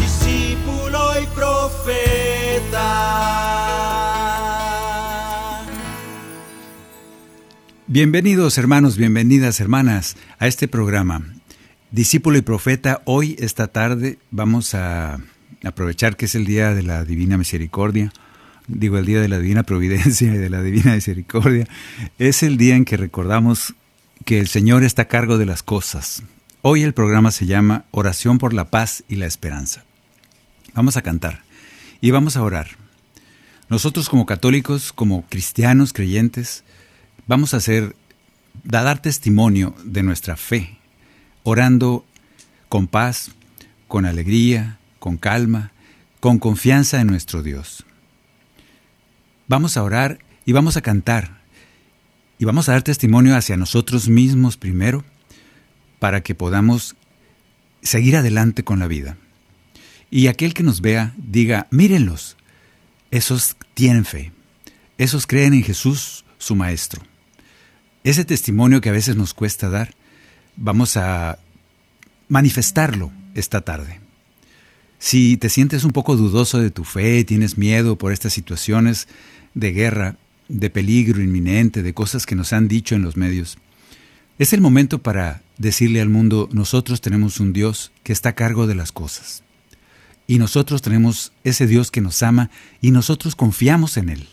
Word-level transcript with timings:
discípulo 0.00 1.12
y 1.22 1.26
profeta. 1.34 2.86
Bienvenidos 7.86 8.56
hermanos, 8.56 8.96
bienvenidas 8.96 9.60
hermanas 9.60 10.16
a 10.38 10.46
este 10.46 10.68
programa. 10.68 11.22
Discípulo 11.90 12.38
y 12.38 12.42
profeta, 12.42 13.02
hoy, 13.04 13.36
esta 13.38 13.68
tarde, 13.68 14.18
vamos 14.30 14.74
a 14.74 15.20
aprovechar 15.64 16.16
que 16.16 16.24
es 16.24 16.34
el 16.34 16.46
día 16.46 16.74
de 16.74 16.82
la 16.82 17.04
Divina 17.04 17.36
Misericordia, 17.36 18.10
digo 18.66 18.96
el 18.96 19.04
día 19.04 19.20
de 19.20 19.28
la 19.28 19.38
Divina 19.38 19.64
Providencia 19.64 20.32
y 20.32 20.38
de 20.38 20.48
la 20.48 20.62
Divina 20.62 20.94
Misericordia, 20.94 21.68
es 22.18 22.42
el 22.42 22.56
día 22.56 22.74
en 22.74 22.86
que 22.86 22.96
recordamos 22.96 23.74
que 24.24 24.40
el 24.40 24.48
Señor 24.48 24.82
está 24.82 25.02
a 25.02 25.08
cargo 25.08 25.36
de 25.36 25.44
las 25.44 25.62
cosas. 25.62 26.22
Hoy 26.64 26.84
el 26.84 26.94
programa 26.94 27.32
se 27.32 27.46
llama 27.46 27.86
Oración 27.90 28.38
por 28.38 28.54
la 28.54 28.70
Paz 28.70 29.02
y 29.08 29.16
la 29.16 29.26
Esperanza. 29.26 29.82
Vamos 30.74 30.96
a 30.96 31.02
cantar 31.02 31.42
y 32.00 32.12
vamos 32.12 32.36
a 32.36 32.42
orar. 32.44 32.68
Nosotros 33.68 34.08
como 34.08 34.26
católicos, 34.26 34.92
como 34.92 35.26
cristianos 35.28 35.92
creyentes, 35.92 36.62
vamos 37.26 37.52
a 37.52 37.56
hacer, 37.56 37.96
dar 38.62 39.02
testimonio 39.02 39.74
de 39.82 40.04
nuestra 40.04 40.36
fe, 40.36 40.78
orando 41.42 42.06
con 42.68 42.86
paz, 42.86 43.32
con 43.88 44.06
alegría, 44.06 44.78
con 45.00 45.16
calma, 45.16 45.72
con 46.20 46.38
confianza 46.38 47.00
en 47.00 47.08
nuestro 47.08 47.42
Dios. 47.42 47.84
Vamos 49.48 49.76
a 49.76 49.82
orar 49.82 50.20
y 50.44 50.52
vamos 50.52 50.76
a 50.76 50.80
cantar 50.80 51.42
y 52.38 52.44
vamos 52.44 52.68
a 52.68 52.72
dar 52.72 52.82
testimonio 52.82 53.34
hacia 53.34 53.56
nosotros 53.56 54.08
mismos 54.08 54.56
primero 54.56 55.02
para 56.02 56.24
que 56.24 56.34
podamos 56.34 56.96
seguir 57.80 58.16
adelante 58.16 58.64
con 58.64 58.80
la 58.80 58.88
vida. 58.88 59.16
Y 60.10 60.26
aquel 60.26 60.52
que 60.52 60.64
nos 60.64 60.80
vea 60.80 61.14
diga, 61.16 61.68
mírenlos, 61.70 62.36
esos 63.12 63.54
tienen 63.74 64.04
fe, 64.04 64.32
esos 64.98 65.28
creen 65.28 65.54
en 65.54 65.62
Jesús, 65.62 66.24
su 66.38 66.56
Maestro. 66.56 67.02
Ese 68.02 68.24
testimonio 68.24 68.80
que 68.80 68.88
a 68.88 68.92
veces 68.98 69.14
nos 69.14 69.32
cuesta 69.32 69.70
dar, 69.70 69.94
vamos 70.56 70.96
a 70.96 71.38
manifestarlo 72.28 73.12
esta 73.36 73.60
tarde. 73.60 74.00
Si 74.98 75.36
te 75.36 75.50
sientes 75.50 75.84
un 75.84 75.92
poco 75.92 76.16
dudoso 76.16 76.58
de 76.58 76.72
tu 76.72 76.82
fe, 76.82 77.22
tienes 77.22 77.58
miedo 77.58 77.96
por 77.96 78.10
estas 78.10 78.32
situaciones 78.32 79.06
de 79.54 79.70
guerra, 79.70 80.16
de 80.48 80.68
peligro 80.68 81.22
inminente, 81.22 81.84
de 81.84 81.94
cosas 81.94 82.26
que 82.26 82.34
nos 82.34 82.52
han 82.52 82.66
dicho 82.66 82.96
en 82.96 83.02
los 83.02 83.16
medios, 83.16 83.56
es 84.42 84.52
el 84.52 84.60
momento 84.60 85.00
para 85.00 85.42
decirle 85.62 86.00
al 86.00 86.08
mundo, 86.08 86.48
nosotros 86.52 87.00
tenemos 87.00 87.40
un 87.40 87.52
Dios 87.52 87.92
que 88.02 88.12
está 88.12 88.30
a 88.30 88.34
cargo 88.34 88.66
de 88.66 88.74
las 88.74 88.92
cosas. 88.92 89.44
Y 90.26 90.38
nosotros 90.38 90.82
tenemos 90.82 91.32
ese 91.44 91.66
Dios 91.66 91.90
que 91.90 92.00
nos 92.00 92.22
ama 92.22 92.50
y 92.80 92.90
nosotros 92.90 93.36
confiamos 93.36 93.96
en 93.96 94.08
Él. 94.08 94.28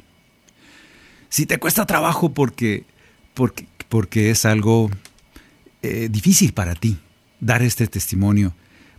Si 1.29 1.45
te 1.45 1.59
cuesta 1.59 1.85
trabajo 1.85 2.33
porque, 2.33 2.83
porque, 3.35 3.67
porque 3.89 4.31
es 4.31 4.45
algo 4.45 4.89
eh, 5.83 6.09
difícil 6.11 6.53
para 6.53 6.73
ti 6.73 6.97
dar 7.39 7.61
este 7.61 7.87
testimonio, 7.87 8.53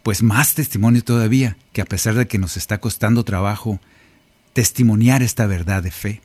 pues 0.05 0.23
más 0.23 0.55
testimonio 0.55 1.03
todavía, 1.03 1.57
que 1.73 1.83
a 1.83 1.85
pesar 1.85 2.15
de 2.15 2.29
que 2.29 2.39
nos 2.39 2.57
está 2.57 2.79
costando 2.79 3.25
trabajo 3.25 3.81
testimoniar 4.53 5.23
esta 5.23 5.47
verdad 5.47 5.83
de 5.83 5.91
fe, 5.91 6.21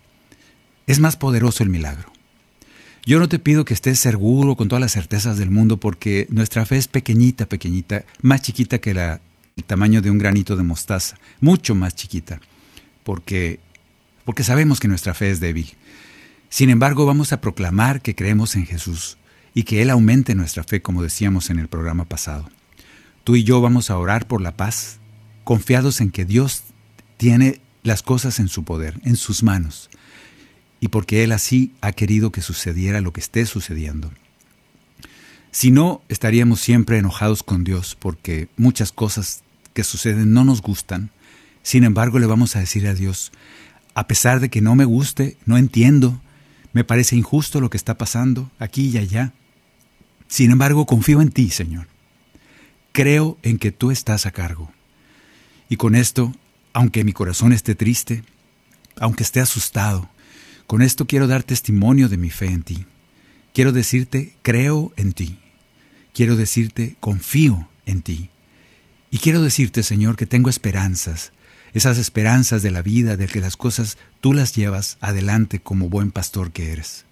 es 0.86 1.00
más 1.00 1.18
poderoso 1.18 1.64
el 1.64 1.70
milagro. 1.70 2.15
Yo 3.06 3.20
no 3.20 3.30
te 3.30 3.38
pido 3.38 3.66
que 3.66 3.76
estés 3.76 4.00
seguro 4.00 4.56
con 4.56 4.68
todas 4.68 4.82
las 4.82 4.94
certezas 4.94 5.38
del 5.38 5.52
mundo 5.52 5.78
porque 5.78 6.26
nuestra 6.32 6.66
fe 6.66 6.78
es 6.78 6.88
pequeñita, 6.88 7.46
pequeñita, 7.46 8.04
más 8.24 8.42
chiquita 8.42 8.80
que 8.80 8.96
la, 8.96 9.22
el 9.56 9.64
tamaño 9.64 10.02
de 10.02 10.10
un 10.10 10.18
granito 10.18 10.56
de 10.56 10.64
mostaza, 10.64 11.18
mucho 11.40 11.76
más 11.76 11.94
chiquita, 11.94 12.42
porque, 13.04 13.60
porque 14.24 14.44
sabemos 14.44 14.80
que 14.80 14.88
nuestra 14.88 15.14
fe 15.14 15.30
es 15.30 15.40
débil. 15.40 15.76
Sin 16.50 16.72
embargo, 16.72 17.06
vamos 17.06 17.32
a 17.32 17.42
proclamar 17.42 18.02
que 18.02 18.16
creemos 18.16 18.56
en 18.56 18.66
Jesús 18.66 19.18
y 19.54 19.64
que 19.64 19.84
Él 19.84 19.92
aumente 19.92 20.34
nuestra 20.34 20.64
fe, 20.64 20.82
como 20.82 21.04
decíamos 21.04 21.52
en 21.52 21.60
el 21.60 21.68
programa 21.68 22.06
pasado. 22.06 22.50
Tú 23.24 23.36
y 23.36 23.44
yo 23.44 23.62
vamos 23.62 23.92
a 23.92 24.00
orar 24.00 24.26
por 24.26 24.42
la 24.42 24.58
paz, 24.58 24.98
confiados 25.44 26.02
en 26.02 26.10
que 26.10 26.26
Dios 26.26 26.64
tiene 27.18 27.62
las 27.84 28.02
cosas 28.02 28.40
en 28.40 28.48
su 28.48 28.64
poder, 28.64 29.00
en 29.04 29.16
sus 29.16 29.44
manos, 29.44 29.92
y 30.80 30.90
porque 30.90 31.24
Él 31.24 31.32
así 31.32 31.74
ha 31.82 31.92
querido 31.92 32.32
que 32.32 32.42
sucediera 32.42 33.02
lo 33.02 33.14
que 33.14 33.22
esté 33.22 33.46
sucediendo. 33.46 34.12
Si 35.52 35.72
no, 35.72 36.02
estaríamos 36.10 36.60
siempre 36.60 36.98
enojados 36.98 37.42
con 37.42 37.64
Dios 37.64 37.96
porque 37.98 38.50
muchas 38.58 38.92
cosas 38.92 39.44
que 39.74 39.84
suceden 39.84 40.34
no 40.34 40.44
nos 40.44 40.62
gustan. 40.62 41.12
Sin 41.64 41.84
embargo, 41.84 42.20
le 42.20 42.26
vamos 42.26 42.56
a 42.56 42.60
decir 42.60 42.88
a 42.88 42.94
Dios, 42.94 43.32
a 43.94 44.08
pesar 44.08 44.40
de 44.40 44.50
que 44.50 44.62
no 44.62 44.76
me 44.76 44.86
guste, 44.86 45.38
no 45.46 45.58
entiendo, 45.58 46.22
me 46.74 46.84
parece 46.84 47.16
injusto 47.16 47.62
lo 47.62 47.70
que 47.70 47.78
está 47.78 47.98
pasando 47.98 48.52
aquí 48.60 48.90
y 48.90 48.98
allá. 48.98 49.34
Sin 50.28 50.52
embargo, 50.52 50.86
confío 50.86 51.22
en 51.22 51.32
ti, 51.32 51.50
Señor. 51.50 51.88
Creo 52.92 53.38
en 53.42 53.58
que 53.58 53.72
tú 53.72 53.92
estás 53.92 54.26
a 54.26 54.32
cargo. 54.32 54.72
Y 55.70 55.78
con 55.78 55.96
esto, 55.96 56.34
aunque 56.74 57.06
mi 57.06 57.14
corazón 57.14 57.54
esté 57.54 57.76
triste, 57.76 58.24
aunque 58.98 59.24
esté 59.24 59.40
asustado, 59.40 60.10
con 60.68 60.82
esto 60.82 61.06
quiero 61.06 61.28
dar 61.28 61.44
testimonio 61.44 62.10
de 62.10 62.18
mi 62.18 62.30
fe 62.30 62.48
en 62.48 62.64
ti. 62.64 62.86
Quiero 63.54 63.72
decirte, 63.72 64.36
creo 64.42 64.92
en 64.98 65.14
ti. 65.14 65.38
Quiero 66.14 66.36
decirte, 66.36 66.96
confío 67.00 67.70
en 67.86 68.02
ti. 68.02 68.30
Y 69.12 69.20
quiero 69.20 69.42
decirte, 69.42 69.84
Señor, 69.84 70.16
que 70.16 70.26
tengo 70.26 70.50
esperanzas, 70.50 71.32
esas 71.74 71.98
esperanzas 71.98 72.64
de 72.64 72.72
la 72.72 72.82
vida, 72.82 73.16
de 73.18 73.28
que 73.28 73.42
las 73.42 73.58
cosas 73.58 73.98
tú 74.22 74.34
las 74.34 74.56
llevas 74.56 74.98
adelante 75.02 75.60
como 75.60 75.90
buen 75.90 76.12
pastor 76.12 76.52
que 76.52 76.72
eres. 76.72 77.06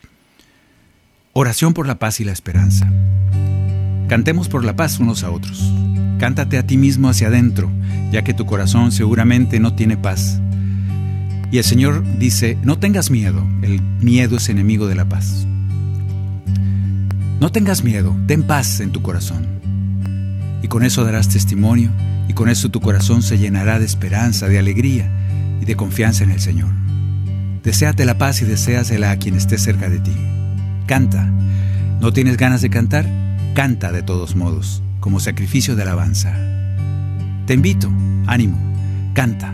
Oración 1.34 1.74
por 1.74 1.88
la 1.88 2.00
paz 2.00 2.20
y 2.20 2.24
la 2.24 2.32
esperanza. 2.32 2.92
Cantemos 4.08 4.50
por 4.50 4.66
la 4.66 4.76
paz 4.76 5.00
unos 5.00 5.24
a 5.24 5.32
otros. 5.32 5.72
Cántate 6.20 6.58
a 6.58 6.68
ti 6.68 6.78
mismo 6.78 7.10
hacia 7.10 7.28
adentro, 7.28 7.72
ya 8.12 8.24
que 8.24 8.34
tu 8.34 8.46
corazón 8.46 8.92
seguramente 8.92 9.60
no 9.60 9.76
tiene 9.76 9.98
paz. 9.98 10.40
Y 11.54 11.60
el 11.60 11.64
Señor 11.64 12.04
dice, 12.18 12.58
no 12.64 12.80
tengas 12.80 13.12
miedo, 13.12 13.48
el 13.62 13.80
miedo 14.02 14.38
es 14.38 14.50
enemigo 14.50 14.88
de 14.88 14.96
la 14.96 15.08
paz. 15.08 15.46
No 17.40 17.52
tengas 17.52 17.84
miedo, 17.84 18.18
ten 18.26 18.42
paz 18.42 18.80
en 18.80 18.92
tu 18.92 19.04
corazón. 19.04 19.46
Y 20.64 20.68
con 20.68 20.82
eso 20.82 21.04
darás 21.04 21.30
testimonio 21.30 21.92
y 22.28 22.34
con 22.34 22.50
eso 22.50 22.70
tu 22.70 22.82
corazón 22.82 23.22
se 23.22 23.38
llenará 23.38 23.78
de 23.78 23.86
esperanza, 23.86 24.48
de 24.48 24.58
alegría 24.58 25.12
y 25.62 25.66
de 25.66 25.76
confianza 25.76 26.24
en 26.24 26.32
el 26.32 26.40
Señor. 26.40 26.72
Deseate 27.62 28.04
la 28.06 28.18
paz 28.18 28.42
y 28.42 28.46
deséasela 28.46 29.12
a 29.12 29.18
quien 29.18 29.36
esté 29.36 29.60
cerca 29.60 29.90
de 29.90 30.00
ti. 30.00 30.16
Canta. 30.88 31.32
¿No 32.02 32.12
tienes 32.12 32.38
ganas 32.38 32.64
de 32.64 32.72
cantar? 32.72 33.08
Canta 33.54 33.92
de 33.92 34.02
todos 34.02 34.36
modos, 34.36 34.82
como 35.00 35.20
sacrificio 35.20 35.76
de 35.76 35.84
alabanza. 35.84 36.36
Te 37.46 37.54
invito, 37.54 37.94
ánimo, 38.26 38.58
canta. 39.14 39.54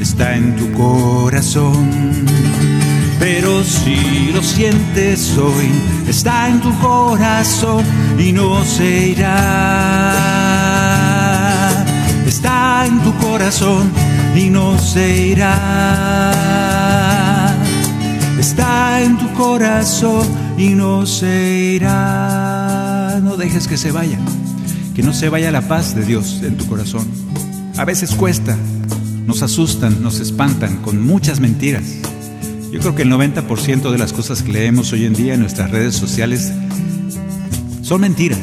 está 0.00 0.34
en 0.36 0.56
tu 0.56 0.72
corazón. 0.72 1.90
Pero 3.18 3.62
si 3.62 4.30
lo 4.32 4.42
sientes 4.42 5.36
hoy, 5.36 5.70
está 6.08 6.48
en 6.48 6.60
tu 6.60 6.74
corazón 6.78 7.84
y 8.18 8.32
no 8.32 8.64
se 8.64 9.08
irá. 9.08 10.14
Está 12.26 12.86
en 12.86 13.00
tu 13.00 13.14
corazón 13.16 13.92
y 14.34 14.48
no 14.48 14.78
se 14.78 15.26
irá. 15.28 16.32
Está 18.38 19.02
en 19.02 19.18
tu 19.18 19.30
corazón 19.34 20.26
y 20.56 20.70
no 20.70 21.04
se 21.04 21.74
irá. 21.74 23.20
No 23.22 23.36
dejes 23.36 23.68
que 23.68 23.76
se 23.76 23.92
vaya, 23.92 24.18
que 24.94 25.02
no 25.02 25.12
se 25.12 25.28
vaya 25.28 25.50
la 25.50 25.60
paz 25.60 25.94
de 25.94 26.06
Dios 26.06 26.40
en 26.42 26.56
tu 26.56 26.66
corazón. 26.66 27.06
A 27.76 27.84
veces 27.84 28.14
cuesta, 28.14 28.56
nos 29.30 29.44
asustan, 29.44 30.02
nos 30.02 30.18
espantan 30.18 30.78
con 30.78 31.00
muchas 31.00 31.38
mentiras. 31.38 31.84
Yo 32.72 32.80
creo 32.80 32.96
que 32.96 33.02
el 33.02 33.12
90% 33.12 33.92
de 33.92 33.96
las 33.96 34.12
cosas 34.12 34.42
que 34.42 34.50
leemos 34.50 34.92
hoy 34.92 35.04
en 35.04 35.14
día 35.14 35.34
en 35.34 35.40
nuestras 35.40 35.70
redes 35.70 35.94
sociales 35.94 36.52
son 37.80 38.00
mentiras. 38.00 38.40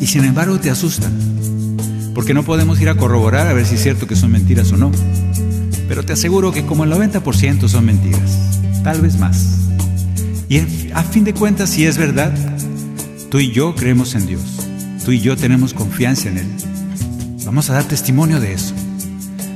Y 0.00 0.06
sin 0.06 0.24
embargo 0.24 0.58
te 0.58 0.70
asustan. 0.70 1.12
Porque 2.14 2.32
no 2.32 2.42
podemos 2.42 2.80
ir 2.80 2.88
a 2.88 2.94
corroborar 2.94 3.48
a 3.48 3.52
ver 3.52 3.66
si 3.66 3.74
es 3.74 3.82
cierto 3.82 4.06
que 4.06 4.16
son 4.16 4.30
mentiras 4.30 4.72
o 4.72 4.78
no. 4.78 4.90
Pero 5.88 6.06
te 6.06 6.14
aseguro 6.14 6.52
que 6.52 6.64
como 6.64 6.84
el 6.84 6.92
90% 6.92 7.68
son 7.68 7.84
mentiras. 7.84 8.38
Tal 8.82 9.02
vez 9.02 9.18
más. 9.18 9.58
Y 10.48 10.60
a 10.94 11.02
fin 11.02 11.24
de 11.24 11.34
cuentas, 11.34 11.68
si 11.68 11.84
es 11.84 11.98
verdad, 11.98 12.32
tú 13.30 13.40
y 13.40 13.52
yo 13.52 13.74
creemos 13.74 14.14
en 14.14 14.26
Dios. 14.26 14.40
Tú 15.04 15.12
y 15.12 15.20
yo 15.20 15.36
tenemos 15.36 15.74
confianza 15.74 16.30
en 16.30 16.38
Él. 16.38 16.46
Vamos 17.44 17.68
a 17.68 17.74
dar 17.74 17.84
testimonio 17.84 18.40
de 18.40 18.54
eso 18.54 18.74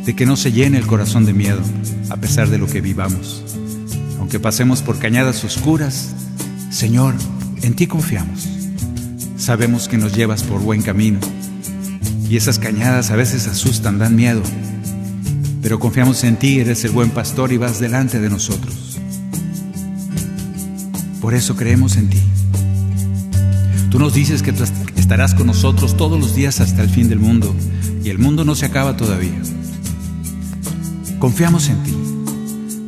de 0.05 0.15
que 0.15 0.27
no 0.27 0.37
se 0.37 0.53
llene 0.53 0.79
el 0.79 0.87
corazón 0.87 1.25
de 1.25 1.33
miedo 1.33 1.61
a 2.11 2.17
pesar 2.17 2.49
de 2.49 2.59
lo 2.59 2.67
que 2.67 2.81
vivamos. 2.81 3.43
Aunque 4.19 4.39
pasemos 4.39 4.83
por 4.83 4.99
cañadas 4.99 5.45
oscuras, 5.45 6.15
Señor, 6.71 7.15
en 7.63 7.75
ti 7.75 7.87
confiamos. 7.87 8.49
Sabemos 9.37 9.89
que 9.89 9.99
nos 9.99 10.15
llevas 10.15 10.43
por 10.43 10.61
buen 10.61 10.83
camino 10.83 11.21
y 12.29 12.37
esas 12.37 12.59
cañadas 12.59 13.11
a 13.11 13.17
veces 13.17 13.47
asustan, 13.47 13.99
dan 13.99 14.17
miedo, 14.17 14.43
pero 15.63 15.79
confiamos 15.79 16.25
en 16.25 16.37
ti, 16.37 16.61
eres 16.61 16.85
el 16.85 16.91
buen 16.91 17.11
pastor 17.11 17.53
y 17.53 17.57
vas 17.57 17.81
delante 17.81 18.21
de 18.21 18.31
nosotros. 18.31 18.99
Por 21.21 21.35
eso 21.35 21.57
creemos 21.57 21.97
en 21.97 22.11
ti. 22.11 22.21
Tú 23.91 23.99
nos 23.99 24.13
dices 24.13 24.43
que 24.43 24.53
estarás 24.97 25.35
con 25.35 25.47
nosotros 25.47 25.97
todos 25.97 26.21
los 26.21 26.35
días 26.35 26.61
hasta 26.61 26.83
el 26.83 26.91
fin 26.91 27.09
del 27.09 27.19
mundo 27.19 27.55
y 28.03 28.11
el 28.11 28.19
mundo 28.19 28.45
no 28.45 28.55
se 28.55 28.67
acaba 28.67 28.97
todavía. 28.97 29.41
Confiamos 31.19 31.69
en 31.69 31.83
ti. 31.83 31.95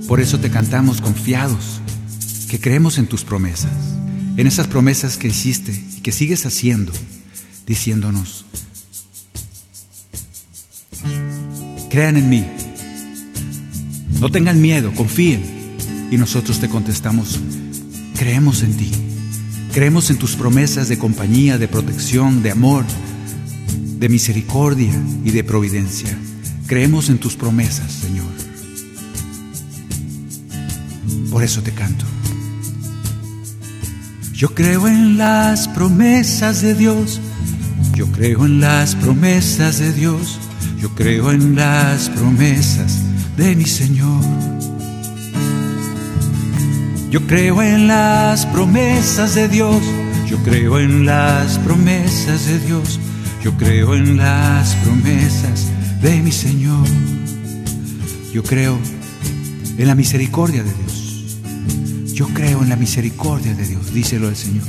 Por 0.08 0.20
eso 0.20 0.38
te 0.38 0.50
cantamos 0.50 1.00
confiados, 1.00 1.80
que 2.48 2.60
creemos 2.60 2.98
en 2.98 3.06
tus 3.06 3.24
promesas, 3.24 3.72
en 4.36 4.46
esas 4.46 4.68
promesas 4.68 5.16
que 5.16 5.28
hiciste 5.28 5.72
y 5.96 6.00
que 6.00 6.12
sigues 6.12 6.46
haciendo, 6.46 6.92
diciéndonos, 7.66 8.44
crean 11.90 12.16
en 12.16 12.28
mí, 12.28 12.46
no 14.20 14.30
tengan 14.30 14.60
miedo, 14.60 14.92
confíen. 14.94 15.56
Y 16.08 16.18
nosotros 16.18 16.60
te 16.60 16.68
contestamos, 16.68 17.40
creemos 18.16 18.62
en 18.62 18.76
ti, 18.76 18.92
creemos 19.72 20.08
en 20.10 20.18
tus 20.18 20.36
promesas 20.36 20.88
de 20.88 20.98
compañía, 20.98 21.58
de 21.58 21.66
protección, 21.66 22.44
de 22.44 22.52
amor, 22.52 22.84
de 23.98 24.08
misericordia 24.08 24.92
y 25.24 25.32
de 25.32 25.42
providencia. 25.42 26.16
Creemos 26.66 27.10
en 27.10 27.18
tus 27.18 27.36
promesas, 27.36 27.92
Señor. 27.92 28.26
Por 31.30 31.44
eso 31.44 31.62
te 31.62 31.70
canto. 31.70 32.04
Yo 34.32 34.52
creo 34.52 34.88
en 34.88 35.16
las 35.16 35.68
promesas 35.68 36.62
de 36.62 36.74
Dios. 36.74 37.20
Yo 37.94 38.10
creo 38.10 38.46
en 38.46 38.60
las 38.60 38.96
promesas 38.96 39.78
de 39.78 39.92
Dios. 39.92 40.40
Yo 40.80 40.92
creo 40.96 41.30
en 41.30 41.54
las 41.54 42.10
promesas 42.10 43.00
de 43.36 43.54
mi 43.54 43.64
Señor. 43.64 44.24
Yo 47.10 47.26
creo 47.28 47.62
en 47.62 47.86
las 47.86 48.44
promesas 48.46 49.36
de 49.36 49.48
Dios. 49.48 49.82
Yo 50.28 50.36
creo 50.42 50.80
en 50.80 51.06
las 51.06 51.58
promesas 51.60 52.46
de 52.46 52.58
Dios. 52.58 52.98
Yo 53.44 53.56
creo 53.56 53.94
en 53.94 54.16
las 54.16 54.74
promesas 54.76 55.65
de 56.00 56.20
mi 56.22 56.32
Señor. 56.32 56.86
Yo 58.32 58.42
creo 58.42 58.78
en 59.78 59.86
la 59.86 59.94
misericordia 59.94 60.62
de 60.62 60.72
Dios. 60.72 61.36
Yo 62.14 62.28
creo 62.28 62.62
en 62.62 62.68
la 62.68 62.76
misericordia 62.76 63.54
de 63.54 63.66
Dios, 63.66 63.92
díselo 63.92 64.28
al 64.28 64.36
Señor. 64.36 64.64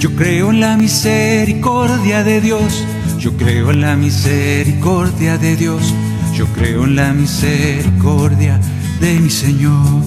Yo 0.00 0.14
creo 0.14 0.50
en 0.50 0.60
la 0.60 0.76
misericordia 0.76 2.22
de 2.22 2.40
Dios. 2.40 2.84
Yo 3.18 3.36
creo 3.36 3.70
en 3.70 3.80
la 3.80 3.96
misericordia 3.96 5.38
de 5.38 5.56
Dios. 5.56 5.94
Yo 6.34 6.46
creo 6.46 6.84
en 6.84 6.94
la 6.94 7.12
misericordia 7.12 8.60
de 9.00 9.18
mi 9.18 9.30
Señor. 9.30 10.02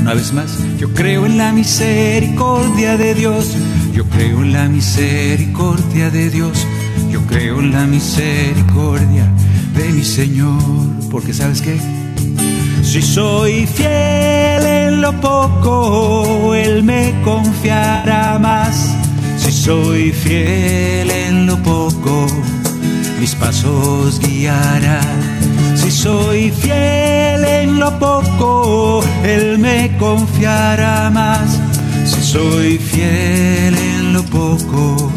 Una 0.00 0.14
vez 0.14 0.32
más, 0.32 0.58
yo 0.78 0.92
creo 0.92 1.24
en 1.24 1.38
la 1.38 1.52
misericordia 1.52 2.96
de 2.96 3.14
Dios. 3.14 3.56
Yo 3.94 4.04
creo 4.06 4.42
en 4.42 4.52
la 4.52 4.68
misericordia 4.68 6.10
de 6.10 6.30
Dios. 6.30 6.66
Yo 7.14 7.24
creo 7.28 7.60
en 7.60 7.70
la 7.70 7.86
misericordia 7.86 9.30
de 9.76 9.92
mi 9.92 10.02
Señor, 10.02 10.60
porque 11.12 11.32
sabes 11.32 11.62
qué? 11.62 11.78
Si 12.82 13.00
soy 13.00 13.68
fiel 13.68 14.66
en 14.66 15.00
lo 15.00 15.12
poco, 15.20 16.56
Él 16.56 16.82
me 16.82 17.14
confiará 17.22 18.36
más. 18.40 18.96
Si 19.36 19.52
soy 19.52 20.10
fiel 20.10 21.08
en 21.08 21.46
lo 21.46 21.56
poco, 21.62 22.26
mis 23.20 23.36
pasos 23.36 24.18
guiará. 24.18 25.00
Si 25.76 25.92
soy 25.92 26.50
fiel 26.50 27.44
en 27.44 27.78
lo 27.78 27.96
poco, 28.00 29.04
Él 29.22 29.60
me 29.60 29.96
confiará 29.98 31.10
más. 31.10 31.60
Si 32.04 32.20
soy 32.20 32.76
fiel 32.76 33.78
en 33.78 34.12
lo 34.14 34.24
poco, 34.24 35.12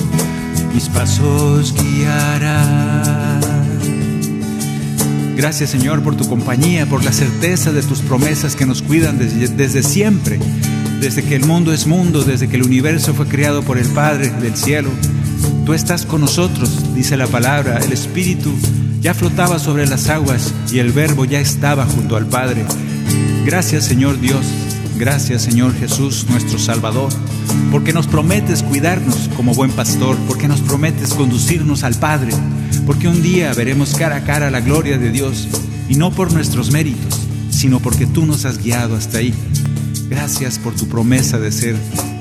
mis 0.78 0.90
pasos 0.90 1.74
guiará. 1.74 3.40
Gracias 5.36 5.72
Señor 5.72 6.04
por 6.04 6.16
tu 6.16 6.30
compañía, 6.30 6.86
por 6.86 7.04
la 7.04 7.12
certeza 7.12 7.72
de 7.72 7.82
tus 7.82 8.02
promesas 8.02 8.56
que 8.56 8.68
nos 8.68 8.84
cuidan 8.84 9.18
desde, 9.18 9.48
desde, 9.48 9.82
siempre, 9.82 10.38
desde 11.02 11.24
que 11.24 11.36
el 11.36 11.46
mundo 11.46 11.74
es 11.74 11.88
mundo, 11.88 12.24
desde 12.24 12.48
que 12.48 12.58
el 12.58 12.64
universo 12.64 13.16
fue 13.16 13.26
creado 13.26 13.64
por 13.64 13.80
el 13.80 13.88
Padre 13.88 14.30
del 14.30 14.56
cielo. 14.56 14.92
Tú 15.66 15.74
estás 15.74 16.06
con 16.06 16.22
nosotros, 16.22 16.94
dice 16.94 17.18
la 17.18 17.26
palabra, 17.26 17.80
el 17.84 17.92
Espíritu 17.92 18.54
ya 19.02 19.16
flotaba 19.16 19.58
sobre 19.58 19.88
las 19.88 20.10
aguas 20.10 20.54
y 20.72 20.78
el 20.78 20.92
Verbo 20.92 21.26
ya 21.26 21.40
estaba 21.40 21.86
junto 21.86 22.18
al 22.18 22.28
Padre. 22.28 22.64
Gracias 23.46 23.84
Señor 23.84 24.20
Dios, 24.20 24.46
gracias 24.98 25.44
Señor 25.44 25.74
Jesús, 25.76 26.26
nuestro 26.30 26.60
Salvador 26.60 27.12
porque 27.72 27.94
nos 27.94 28.08
prometes 28.08 28.64
cuidarnos 28.64 29.30
como 29.36 29.54
buen 29.54 29.72
pastor, 29.72 30.18
porque 30.28 30.48
nos 30.48 30.62
prometes 30.62 31.14
conducirnos 31.14 31.84
al 31.84 31.96
Padre, 31.96 32.32
porque 32.86 33.08
un 33.08 33.22
día 33.22 33.54
veremos 33.54 33.96
cara 33.96 34.18
a 34.18 34.24
cara 34.24 34.50
la 34.50 34.62
gloria 34.62 34.98
de 34.98 35.12
Dios, 35.12 35.48
y 35.90 35.96
no 35.96 36.12
por 36.12 36.32
nuestros 36.32 36.72
méritos, 36.72 37.20
sino 37.50 37.80
porque 37.80 38.06
tú 38.06 38.26
nos 38.26 38.46
has 38.46 38.64
guiado 38.64 38.96
hasta 38.96 39.20
ahí. 39.20 39.34
Gracias 40.10 40.60
por 40.60 40.74
tu 40.76 40.88
promesa 40.88 41.40
de 41.40 41.52
ser 41.52 41.76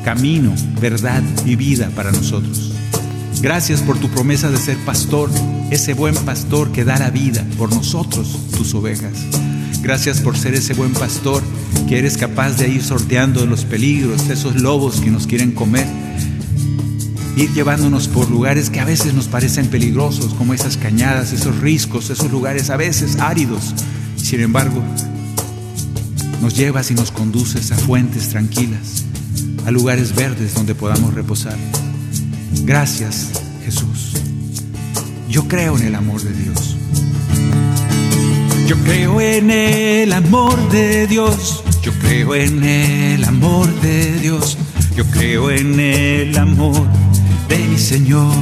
camino, 0.05 0.53
verdad 0.81 1.23
y 1.45 1.57
vida 1.57 1.91
para 1.95 2.11
nosotros. 2.11 2.73
Gracias 3.41 3.81
por 3.83 3.99
tu 3.99 4.09
promesa 4.09 4.51
de 4.51 4.59
ser 4.59 4.77
pastor, 4.79 5.31
ese 5.71 5.95
buen 5.95 6.15
pastor 6.15 6.73
que 6.73 6.85
da 6.85 6.99
la 6.99 7.11
vida 7.11 7.45
por 7.59 7.73
nosotros, 7.73 8.37
tus 8.57 8.75
ovejas. 8.75 9.13
Gracias 9.83 10.21
por 10.21 10.37
ser 10.37 10.55
ese 10.55 10.75
buen 10.75 10.93
pastor 10.93 11.43
que 11.89 11.99
eres 11.99 12.17
capaz 12.17 12.57
de 12.57 12.69
ir 12.69 12.83
sorteando 12.83 13.47
los 13.47 13.65
peligros, 13.65 14.29
esos 14.29 14.61
lobos 14.61 15.01
que 15.01 15.11
nos 15.11 15.27
quieren 15.27 15.53
comer. 15.53 15.87
Ir 17.37 17.53
llevándonos 17.53 18.09
por 18.09 18.31
lugares 18.31 18.71
que 18.71 18.81
a 18.81 18.85
veces 18.85 19.15
nos 19.15 19.29
parecen 19.29 19.69
peligrosos, 19.69 20.35
como 20.35 20.55
esas 20.55 20.77
cañadas, 20.77 21.33
esos 21.33 21.59
riscos, 21.61 22.11
esos 22.11 22.31
lugares 22.31 22.71
a 22.71 22.77
veces 22.77 23.19
áridos. 23.19 23.75
Sin 24.17 24.41
embargo, 24.41 24.83
nos 26.43 26.57
llevas 26.57 26.91
y 26.91 26.95
nos 26.95 27.11
conduces 27.11 27.73
a 27.73 27.77
fuentes 27.77 28.31
tranquilas, 28.31 29.05
a 29.67 29.71
lugares 29.71 30.15
verdes 30.15 30.55
donde 30.55 30.75
podamos 30.75 31.15
reposar. 31.15 31.57
Gracias, 32.65 33.31
Jesús. 33.65 34.13
Yo 35.29 35.47
creo 35.49 35.77
en 35.77 35.87
el 35.87 35.95
amor 35.95 36.23
de 36.23 36.33
Dios. 36.33 36.76
Yo 38.67 38.77
creo 38.83 39.21
en 39.21 39.51
el 39.51 40.13
amor 40.13 40.57
de 40.71 41.07
Dios. 41.07 41.63
Yo 41.83 41.93
creo 42.01 42.35
en 42.35 42.65
el 42.65 43.23
amor 43.23 43.69
de 43.81 44.19
Dios. 44.19 44.59
Yo 44.97 45.05
creo 45.05 45.51
en 45.51 45.79
el 45.79 46.37
amor 46.37 46.85
de 47.49 47.59
mi 47.59 47.79
Señor. 47.79 48.35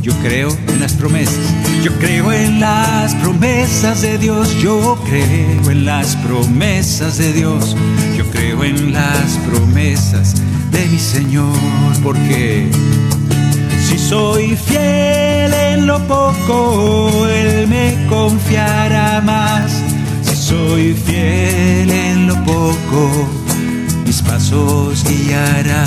Yo 0.00 0.14
creo 0.22 0.48
en 0.68 0.80
las 0.80 0.94
promesas. 0.94 1.52
Yo 1.84 1.92
creo 1.98 2.32
en 2.32 2.58
las 2.58 3.14
promesas 3.16 4.00
de 4.00 4.16
Dios. 4.16 4.56
Yo 4.62 4.98
creo 5.04 5.70
en 5.70 5.84
las 5.84 6.16
promesas 6.16 7.18
de 7.18 7.34
Dios. 7.34 7.76
Yo 8.16 8.24
creo 8.30 8.64
en 8.64 8.94
las 8.94 9.36
promesas 9.46 10.36
de 10.72 10.86
mi 10.86 10.98
Señor. 10.98 11.52
Porque 12.02 12.70
si 13.86 13.98
soy 13.98 14.56
fiel 14.56 15.52
en 15.78 15.86
lo 15.86 15.98
poco, 16.06 17.26
Él 17.28 17.68
me 17.68 18.06
confiará 18.08 19.20
más. 19.20 19.82
Si 20.22 20.36
soy 20.36 20.94
fiel 20.94 21.90
en 21.90 22.26
lo 22.26 22.34
poco, 22.44 23.28
mis 24.04 24.20
pasos 24.22 25.04
guiará. 25.04 25.86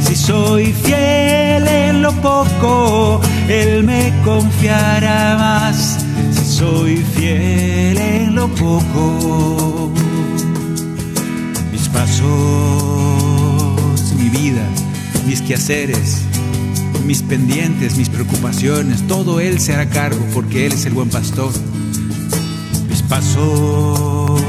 Si 0.00 0.14
soy 0.14 0.72
fiel 0.72 1.66
en 1.66 2.02
lo 2.02 2.12
poco, 2.12 3.20
Él 3.48 3.84
me 3.84 4.12
confiará 4.24 5.36
más. 5.38 5.98
Si 6.32 6.44
soy 6.44 6.96
fiel 7.14 7.98
en 7.98 8.34
lo 8.34 8.48
poco, 8.48 9.90
mis 11.72 11.88
pasos, 11.88 12.24
mi 14.16 14.28
vida, 14.28 14.64
mis 15.26 15.42
quehaceres, 15.42 16.27
mis 17.08 17.22
pendientes, 17.22 17.96
mis 17.96 18.10
preocupaciones, 18.10 19.06
todo 19.06 19.40
Él 19.40 19.58
se 19.60 19.72
hará 19.72 19.88
cargo 19.88 20.22
porque 20.34 20.66
Él 20.66 20.74
es 20.74 20.84
el 20.84 20.92
buen 20.92 21.08
pastor. 21.08 21.50
Mis 22.86 23.00
pasos 23.00 24.42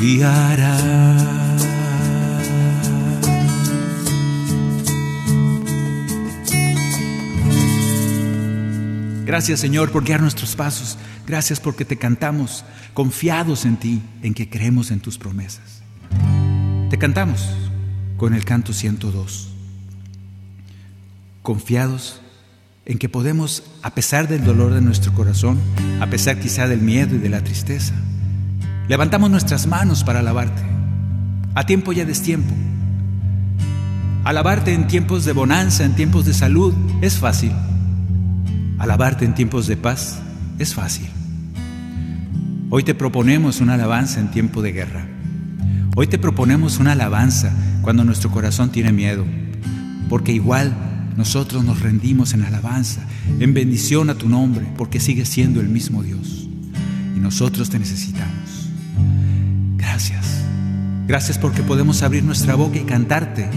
guiará. 0.00 0.78
Gracias 9.26 9.58
Señor 9.58 9.90
por 9.90 10.04
guiar 10.04 10.20
nuestros 10.20 10.54
pasos. 10.54 10.96
Gracias 11.26 11.58
porque 11.58 11.84
te 11.84 11.96
cantamos 11.96 12.64
confiados 12.94 13.64
en 13.64 13.76
ti, 13.78 14.00
en 14.22 14.32
que 14.32 14.48
creemos 14.48 14.92
en 14.92 15.00
tus 15.00 15.18
promesas. 15.18 15.82
Te 16.88 16.98
cantamos 16.98 17.48
con 18.16 18.32
el 18.32 18.44
canto 18.44 18.72
102. 18.72 19.51
Confiados 21.42 22.20
en 22.84 22.98
que 22.98 23.08
podemos, 23.08 23.64
a 23.82 23.94
pesar 23.94 24.28
del 24.28 24.44
dolor 24.44 24.72
de 24.72 24.80
nuestro 24.80 25.12
corazón, 25.12 25.58
a 26.00 26.06
pesar 26.06 26.38
quizá 26.38 26.68
del 26.68 26.80
miedo 26.80 27.16
y 27.16 27.18
de 27.18 27.28
la 27.28 27.42
tristeza, 27.42 27.94
levantamos 28.88 29.28
nuestras 29.28 29.66
manos 29.66 30.04
para 30.04 30.20
alabarte, 30.20 30.62
a 31.54 31.66
tiempo 31.66 31.92
y 31.92 32.00
a 32.00 32.04
destiempo. 32.04 32.54
Alabarte 34.24 34.72
en 34.72 34.86
tiempos 34.86 35.24
de 35.24 35.32
bonanza, 35.32 35.84
en 35.84 35.96
tiempos 35.96 36.26
de 36.26 36.34
salud, 36.34 36.74
es 37.00 37.18
fácil. 37.18 37.52
Alabarte 38.78 39.24
en 39.24 39.34
tiempos 39.34 39.66
de 39.66 39.76
paz 39.76 40.20
es 40.60 40.74
fácil. 40.74 41.08
Hoy 42.70 42.84
te 42.84 42.94
proponemos 42.94 43.60
una 43.60 43.74
alabanza 43.74 44.20
en 44.20 44.30
tiempo 44.30 44.62
de 44.62 44.72
guerra. 44.72 45.06
Hoy 45.96 46.06
te 46.06 46.18
proponemos 46.18 46.78
una 46.78 46.92
alabanza 46.92 47.52
cuando 47.82 48.04
nuestro 48.04 48.30
corazón 48.30 48.70
tiene 48.70 48.92
miedo, 48.92 49.26
porque 50.08 50.32
igual 50.32 50.72
nosotros 51.16 51.64
nos 51.64 51.80
rendimos 51.80 52.34
en 52.34 52.42
alabanza, 52.42 53.06
en 53.38 53.54
bendición 53.54 54.10
a 54.10 54.14
tu 54.14 54.28
nombre, 54.28 54.66
porque 54.76 55.00
sigues 55.00 55.28
siendo 55.28 55.60
el 55.60 55.68
mismo 55.68 56.02
Dios. 56.02 56.48
Y 57.16 57.20
nosotros 57.20 57.70
te 57.70 57.78
necesitamos. 57.78 58.70
Gracias. 59.76 60.42
Gracias 61.06 61.36
porque 61.36 61.62
podemos 61.62 62.02
abrir 62.02 62.24
nuestra 62.24 62.54
boca 62.54 62.78
y 62.78 62.84
cantarte, 62.84 63.48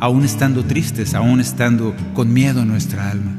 aún 0.00 0.24
estando 0.24 0.64
tristes, 0.64 1.14
aún 1.14 1.40
estando 1.40 1.94
con 2.14 2.32
miedo 2.32 2.62
en 2.62 2.68
nuestra 2.68 3.10
alma, 3.10 3.32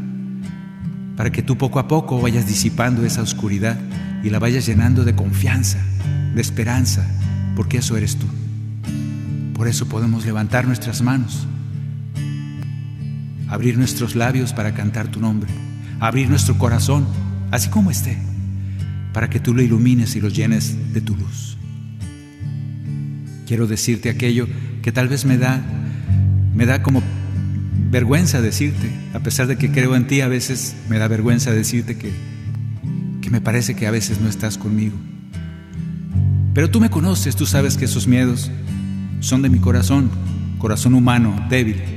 para 1.15 1.31
que 1.31 1.41
tú 1.41 1.57
poco 1.57 1.79
a 1.79 1.87
poco 1.87 2.21
vayas 2.21 2.47
disipando 2.47 3.05
esa 3.05 3.21
oscuridad 3.21 3.79
y 4.23 4.29
la 4.29 4.39
vayas 4.39 4.65
llenando 4.65 5.03
de 5.03 5.15
confianza, 5.15 5.79
de 6.35 6.41
esperanza, 6.41 7.07
porque 7.55 7.77
eso 7.77 7.97
eres 7.97 8.17
tú. 8.17 8.27
Por 9.53 9.67
eso 9.67 9.87
podemos 9.87 10.25
levantar 10.25 10.67
nuestras 10.67 11.01
manos, 11.01 11.47
abrir 13.47 13.77
nuestros 13.77 14.15
labios 14.15 14.53
para 14.53 14.73
cantar 14.73 15.07
tu 15.09 15.19
nombre, 15.19 15.49
abrir 15.99 16.29
nuestro 16.29 16.57
corazón, 16.57 17.07
así 17.51 17.69
como 17.69 17.91
esté, 17.91 18.17
para 19.13 19.29
que 19.29 19.39
tú 19.39 19.53
lo 19.53 19.61
ilumines 19.61 20.15
y 20.15 20.21
lo 20.21 20.29
llenes 20.29 20.93
de 20.93 21.01
tu 21.01 21.15
luz. 21.15 21.57
Quiero 23.45 23.67
decirte 23.67 24.09
aquello 24.09 24.47
que 24.81 24.91
tal 24.91 25.07
vez 25.07 25.25
me 25.25 25.37
da 25.37 25.61
me 26.53 26.65
da 26.65 26.81
como 26.81 27.03
vergüenza 27.91 28.41
decirte, 28.41 28.89
a 29.13 29.19
pesar 29.19 29.47
de 29.47 29.57
que 29.57 29.71
creo 29.71 29.95
en 29.95 30.07
ti, 30.07 30.21
a 30.21 30.27
veces 30.27 30.75
me 30.89 30.97
da 30.97 31.07
vergüenza 31.07 31.51
decirte 31.51 31.97
que 31.97 32.11
que 33.27 33.31
me 33.31 33.41
parece 33.41 33.75
que 33.75 33.85
a 33.85 33.91
veces 33.91 34.21
no 34.21 34.29
estás 34.29 34.57
conmigo. 34.57 34.95
Pero 36.53 36.69
tú 36.69 36.79
me 36.79 36.89
conoces, 36.89 37.35
tú 37.35 37.45
sabes 37.45 37.75
que 37.75 37.83
esos 37.83 38.07
miedos 38.07 38.49
son 39.19 39.41
de 39.41 39.49
mi 39.49 39.59
corazón, 39.59 40.09
corazón 40.59 40.93
humano, 40.93 41.45
débil. 41.49 41.96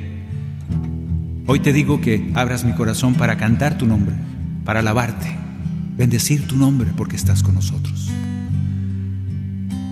Hoy 1.52 1.58
te 1.58 1.72
digo 1.72 2.00
que 2.00 2.30
abras 2.34 2.62
mi 2.64 2.74
corazón 2.74 3.14
para 3.14 3.36
cantar 3.36 3.76
tu 3.76 3.84
nombre, 3.84 4.14
para 4.64 4.78
alabarte, 4.78 5.36
bendecir 5.96 6.46
tu 6.46 6.56
nombre 6.56 6.92
porque 6.96 7.16
estás 7.16 7.42
con 7.42 7.56
nosotros. 7.56 8.08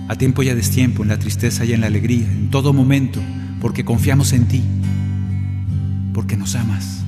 A 0.07 0.15
tiempo 0.15 0.41
y 0.41 0.47
a 0.47 0.55
destiempo, 0.55 1.03
en 1.03 1.09
la 1.09 1.19
tristeza 1.19 1.65
y 1.65 1.73
en 1.73 1.81
la 1.81 1.87
alegría, 1.87 2.31
en 2.31 2.49
todo 2.49 2.71
momento, 2.71 3.19
porque 3.59 3.83
confiamos 3.83 4.31
en 4.31 4.47
ti, 4.47 4.63
porque 6.13 6.37
nos 6.37 6.55
amas. 6.55 7.03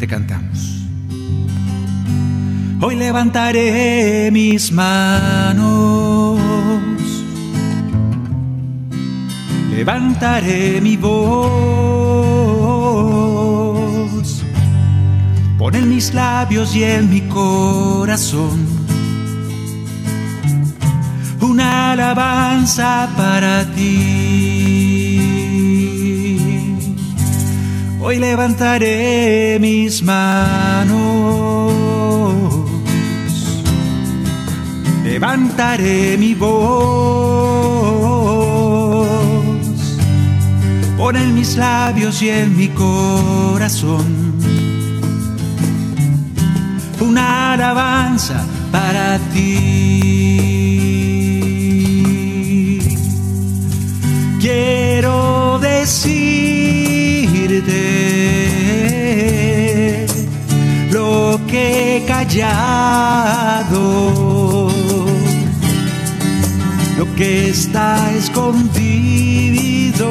Te 0.00 0.08
cantamos. 0.08 0.84
Hoy 2.80 2.96
levantaré 2.96 4.30
mis 4.32 4.72
manos, 4.72 6.40
levantaré 9.70 10.80
mi 10.80 10.96
voz, 10.96 12.05
pon 15.58 15.74
en 15.74 15.88
mis 15.88 16.14
labios 16.14 16.74
y 16.76 16.84
en 16.84 17.10
mi 17.10 17.22
corazón 17.22 18.66
una 21.40 21.92
alabanza 21.92 23.08
para 23.16 23.64
ti. 23.74 23.92
Hoy 28.00 28.18
levantaré 28.18 29.58
mis 29.60 30.02
manos 30.02 31.46
levantaré 35.16 36.18
mi 36.18 36.34
voz, 36.34 36.48
pon 40.98 41.16
en 41.16 41.34
mis 41.34 41.56
labios 41.56 42.20
y 42.20 42.28
en 42.28 42.54
mi 42.54 42.68
corazón 42.68 44.25
alabanza 47.56 48.44
para 48.70 49.18
ti. 49.32 49.56
Quiero 54.40 55.58
decirte 55.58 56.14
lo 60.92 61.40
que 61.46 61.96
he 61.96 62.04
callado 62.04 63.46
lo 66.98 67.06
que 67.14 67.50
está 67.50 68.12
escondido 68.14 70.08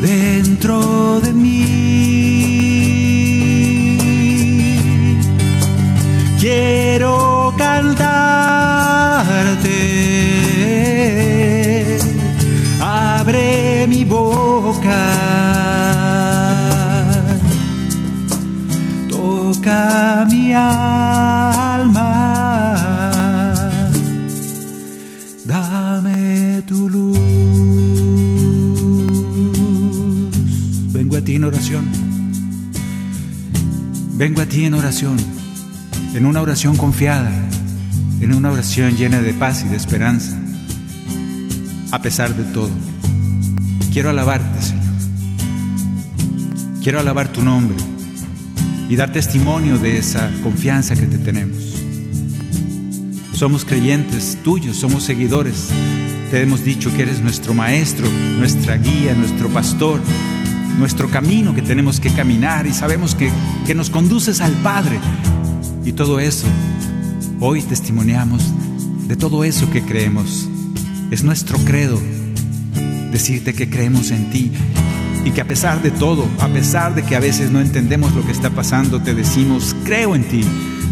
dentro 0.00 1.20
de 1.20 1.32
mí. 1.32 1.39
Vengo 34.20 34.42
a 34.42 34.44
ti 34.44 34.66
en 34.66 34.74
oración. 34.74 35.16
En 36.12 36.26
una 36.26 36.42
oración 36.42 36.76
confiada. 36.76 37.32
En 38.20 38.34
una 38.34 38.52
oración 38.52 38.94
llena 38.94 39.22
de 39.22 39.32
paz 39.32 39.64
y 39.64 39.68
de 39.70 39.78
esperanza. 39.78 40.38
A 41.90 42.02
pesar 42.02 42.36
de 42.36 42.44
todo. 42.52 42.68
Quiero 43.94 44.10
alabarte, 44.10 44.60
Señor. 44.60 44.84
Quiero 46.82 47.00
alabar 47.00 47.32
tu 47.32 47.40
nombre 47.40 47.78
y 48.90 48.96
dar 48.96 49.10
testimonio 49.10 49.78
de 49.78 49.96
esa 49.96 50.30
confianza 50.42 50.96
que 50.96 51.06
te 51.06 51.16
tenemos. 51.16 51.56
Somos 53.32 53.64
creyentes 53.64 54.36
tuyos, 54.44 54.76
somos 54.76 55.02
seguidores. 55.02 55.70
Te 56.30 56.42
hemos 56.42 56.62
dicho 56.62 56.94
que 56.94 57.04
eres 57.04 57.22
nuestro 57.22 57.54
maestro, 57.54 58.06
nuestra 58.36 58.76
guía, 58.76 59.14
nuestro 59.14 59.48
pastor, 59.48 59.98
nuestro 60.80 61.10
camino 61.10 61.54
que 61.54 61.62
tenemos 61.62 62.00
que 62.00 62.10
caminar 62.10 62.66
y 62.66 62.72
sabemos 62.72 63.14
que, 63.14 63.30
que 63.66 63.74
nos 63.74 63.90
conduces 63.90 64.40
al 64.40 64.52
Padre. 64.54 64.98
Y 65.84 65.92
todo 65.92 66.18
eso, 66.18 66.46
hoy 67.38 67.62
testimoniamos 67.62 68.42
de 69.06 69.14
todo 69.14 69.44
eso 69.44 69.70
que 69.70 69.82
creemos. 69.82 70.48
Es 71.10 71.22
nuestro 71.22 71.58
credo 71.58 72.00
decirte 73.12 73.54
que 73.54 73.68
creemos 73.68 74.10
en 74.10 74.30
ti 74.30 74.50
y 75.24 75.30
que 75.32 75.42
a 75.42 75.46
pesar 75.46 75.82
de 75.82 75.90
todo, 75.90 76.26
a 76.40 76.48
pesar 76.48 76.94
de 76.94 77.02
que 77.02 77.14
a 77.14 77.20
veces 77.20 77.50
no 77.50 77.60
entendemos 77.60 78.14
lo 78.14 78.24
que 78.24 78.32
está 78.32 78.50
pasando, 78.50 79.02
te 79.02 79.14
decimos, 79.14 79.76
creo 79.84 80.14
en 80.14 80.24
ti, 80.24 80.42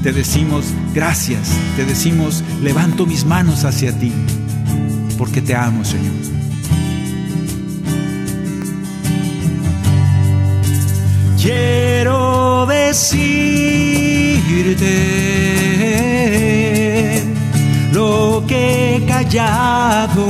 te 0.02 0.12
decimos, 0.12 0.66
gracias, 0.94 1.48
te 1.76 1.84
decimos, 1.84 2.44
levanto 2.62 3.06
mis 3.06 3.24
manos 3.24 3.64
hacia 3.64 3.98
ti, 3.98 4.12
porque 5.16 5.40
te 5.40 5.54
amo, 5.54 5.84
Señor. 5.84 6.37
Quiero 11.48 12.66
decirte 12.66 13.24
lo 17.90 18.44
que 18.46 18.96
he 18.96 19.06
callado 19.06 20.26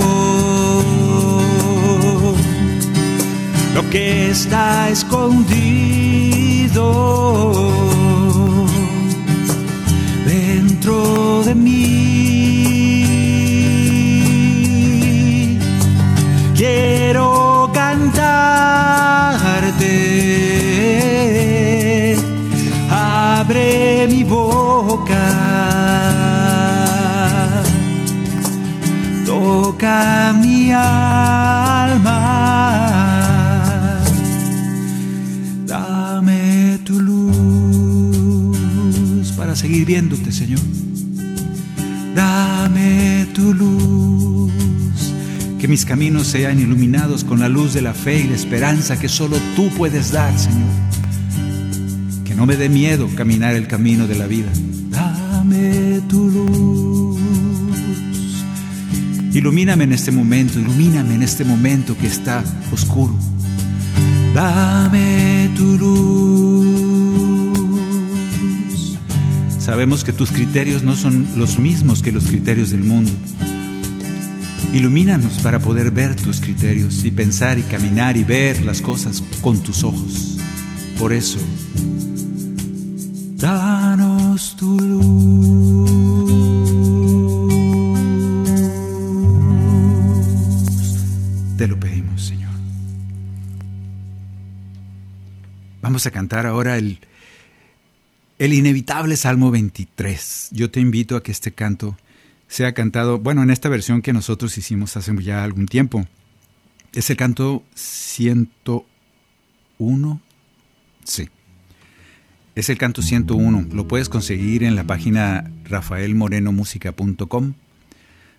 lo 3.74 3.90
que 3.90 4.30
está 4.30 4.88
escondido 4.90 5.48
dentro 10.24 11.42
de 11.42 11.54
mí. 11.56 11.88
Quiero 16.54 17.37
boca, 24.28 25.26
toca 29.26 30.32
mi 30.40 30.72
alma. 30.72 32.28
seguir 39.58 39.84
viéndote, 39.86 40.30
Señor. 40.30 40.60
Dame 42.14 43.26
tu 43.34 43.52
luz, 43.52 44.52
que 45.58 45.66
mis 45.66 45.84
caminos 45.84 46.28
sean 46.28 46.60
iluminados 46.60 47.24
con 47.24 47.40
la 47.40 47.48
luz 47.48 47.74
de 47.74 47.82
la 47.82 47.92
fe 47.92 48.20
y 48.20 48.28
la 48.28 48.36
esperanza 48.36 48.98
que 48.98 49.08
solo 49.08 49.36
tú 49.56 49.68
puedes 49.76 50.12
dar, 50.12 50.36
Señor. 50.38 50.87
Me 52.48 52.56
dé 52.56 52.70
miedo 52.70 53.08
caminar 53.14 53.54
el 53.56 53.66
camino 53.66 54.06
de 54.06 54.14
la 54.14 54.26
vida. 54.26 54.50
Dame 54.88 56.00
tu 56.08 56.30
luz. 56.30 57.20
Ilumíname 59.34 59.84
en 59.84 59.92
este 59.92 60.10
momento, 60.12 60.58
ilumíname 60.58 61.16
en 61.16 61.22
este 61.22 61.44
momento 61.44 61.94
que 61.98 62.06
está 62.06 62.42
oscuro. 62.72 63.14
Dame 64.34 65.50
tu 65.54 65.76
luz. 65.76 67.58
Sabemos 69.58 70.02
que 70.02 70.14
tus 70.14 70.30
criterios 70.30 70.82
no 70.82 70.96
son 70.96 71.26
los 71.36 71.58
mismos 71.58 72.00
que 72.00 72.12
los 72.12 72.24
criterios 72.28 72.70
del 72.70 72.82
mundo. 72.82 73.12
Ilumínanos 74.72 75.34
para 75.42 75.58
poder 75.58 75.90
ver 75.90 76.16
tus 76.16 76.40
criterios 76.40 77.04
y 77.04 77.10
pensar 77.10 77.58
y 77.58 77.62
caminar 77.64 78.16
y 78.16 78.24
ver 78.24 78.64
las 78.64 78.80
cosas 78.80 79.22
con 79.42 79.62
tus 79.62 79.84
ojos. 79.84 80.38
Por 80.98 81.12
eso, 81.12 81.38
danos 83.38 84.56
tu 84.56 84.78
luz. 84.78 85.90
Te 91.56 91.66
lo 91.66 91.80
pedimos, 91.80 92.22
Señor. 92.22 92.52
Vamos 95.80 96.06
a 96.06 96.10
cantar 96.10 96.46
ahora 96.46 96.76
el 96.76 97.00
el 98.38 98.52
inevitable 98.52 99.16
Salmo 99.16 99.50
23. 99.50 100.50
Yo 100.52 100.70
te 100.70 100.80
invito 100.80 101.16
a 101.16 101.22
que 101.22 101.32
este 101.32 101.52
canto 101.52 101.96
sea 102.46 102.72
cantado, 102.72 103.18
bueno, 103.18 103.42
en 103.42 103.50
esta 103.50 103.68
versión 103.68 104.00
que 104.00 104.12
nosotros 104.12 104.56
hicimos 104.56 104.96
hace 104.96 105.12
ya 105.22 105.42
algún 105.42 105.66
tiempo. 105.66 106.06
Es 106.92 107.10
el 107.10 107.16
canto 107.16 107.64
101. 107.74 110.20
Sí. 111.04 111.28
Es 112.58 112.68
el 112.70 112.76
canto 112.76 113.02
101. 113.02 113.68
Lo 113.72 113.86
puedes 113.86 114.08
conseguir 114.08 114.64
en 114.64 114.74
la 114.74 114.82
página 114.82 115.48
rafaelmorenomusica.com. 115.66 117.54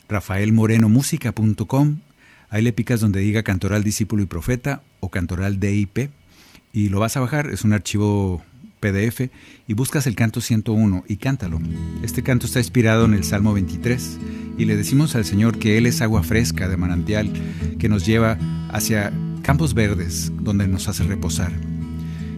rafaelmorenomusica.com. 0.10 2.00
Ahí 2.50 2.62
le 2.62 2.74
picas 2.74 3.00
donde 3.00 3.22
diga 3.22 3.44
Cantoral 3.44 3.82
Discípulo 3.82 4.22
y 4.22 4.26
Profeta 4.26 4.84
o 5.00 5.10
Cantoral 5.10 5.62
DIP 5.62 6.10
y 6.74 6.90
lo 6.90 7.00
vas 7.00 7.16
a 7.16 7.22
bajar. 7.22 7.48
Es 7.48 7.64
un 7.64 7.72
archivo 7.72 8.44
PDF 8.82 9.30
y 9.68 9.74
buscas 9.74 10.06
el 10.06 10.18
canto 10.18 10.42
101 10.42 11.06
y 11.08 11.16
cántalo. 11.16 11.62
Este 12.04 12.22
canto 12.22 12.46
está 12.46 12.60
inspirado 12.60 13.06
en 13.06 13.14
el 13.14 13.24
Salmo 13.24 13.54
23 13.54 14.20
y 14.58 14.66
le 14.66 14.76
decimos 14.76 15.16
al 15.16 15.24
Señor 15.24 15.60
que 15.60 15.78
Él 15.78 15.86
es 15.86 16.02
agua 16.02 16.24
fresca 16.24 16.68
de 16.68 16.76
manantial 16.76 17.32
que 17.80 17.88
nos 17.88 18.06
lleva 18.06 18.38
hacia 18.70 19.14
campos 19.44 19.74
verdes 19.74 20.34
donde 20.42 20.68
nos 20.68 20.90
hace 20.90 21.06
reposar. 21.06 21.54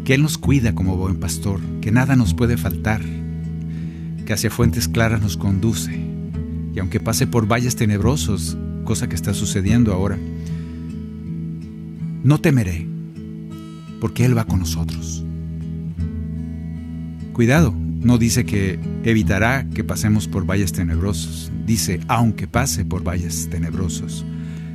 Que 0.06 0.14
Él 0.16 0.24
nos 0.24 0.38
cuida 0.38 0.74
como 0.74 0.98
buen 0.98 1.20
pastor, 1.20 1.60
que 1.82 1.92
nada 1.92 2.16
nos 2.16 2.34
puede 2.34 2.58
faltar, 2.58 3.02
que 4.26 4.34
hacia 4.34 4.50
fuentes 4.50 4.88
claras 4.88 5.22
nos 5.22 5.38
conduce. 5.38 5.96
Y 6.74 6.80
aunque 6.80 7.00
pase 7.00 7.28
por 7.28 7.48
valles 7.48 7.76
tenebrosos, 7.76 8.58
cosa 8.84 9.08
que 9.08 9.16
está 9.16 9.34
sucediendo 9.34 9.94
ahora, 9.94 10.18
no 12.24 12.40
temeré, 12.40 12.88
porque 14.00 14.26
Él 14.26 14.38
va 14.38 14.46
con 14.46 14.60
nosotros. 14.60 15.24
Cuidado, 17.34 17.74
no 17.74 18.18
dice 18.18 18.46
que 18.46 18.80
evitará 19.04 19.68
que 19.70 19.84
pasemos 19.84 20.28
por 20.28 20.46
valles 20.46 20.72
tenebrosos. 20.74 21.52
Dice, 21.66 22.00
aunque 22.08 22.48
pase 22.48 22.84
por 22.86 23.04
valles 23.04 23.50
tenebrosos, 23.50 24.26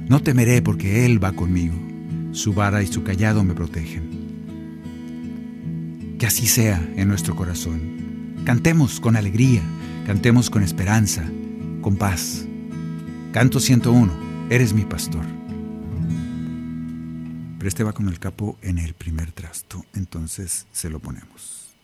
no 0.08 0.22
temeré 0.22 0.62
porque 0.62 1.04
Él 1.04 1.22
va 1.22 1.32
conmigo. 1.32 1.74
Su 2.32 2.54
vara 2.54 2.82
y 2.82 2.86
su 2.86 3.02
callado 3.02 3.42
me 3.44 3.54
protegen. 3.54 4.25
Que 6.18 6.26
así 6.26 6.46
sea 6.46 6.83
en 6.96 7.09
nuestro 7.09 7.37
corazón. 7.37 8.42
Cantemos 8.44 9.00
con 9.00 9.16
alegría, 9.16 9.62
cantemos 10.07 10.48
con 10.48 10.62
esperanza, 10.62 11.24
con 11.83 11.96
paz. 11.96 12.46
Canto 13.33 13.61
101, 13.61 14.12
eres 14.48 14.72
mi 14.72 14.85
pastor. 14.85 15.24
Pero 17.59 17.68
este 17.68 17.85
va 17.85 17.92
con 17.92 18.09
el 18.09 18.18
capo 18.18 18.57
en 18.62 18.79
el 18.79 18.94
primer 18.94 19.33
trasto, 19.33 19.85
entonces 19.94 20.66
se 20.72 20.88
lo 20.88 21.00
ponemos. 21.00 21.74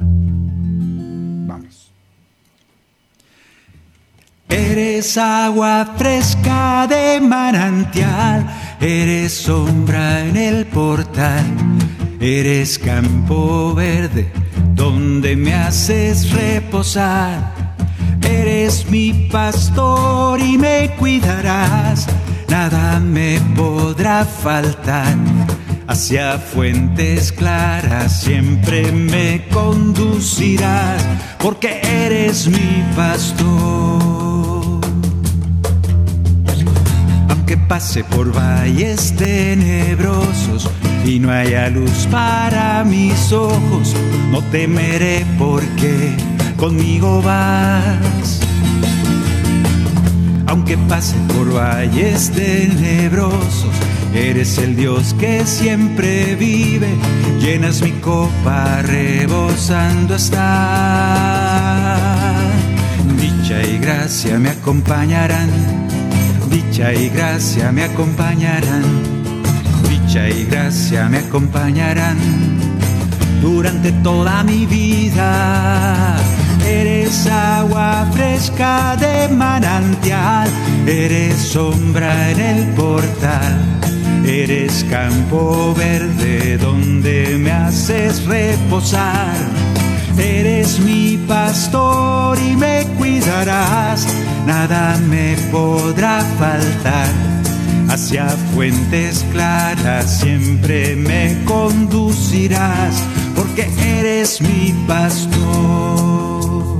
Vamos. 0.00 1.92
Eres 4.48 5.16
agua 5.18 5.94
fresca 5.96 6.86
de 6.88 7.20
manantial, 7.20 8.46
eres 8.80 9.32
sombra 9.32 10.24
en 10.24 10.36
el 10.36 10.66
portal, 10.66 11.44
eres 12.20 12.78
campo 12.78 13.74
verde 13.74 14.30
donde 14.74 15.36
me 15.36 15.54
haces 15.54 16.30
reposar. 16.32 17.52
Eres 18.22 18.88
mi 18.90 19.28
pastor 19.30 20.40
y 20.40 20.58
me 20.58 20.90
cuidarás, 20.98 22.06
nada 22.48 23.00
me 23.00 23.40
podrá 23.56 24.24
faltar 24.24 25.16
hacia 25.88 26.38
fuentes 26.38 27.32
claras 27.32 28.20
siempre 28.20 28.92
me 28.92 29.48
conducirás, 29.50 31.02
porque 31.38 31.80
eres 31.82 32.46
mi 32.46 32.84
pastor. 32.94 34.27
Pase 37.56 38.04
por 38.04 38.32
valles 38.32 39.14
tenebrosos 39.16 40.70
y 41.04 41.18
no 41.18 41.30
haya 41.30 41.68
luz 41.70 42.06
para 42.10 42.84
mis 42.84 43.32
ojos, 43.32 43.94
no 44.30 44.42
temeré 44.44 45.24
porque 45.38 46.14
conmigo 46.56 47.22
vas. 47.22 48.40
Aunque 50.46 50.76
pase 50.76 51.16
por 51.34 51.54
valles 51.54 52.30
tenebrosos, 52.30 53.74
eres 54.14 54.58
el 54.58 54.76
Dios 54.76 55.14
que 55.18 55.44
siempre 55.46 56.34
vive, 56.36 56.88
llenas 57.40 57.80
mi 57.82 57.92
copa 57.92 58.82
rebosando 58.82 60.14
hasta. 60.14 60.44
Dicha 63.20 63.62
y 63.62 63.78
gracia 63.78 64.38
me 64.38 64.50
acompañarán, 64.50 65.50
dicha 66.50 66.92
y 66.92 67.08
gracia 67.08 67.72
me 67.72 67.84
acompañarán, 67.84 68.82
dicha 69.88 70.28
y 70.28 70.44
gracia 70.44 71.08
me 71.08 71.18
acompañarán 71.18 72.16
durante 73.40 73.92
toda 74.02 74.42
mi 74.44 74.66
vida. 74.66 76.16
Eres 76.66 77.26
agua 77.26 78.06
fresca 78.12 78.96
de 78.96 79.28
manantial, 79.34 80.48
eres 80.86 81.36
sombra 81.36 82.30
en 82.30 82.40
el 82.40 82.64
portal, 82.74 83.58
eres 84.26 84.84
campo 84.90 85.74
verde 85.74 86.58
donde 86.58 87.38
me 87.38 87.50
haces 87.50 88.24
reposar. 88.26 89.36
Eres 90.18 90.80
mi 90.80 91.16
pastor 91.28 92.36
y 92.40 92.56
me 92.56 92.84
cuidarás, 92.98 94.04
nada 94.48 94.96
me 95.10 95.36
podrá 95.52 96.22
faltar. 96.38 97.10
Hacia 97.90 98.28
fuentes 98.54 99.24
claras 99.30 100.20
siempre 100.20 100.96
me 100.96 101.36
conducirás, 101.44 103.02
porque 103.36 103.68
eres 103.98 104.40
mi 104.40 104.72
pastor. 104.86 106.78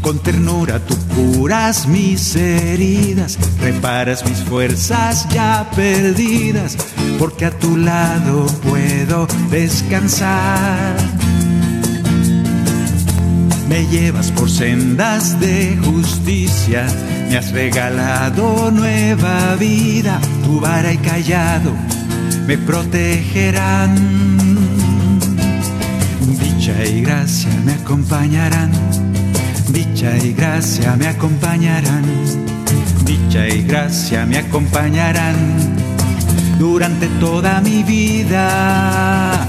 Con 0.00 0.18
ternura 0.18 0.80
tú 0.80 0.96
curas 1.14 1.86
mis 1.86 2.34
heridas, 2.34 3.38
reparas 3.60 4.24
mis 4.28 4.38
fuerzas 4.38 5.28
ya 5.28 5.70
perdidas, 5.76 6.76
porque 7.20 7.46
a 7.46 7.50
tu 7.52 7.76
lado 7.76 8.46
puedo 8.68 9.28
descansar. 9.50 11.21
Me 13.72 13.86
llevas 13.86 14.30
por 14.30 14.50
sendas 14.50 15.40
de 15.40 15.78
justicia, 15.82 16.86
me 17.30 17.38
has 17.38 17.52
regalado 17.52 18.70
nueva 18.70 19.56
vida, 19.56 20.20
tu 20.44 20.60
vara 20.60 20.92
y 20.92 20.98
callado 20.98 21.72
me 22.46 22.58
protegerán. 22.58 23.96
Dicha 26.38 26.84
y 26.84 27.00
gracia 27.00 27.50
me 27.64 27.72
acompañarán 27.72 28.70
Dicha 29.72 30.18
y 30.18 30.34
gracia 30.34 30.96
me 30.96 31.06
acompañarán, 31.06 32.04
dicha 33.06 33.48
y 33.48 33.62
gracia 33.62 34.26
me 34.26 34.36
acompañarán 34.36 35.34
durante 36.58 37.06
toda 37.18 37.62
mi 37.62 37.82
vida. 37.82 39.48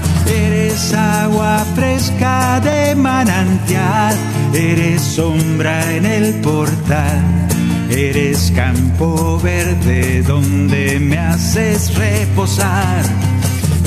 Eres 0.74 0.92
agua 0.92 1.64
fresca 1.76 2.60
de 2.60 2.96
manantial, 2.96 4.12
eres 4.52 5.02
sombra 5.02 5.94
en 5.94 6.04
el 6.04 6.34
portal, 6.40 7.22
eres 7.88 8.52
campo 8.56 9.38
verde 9.38 10.22
donde 10.22 10.98
me 10.98 11.16
haces 11.16 11.94
reposar. 11.94 13.04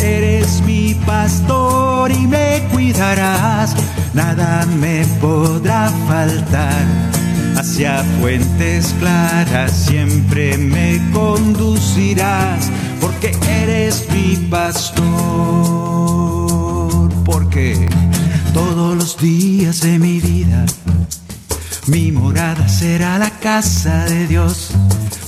Eres 0.01 0.61
mi 0.61 0.93
pastor 1.05 2.09
y 2.09 2.25
me 2.25 2.63
cuidarás 2.71 3.75
nada 4.13 4.65
me 4.79 5.05
podrá 5.19 5.91
faltar. 6.07 6.85
Hacia 7.57 8.01
fuentes 8.21 8.95
claras 8.97 9.73
siempre 9.73 10.57
me 10.57 11.01
conducirás, 11.11 12.71
porque 13.01 13.35
eres 13.61 14.07
mi 14.09 14.37
pastor. 14.49 16.26
Todos 18.53 18.95
los 18.95 19.17
días 19.17 19.81
de 19.81 19.99
mi 19.99 20.19
vida, 20.19 20.65
mi 21.87 22.11
morada 22.11 22.67
será 22.67 23.17
la 23.17 23.29
casa 23.29 24.05
de 24.05 24.27
Dios. 24.27 24.71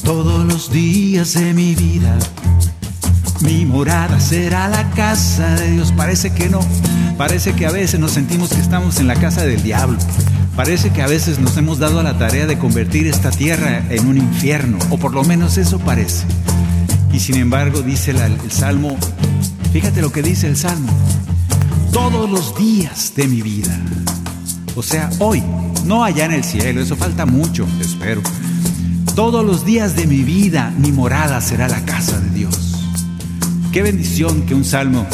Todos 0.03 0.45
los 0.45 0.71
días 0.71 1.33
de 1.33 1.53
mi 1.53 1.75
vida 1.75 2.17
mi 3.41 3.65
morada 3.65 4.19
será 4.19 4.67
la 4.67 4.89
casa 4.91 5.55
de 5.55 5.71
Dios. 5.71 5.93
Parece 5.93 6.33
que 6.33 6.49
no. 6.49 6.59
Parece 7.17 7.53
que 7.53 7.65
a 7.65 7.71
veces 7.71 7.99
nos 7.99 8.11
sentimos 8.11 8.49
que 8.49 8.59
estamos 8.59 8.99
en 8.99 9.07
la 9.07 9.15
casa 9.15 9.43
del 9.43 9.63
diablo. 9.63 9.97
Parece 10.55 10.89
que 10.89 11.01
a 11.01 11.07
veces 11.07 11.39
nos 11.39 11.55
hemos 11.57 11.79
dado 11.79 11.99
a 11.99 12.03
la 12.03 12.17
tarea 12.17 12.47
de 12.47 12.57
convertir 12.57 13.07
esta 13.07 13.31
tierra 13.31 13.81
en 13.89 14.07
un 14.07 14.17
infierno. 14.17 14.77
O 14.89 14.97
por 14.97 15.13
lo 15.13 15.23
menos 15.23 15.57
eso 15.57 15.79
parece. 15.79 16.25
Y 17.13 17.19
sin 17.19 17.37
embargo 17.37 17.81
dice 17.81 18.11
el 18.11 18.51
Salmo, 18.51 18.97
fíjate 19.71 20.01
lo 20.01 20.11
que 20.11 20.21
dice 20.21 20.47
el 20.47 20.57
Salmo. 20.57 20.91
Todos 21.91 22.29
los 22.29 22.55
días 22.57 23.13
de 23.15 23.27
mi 23.27 23.41
vida. 23.41 23.77
O 24.75 24.83
sea, 24.83 25.09
hoy, 25.19 25.43
no 25.85 26.03
allá 26.03 26.25
en 26.25 26.33
el 26.33 26.43
cielo, 26.43 26.81
eso 26.81 26.95
falta 26.95 27.25
mucho, 27.25 27.67
espero. 27.81 28.21
Todos 29.15 29.43
los 29.43 29.65
días 29.65 29.95
de 29.95 30.05
mi 30.05 30.23
vida 30.23 30.73
mi 30.77 30.91
morada 30.91 31.41
será 31.41 31.67
la 31.67 31.83
casa 31.85 32.19
de 32.19 32.29
Dios. 32.29 32.75
Qué 33.71 33.81
bendición 33.81 34.43
que 34.43 34.55
un 34.55 34.65
salmo 34.65 35.05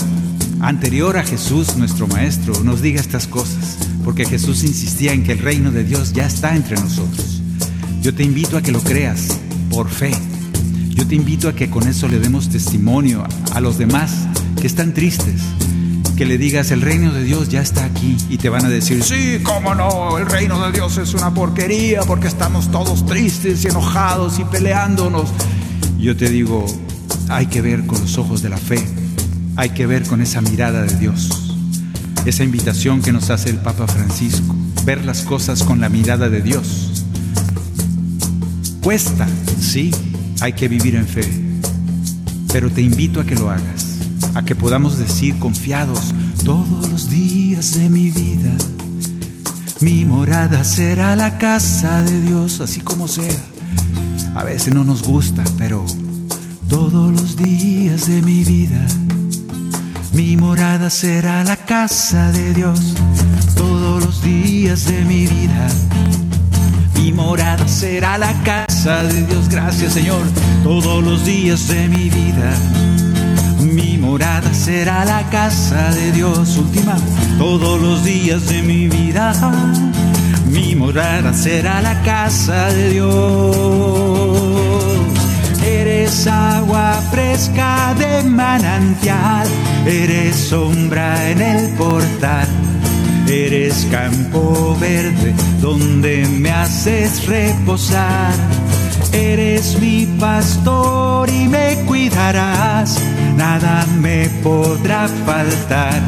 anterior 0.62 1.18
a 1.18 1.24
Jesús, 1.24 1.78
nuestro 1.78 2.08
Maestro, 2.08 2.64
nos 2.64 2.82
diga 2.82 3.00
estas 3.00 3.28
cosas, 3.28 3.78
porque 4.04 4.26
Jesús 4.26 4.64
insistía 4.64 5.14
en 5.14 5.24
que 5.24 5.34
el 5.34 5.40
reino 5.40 5.72
de 5.72 5.84
Dios 5.84 6.14
ya 6.14 6.26
está 6.26 6.56
entre 6.56 6.78
nosotros. 6.78 7.42
Yo 8.02 8.14
te 8.14 8.24
invito 8.24 8.58
a 8.58 8.62
que 8.62 8.72
lo 8.72 8.82
creas 8.82 9.40
por 9.70 9.90
fe. 9.90 10.12
Yo 10.90 11.08
te 11.08 11.16
invito 11.16 11.50
a 11.50 11.54
que 11.54 11.70
con 11.70 11.88
eso 11.88 12.08
le 12.08 12.20
demos 12.20 12.50
testimonio 12.50 13.26
a 13.54 13.60
los 13.60 13.78
demás 13.78 14.28
que 14.62 14.68
están 14.68 14.94
tristes, 14.94 15.42
que 16.16 16.26
le 16.26 16.38
digas 16.38 16.72
el 16.72 16.82
reino 16.82 17.12
de 17.12 17.24
Dios 17.24 17.50
ya 17.50 17.62
está 17.62 17.84
aquí 17.84 18.16
y 18.30 18.38
te 18.38 18.48
van 18.48 18.66
a 18.66 18.70
decir, 18.70 19.04
sí, 19.04 19.40
cómo 19.44 19.76
no, 19.76 20.18
el 20.18 20.26
reino 20.26 20.66
de 20.66 20.72
Dios 20.72 20.98
es 20.98 21.14
una 21.14 21.34
porquería 21.34 22.02
porque 22.04 22.28
estamos 22.28 22.72
todos 22.72 23.06
tristes 23.06 23.66
y 23.66 23.68
enojados 23.68 24.40
y 24.40 24.46
peleándonos. 24.46 25.30
Yo 26.00 26.16
te 26.16 26.30
digo, 26.30 26.66
hay 27.28 27.48
que 27.48 27.62
ver 27.62 27.86
con 27.86 28.00
los 28.00 28.18
ojos 28.18 28.42
de 28.42 28.50
la 28.50 28.58
fe, 28.58 28.82
hay 29.58 29.72
que 29.72 29.86
ver 29.88 30.04
con 30.04 30.22
esa 30.22 30.40
mirada 30.40 30.84
de 30.84 30.96
Dios, 30.96 31.58
esa 32.26 32.44
invitación 32.44 33.02
que 33.02 33.12
nos 33.12 33.30
hace 33.30 33.50
el 33.50 33.58
Papa 33.58 33.86
Francisco, 33.86 34.56
ver 34.86 35.04
las 35.04 35.24
cosas 35.24 35.64
con 35.64 35.82
la 35.82 35.90
mirada 35.90 36.30
de 36.30 36.42
Dios. 36.42 37.04
Cuesta, 38.82 39.28
sí, 39.60 39.92
hay 40.40 40.54
que 40.54 40.70
vivir 40.70 40.96
en 40.96 41.08
fe, 41.08 41.28
pero 42.54 42.70
te 42.70 42.82
invito 42.82 43.20
a 43.20 43.26
que 43.26 43.36
lo 43.36 43.50
hagas, 43.50 43.95
a 44.36 44.44
que 44.44 44.56
podamos 44.56 44.98
decir 44.98 45.40
confiados 45.40 46.14
todos 46.44 46.90
los 46.90 47.10
días 47.10 47.74
de 47.76 47.90
mi 47.90 48.12
vida. 48.12 48.52
Mi 49.80 50.06
morada 50.06 50.64
será 50.64 51.16
la 51.16 51.38
casa 51.38 52.04
de 52.04 52.22
Dios, 52.22 52.62
así 52.62 52.82
como 52.82 53.08
sea. 53.08 53.40
A 54.36 54.44
veces 54.44 54.74
no 54.74 54.84
nos 54.84 55.04
gusta, 55.04 55.44
pero 55.58 55.86
todos 56.70 57.12
los 57.12 57.38
días 57.38 58.08
de 58.08 58.22
mi 58.22 58.44
vida. 58.44 58.86
Mi 60.14 60.38
morada 60.38 60.90
será 60.90 61.44
la 61.44 61.56
casa 61.56 62.32
de 62.32 62.54
Dios 62.54 62.94
todos 63.56 64.04
los 64.04 64.22
días 64.22 64.86
de 64.86 65.04
mi 65.04 65.28
vida. 65.28 65.68
Mi 66.96 67.12
morada 67.12 67.68
será 67.68 68.18
la 68.18 68.34
casa 68.44 69.04
de 69.04 69.26
Dios, 69.26 69.50
gracias 69.50 69.94
Señor, 69.94 70.22
todos 70.64 71.04
los 71.04 71.26
días 71.26 71.68
de 71.68 71.88
mi 71.88 72.10
vida. 72.10 73.05
Mi 73.74 73.98
morada 73.98 74.54
será 74.54 75.06
la 75.06 75.30
casa 75.30 75.92
de 75.92 76.12
Dios, 76.12 76.58
última, 76.58 76.96
todos 77.38 77.82
los 77.82 78.04
días 78.04 78.48
de 78.48 78.62
mi 78.62 78.88
vida. 78.88 79.34
Mi 80.50 80.76
morada 80.76 81.34
será 81.34 81.82
la 81.82 82.02
casa 82.04 82.68
de 82.70 82.90
Dios 82.92 84.26
eres 85.66 86.28
agua 86.28 87.02
fresca 87.12 87.96
de 87.98 88.24
manantial, 88.30 89.48
eres 89.86 90.36
sombra 90.36 91.32
en 91.32 91.42
el 91.42 91.70
portal, 91.76 92.48
eres 93.28 93.88
campo 93.92 94.78
verde 94.80 95.34
donde 95.62 96.28
me 96.28 96.52
haces 96.52 97.26
reposar. 97.28 98.34
Eres 99.16 99.80
mi 99.80 100.06
pastor 100.20 101.30
y 101.30 101.48
me 101.48 101.76
cuidarás, 101.88 103.00
nada 103.38 103.86
me 104.02 104.28
podrá 104.44 105.08
faltar. 105.08 106.02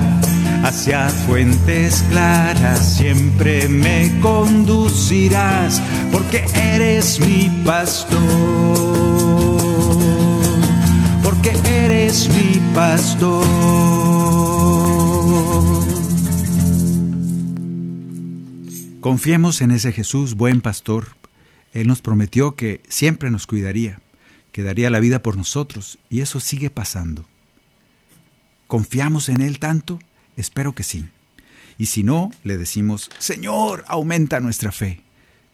hacia 0.63 1.08
fuentes 1.08 2.04
claras 2.10 2.96
siempre 2.98 3.70
me 3.70 4.12
conducirás, 4.22 5.82
porque 6.12 6.43
eres 6.54 7.22
mi 7.22 7.50
pastor, 7.63 8.20
porque 11.24 11.54
eres 11.65 12.28
mi 12.30 12.60
pastor. 12.76 13.46
Confiemos 19.00 19.62
en 19.62 19.72
ese 19.72 19.93
Jesús, 19.93 20.36
buen 20.36 20.60
pastor. 20.60 21.15
Él 21.78 21.88
nos 21.88 22.02
prometió 22.02 22.56
que 22.56 22.82
siempre 22.90 23.30
nos 23.30 23.46
cuidaría, 23.46 24.00
que 24.52 24.63
daría 24.63 24.90
la 24.90 25.00
vida 25.00 25.22
por 25.22 25.38
nosotros, 25.38 26.00
y 26.10 26.22
eso 26.22 26.40
sigue 26.40 26.72
pasando. 26.72 27.24
¿Confiamos 28.66 29.30
en 29.30 29.42
Él 29.42 29.60
tanto? 29.60 30.00
Espero 30.38 30.74
que 30.74 30.82
sí. 30.82 31.06
Y 31.78 31.86
si 31.86 32.02
no, 32.02 32.32
le 32.44 32.58
decimos, 32.58 33.12
Señor, 33.20 33.86
aumenta 33.88 34.40
nuestra 34.40 34.72
fe. 34.72 35.04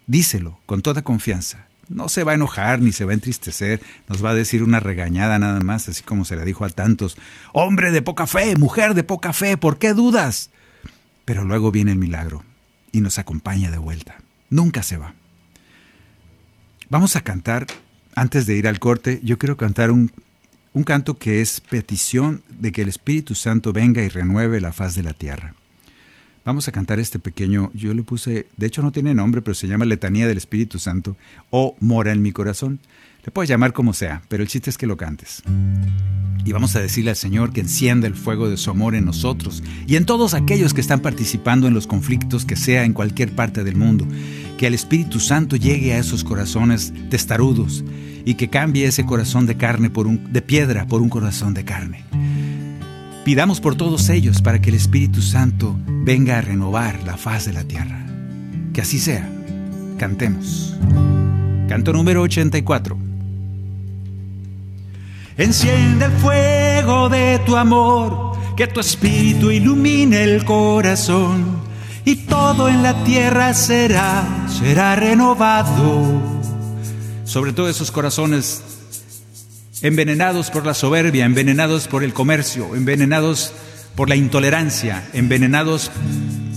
Díselo 0.07 0.61
con 0.65 0.81
toda 0.81 1.01
confianza. 1.01 1.67
No 1.89 2.07
se 2.07 2.23
va 2.23 2.31
a 2.31 2.35
enojar 2.35 2.79
ni 2.79 2.93
se 2.93 3.03
va 3.03 3.11
a 3.11 3.15
entristecer, 3.15 3.81
nos 4.07 4.23
va 4.23 4.29
a 4.29 4.35
decir 4.35 4.63
una 4.63 4.79
regañada 4.79 5.37
nada 5.39 5.59
más, 5.59 5.89
así 5.89 6.03
como 6.03 6.23
se 6.23 6.37
le 6.37 6.45
dijo 6.45 6.63
a 6.63 6.69
tantos, 6.69 7.17
hombre 7.51 7.91
de 7.91 8.01
poca 8.01 8.27
fe, 8.27 8.55
mujer 8.55 8.93
de 8.93 9.03
poca 9.03 9.33
fe, 9.33 9.57
¿por 9.57 9.77
qué 9.77 9.91
dudas? 9.93 10.51
Pero 11.25 11.43
luego 11.43 11.69
viene 11.69 11.91
el 11.91 11.97
milagro 11.97 12.45
y 12.93 13.01
nos 13.01 13.19
acompaña 13.19 13.71
de 13.71 13.77
vuelta. 13.77 14.15
Nunca 14.49 14.83
se 14.83 14.95
va. 14.95 15.15
Vamos 16.93 17.15
a 17.15 17.21
cantar, 17.21 17.65
antes 18.13 18.45
de 18.45 18.55
ir 18.55 18.67
al 18.67 18.77
corte, 18.77 19.19
yo 19.23 19.39
quiero 19.39 19.57
cantar 19.57 19.89
un 19.89 20.11
un 20.73 20.83
canto 20.83 21.17
que 21.17 21.41
es 21.41 21.59
petición 21.59 22.43
de 22.49 22.71
que 22.71 22.83
el 22.83 22.89
Espíritu 22.89 23.33
Santo 23.33 23.73
venga 23.73 24.03
y 24.03 24.09
renueve 24.09 24.61
la 24.61 24.73
faz 24.73 24.93
de 24.93 25.01
la 25.01 25.13
tierra. 25.13 25.55
Vamos 26.45 26.67
a 26.67 26.71
cantar 26.71 26.99
este 26.99 27.17
pequeño, 27.17 27.71
yo 27.73 27.95
le 27.95 28.03
puse, 28.03 28.45
de 28.57 28.67
hecho 28.67 28.83
no 28.83 28.91
tiene 28.91 29.15
nombre, 29.15 29.41
pero 29.41 29.55
se 29.55 29.67
llama 29.67 29.85
Letanía 29.85 30.27
del 30.27 30.37
Espíritu 30.37 30.77
Santo 30.77 31.17
o 31.49 31.75
Mora 31.79 32.11
en 32.11 32.21
mi 32.21 32.31
corazón. 32.31 32.79
Le 33.25 33.31
puedes 33.31 33.49
llamar 33.49 33.71
como 33.71 33.93
sea, 33.93 34.21
pero 34.27 34.43
el 34.43 34.49
chiste 34.49 34.69
es 34.69 34.77
que 34.77 34.85
lo 34.85 34.97
cantes. 34.97 35.43
Y 36.45 36.51
vamos 36.51 36.75
a 36.75 36.81
decirle 36.81 37.11
al 37.11 37.15
Señor 37.15 37.53
que 37.53 37.61
encienda 37.61 38.05
el 38.05 38.15
fuego 38.15 38.49
de 38.49 38.57
su 38.57 38.69
amor 38.69 38.95
en 38.95 39.05
nosotros 39.05 39.63
y 39.87 39.95
en 39.95 40.05
todos 40.05 40.33
aquellos 40.33 40.73
que 40.73 40.81
están 40.81 40.99
participando 40.99 41.67
en 41.67 41.73
los 41.73 41.87
conflictos 41.87 42.43
que 42.43 42.57
sea 42.57 42.83
en 42.83 42.91
cualquier 42.91 43.33
parte 43.33 43.63
del 43.63 43.77
mundo. 43.77 44.05
Que 44.57 44.67
el 44.67 44.73
Espíritu 44.73 45.21
Santo 45.21 45.55
llegue 45.55 45.93
a 45.93 45.99
esos 45.99 46.25
corazones 46.25 46.93
testarudos 47.09 47.85
y 48.25 48.33
que 48.33 48.49
cambie 48.49 48.87
ese 48.87 49.05
corazón 49.05 49.45
de 49.45 49.55
carne 49.55 49.89
por 49.89 50.05
un, 50.05 50.33
de 50.33 50.41
piedra 50.41 50.85
por 50.85 51.01
un 51.01 51.07
corazón 51.07 51.53
de 51.53 51.63
carne. 51.63 52.03
Pidamos 53.23 53.61
por 53.61 53.75
todos 53.75 54.09
ellos 54.09 54.41
para 54.41 54.59
que 54.59 54.69
el 54.69 54.75
Espíritu 54.75 55.21
Santo 55.21 55.79
venga 55.87 56.39
a 56.39 56.41
renovar 56.41 57.01
la 57.03 57.15
faz 57.15 57.45
de 57.45 57.53
la 57.53 57.63
tierra. 57.63 58.05
Que 58.73 58.81
así 58.81 58.99
sea. 58.99 59.29
Cantemos. 59.97 60.75
Canto 61.69 61.93
número 61.93 62.21
84. 62.21 63.12
Enciende 65.37 66.05
el 66.05 66.11
fuego 66.11 67.09
de 67.09 67.39
tu 67.45 67.55
amor, 67.55 68.37
que 68.55 68.67
tu 68.67 68.79
espíritu 68.79 69.49
ilumine 69.49 70.23
el 70.23 70.45
corazón 70.45 71.63
y 72.05 72.15
todo 72.17 72.69
en 72.69 72.83
la 72.83 73.03
tierra 73.03 73.53
será, 73.53 74.45
será 74.47 74.95
renovado. 74.95 76.21
Sobre 77.25 77.51
todo 77.51 77.67
esos 77.67 77.91
corazones 77.91 78.61
envenenados 79.81 80.51
por 80.51 80.65
la 80.65 80.75
soberbia, 80.75 81.25
envenenados 81.25 81.87
por 81.87 82.03
el 82.03 82.13
comercio, 82.13 82.75
envenenados 82.75 83.53
por 83.95 84.09
la 84.09 84.15
intolerancia, 84.15 85.09
envenenados 85.13 85.91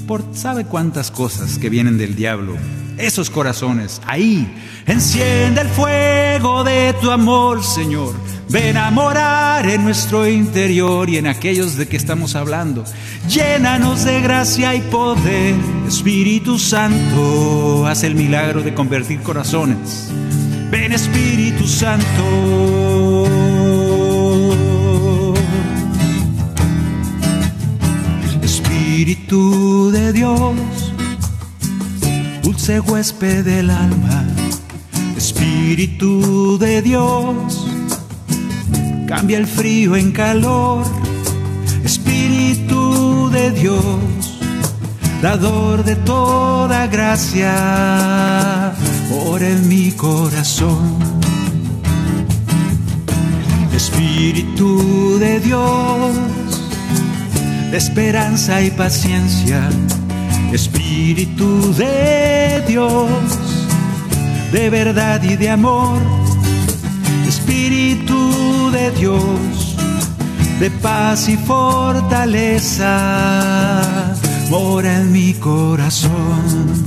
por 0.06 0.24
sabe 0.32 0.64
cuántas 0.64 1.10
cosas 1.10 1.58
que 1.58 1.68
vienen 1.68 1.98
del 1.98 2.14
diablo. 2.14 2.56
Esos 2.98 3.28
corazones, 3.28 4.00
ahí, 4.06 4.48
enciende 4.86 5.60
el 5.60 5.68
fuego 5.68 6.64
de 6.64 6.94
tu 7.00 7.10
amor, 7.10 7.62
Señor. 7.62 8.14
Ven 8.48 8.76
a 8.76 8.90
morar 8.90 9.68
en 9.68 9.84
nuestro 9.84 10.26
interior 10.26 11.10
y 11.10 11.18
en 11.18 11.26
aquellos 11.26 11.76
de 11.76 11.88
que 11.88 11.96
estamos 11.96 12.36
hablando. 12.36 12.84
Llénanos 13.28 14.04
de 14.04 14.20
gracia 14.20 14.74
y 14.74 14.80
poder. 14.82 15.54
Espíritu 15.88 16.58
Santo, 16.58 17.86
haz 17.86 18.04
el 18.04 18.14
milagro 18.14 18.62
de 18.62 18.72
convertir 18.72 19.20
corazones 19.20 20.10
Ven 20.70 20.92
Espíritu 20.92 21.66
Santo. 21.66 22.95
Espíritu 28.96 29.90
de 29.90 30.10
Dios, 30.10 30.56
dulce 32.42 32.80
huésped 32.80 33.44
del 33.44 33.68
alma. 33.68 34.24
Espíritu 35.18 36.56
de 36.56 36.80
Dios, 36.80 37.66
cambia 39.06 39.36
el 39.36 39.46
frío 39.46 39.96
en 39.96 40.12
calor. 40.12 40.86
Espíritu 41.84 43.28
de 43.30 43.50
Dios, 43.50 44.40
dador 45.20 45.84
de 45.84 45.96
toda 45.96 46.86
gracia 46.86 48.72
por 49.10 49.42
en 49.42 49.68
mi 49.68 49.92
corazón. 49.92 50.96
Espíritu 53.74 55.18
de 55.18 55.40
Dios, 55.40 56.16
de 57.70 57.76
esperanza 57.76 58.62
y 58.62 58.70
paciencia. 58.70 59.68
Espíritu 60.52 61.74
de 61.74 62.62
Dios, 62.66 63.08
de 64.52 64.70
verdad 64.70 65.22
y 65.22 65.36
de 65.36 65.50
amor. 65.50 66.00
Espíritu 67.26 68.70
de 68.70 68.90
Dios, 68.92 69.76
de 70.60 70.70
paz 70.70 71.28
y 71.28 71.36
fortaleza, 71.36 72.92
mora 74.48 75.00
en 75.00 75.12
mi 75.12 75.34
corazón. 75.34 76.86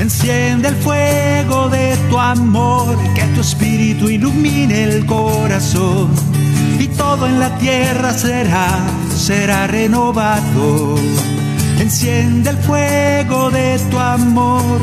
Enciende 0.00 0.68
el 0.68 0.76
fuego 0.76 1.68
de 1.68 1.96
tu 2.08 2.18
amor, 2.18 2.96
que 3.14 3.22
tu 3.34 3.42
espíritu 3.42 4.08
ilumine 4.08 4.84
el 4.84 5.06
corazón 5.06 6.08
y 6.78 6.88
todo 6.88 7.26
en 7.26 7.38
la 7.38 7.56
tierra 7.58 8.12
será, 8.14 8.78
será 9.30 9.68
renovado. 9.68 10.96
Enciende 11.78 12.50
el 12.50 12.56
fuego 12.56 13.48
de 13.52 13.78
tu 13.88 13.96
amor, 13.96 14.80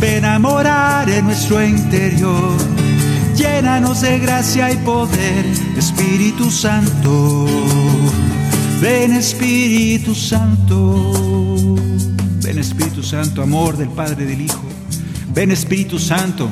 ven 0.00 0.24
a 0.24 0.36
morar 0.40 1.08
en 1.08 1.26
nuestro 1.26 1.64
interior. 1.64 2.56
Llénanos 3.36 4.00
de 4.00 4.18
gracia 4.18 4.72
y 4.72 4.76
poder, 4.78 5.46
Espíritu 5.78 6.50
Santo. 6.50 7.46
Ven 8.80 9.12
Espíritu 9.12 10.12
Santo. 10.12 11.76
Ven 12.42 12.58
Espíritu 12.58 13.00
Santo, 13.00 13.42
amor 13.42 13.76
del 13.76 13.90
Padre 13.90 14.24
y 14.24 14.26
del 14.26 14.40
Hijo. 14.40 14.64
Ven 15.32 15.52
Espíritu 15.52 16.00
Santo 16.00 16.48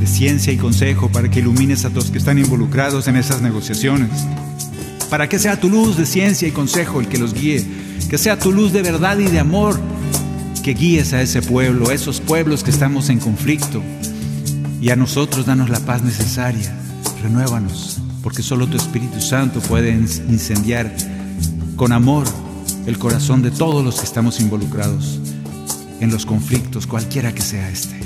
de 0.00 0.06
ciencia 0.06 0.54
y 0.54 0.56
consejo 0.56 1.10
para 1.10 1.30
que 1.30 1.40
ilumines 1.40 1.84
a 1.84 1.90
todos 1.90 2.10
que 2.10 2.16
están 2.16 2.38
involucrados 2.38 3.08
en 3.08 3.16
esas 3.16 3.42
negociaciones. 3.42 4.08
Para 5.12 5.28
que 5.28 5.38
sea 5.38 5.60
tu 5.60 5.68
luz 5.68 5.98
de 5.98 6.06
ciencia 6.06 6.48
y 6.48 6.52
consejo 6.52 6.98
el 6.98 7.06
que 7.06 7.18
los 7.18 7.34
guíe. 7.34 7.62
Que 8.08 8.16
sea 8.16 8.38
tu 8.38 8.50
luz 8.50 8.72
de 8.72 8.80
verdad 8.80 9.18
y 9.18 9.26
de 9.26 9.40
amor 9.40 9.78
que 10.64 10.72
guíes 10.72 11.12
a 11.12 11.20
ese 11.20 11.42
pueblo, 11.42 11.90
a 11.90 11.92
esos 11.92 12.18
pueblos 12.18 12.64
que 12.64 12.70
estamos 12.70 13.10
en 13.10 13.18
conflicto. 13.18 13.82
Y 14.80 14.88
a 14.88 14.96
nosotros 14.96 15.44
danos 15.44 15.68
la 15.68 15.80
paz 15.80 16.02
necesaria. 16.02 16.74
Renuévanos, 17.22 18.00
porque 18.22 18.42
solo 18.42 18.66
tu 18.68 18.78
Espíritu 18.78 19.20
Santo 19.20 19.60
puede 19.60 19.90
incendiar 19.90 20.90
con 21.76 21.92
amor 21.92 22.24
el 22.86 22.98
corazón 22.98 23.42
de 23.42 23.50
todos 23.50 23.84
los 23.84 23.96
que 23.96 24.06
estamos 24.06 24.40
involucrados 24.40 25.20
en 26.00 26.10
los 26.10 26.24
conflictos, 26.24 26.86
cualquiera 26.86 27.34
que 27.34 27.42
sea 27.42 27.68
este. 27.68 28.00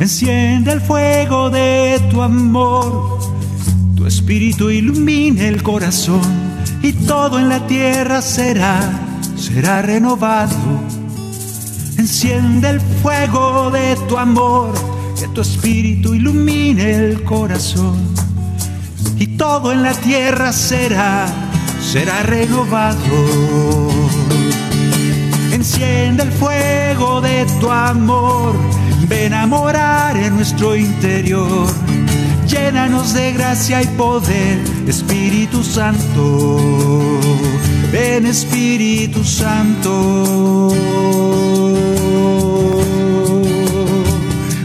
Enciende 0.00 0.72
el 0.72 0.80
fuego 0.80 1.48
de 1.48 2.00
tu 2.10 2.22
amor, 2.22 3.17
espíritu 4.08 4.70
ilumine 4.70 5.48
el 5.48 5.62
corazón 5.62 6.20
y 6.82 6.92
todo 6.92 7.38
en 7.38 7.48
la 7.48 7.66
tierra 7.66 8.20
será, 8.22 8.80
será 9.36 9.82
renovado. 9.82 10.56
Enciende 11.96 12.70
el 12.70 12.80
fuego 12.80 13.70
de 13.70 13.96
tu 14.08 14.16
amor, 14.16 14.72
que 15.18 15.28
tu 15.28 15.40
espíritu 15.40 16.14
ilumine 16.14 16.94
el 16.94 17.24
corazón 17.24 17.96
y 19.16 19.26
todo 19.36 19.72
en 19.72 19.82
la 19.82 19.92
tierra 19.92 20.52
será 20.52 21.26
será 21.80 22.22
renovado. 22.22 22.98
Enciende 25.52 26.24
el 26.24 26.32
fuego 26.32 27.20
de 27.20 27.46
tu 27.60 27.70
amor, 27.70 28.54
ven 29.08 29.32
a 29.32 29.46
morar 29.46 30.16
en 30.16 30.36
nuestro 30.36 30.76
interior. 30.76 31.66
Llénanos 32.68 33.14
de 33.14 33.32
gracia 33.32 33.82
y 33.82 33.86
poder, 33.96 34.58
Espíritu 34.86 35.64
Santo. 35.64 36.60
Ven 37.90 38.26
Espíritu 38.26 39.24
Santo. 39.24 40.68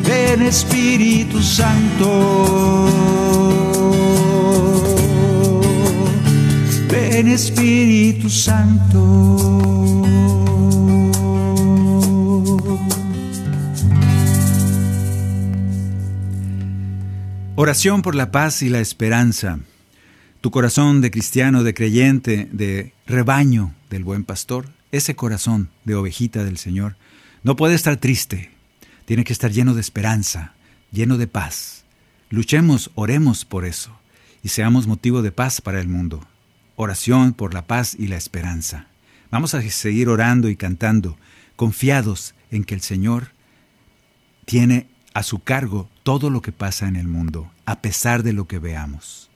Ven 0.05 0.41
Espíritu 0.41 1.41
Santo. 1.41 2.89
Ven 6.89 7.27
Espíritu 7.29 8.29
Santo. 8.29 10.02
Oración 17.63 18.01
por 18.01 18.13
la 18.13 18.29
paz 18.29 18.61
y 18.61 18.67
la 18.67 18.81
esperanza. 18.81 19.57
Tu 20.41 20.51
corazón 20.51 20.99
de 20.99 21.11
cristiano, 21.11 21.63
de 21.63 21.73
creyente, 21.73 22.49
de 22.51 22.91
rebaño 23.07 23.73
del 23.89 24.03
buen 24.03 24.25
pastor, 24.25 24.67
ese 24.91 25.15
corazón 25.15 25.69
de 25.85 25.95
ovejita 25.95 26.43
del 26.43 26.57
Señor, 26.57 26.97
no 27.41 27.55
puede 27.55 27.75
estar 27.75 27.95
triste, 27.95 28.51
tiene 29.05 29.23
que 29.23 29.31
estar 29.31 29.49
lleno 29.49 29.75
de 29.75 29.79
esperanza, 29.79 30.55
lleno 30.91 31.17
de 31.17 31.27
paz. 31.27 31.85
Luchemos, 32.29 32.91
oremos 32.95 33.45
por 33.45 33.63
eso 33.63 33.97
y 34.43 34.49
seamos 34.49 34.85
motivo 34.85 35.21
de 35.21 35.31
paz 35.31 35.61
para 35.61 35.79
el 35.79 35.87
mundo. 35.87 36.27
Oración 36.75 37.31
por 37.31 37.53
la 37.53 37.65
paz 37.65 37.95
y 37.97 38.07
la 38.07 38.17
esperanza. 38.17 38.87
Vamos 39.31 39.53
a 39.53 39.61
seguir 39.61 40.09
orando 40.09 40.49
y 40.49 40.57
cantando, 40.57 41.17
confiados 41.55 42.35
en 42.51 42.65
que 42.65 42.75
el 42.75 42.81
Señor 42.81 43.29
tiene 44.43 44.89
a 45.13 45.23
su 45.23 45.39
cargo 45.39 45.89
todo 46.03 46.29
lo 46.29 46.41
que 46.41 46.51
pasa 46.51 46.87
en 46.87 46.95
el 46.95 47.07
mundo, 47.07 47.51
a 47.65 47.81
pesar 47.81 48.23
de 48.23 48.33
lo 48.33 48.45
que 48.47 48.59
veamos. 48.59 49.29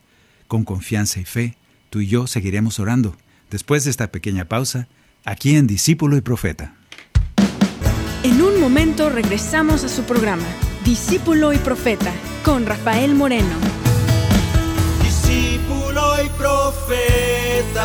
Con 0.47 0.63
confianza 0.63 1.19
y 1.19 1.25
fe, 1.25 1.55
tú 1.89 1.99
y 2.01 2.07
yo 2.07 2.27
seguiremos 2.27 2.79
orando. 2.79 3.15
Después 3.49 3.83
de 3.83 3.91
esta 3.91 4.07
pequeña 4.11 4.45
pausa, 4.45 4.87
aquí 5.23 5.55
en 5.55 5.67
Discípulo 5.67 6.17
y 6.17 6.21
Profeta. 6.21 6.73
En 8.23 8.41
un 8.41 8.59
momento 8.59 9.09
regresamos 9.09 9.83
a 9.83 9.89
su 9.89 10.03
programa, 10.03 10.45
Discípulo 10.83 11.53
y 11.53 11.57
Profeta, 11.57 12.11
con 12.43 12.65
Rafael 12.65 13.13
Moreno. 13.15 13.55
Discípulo 15.03 16.23
y 16.23 16.29
Profeta. 16.29 17.77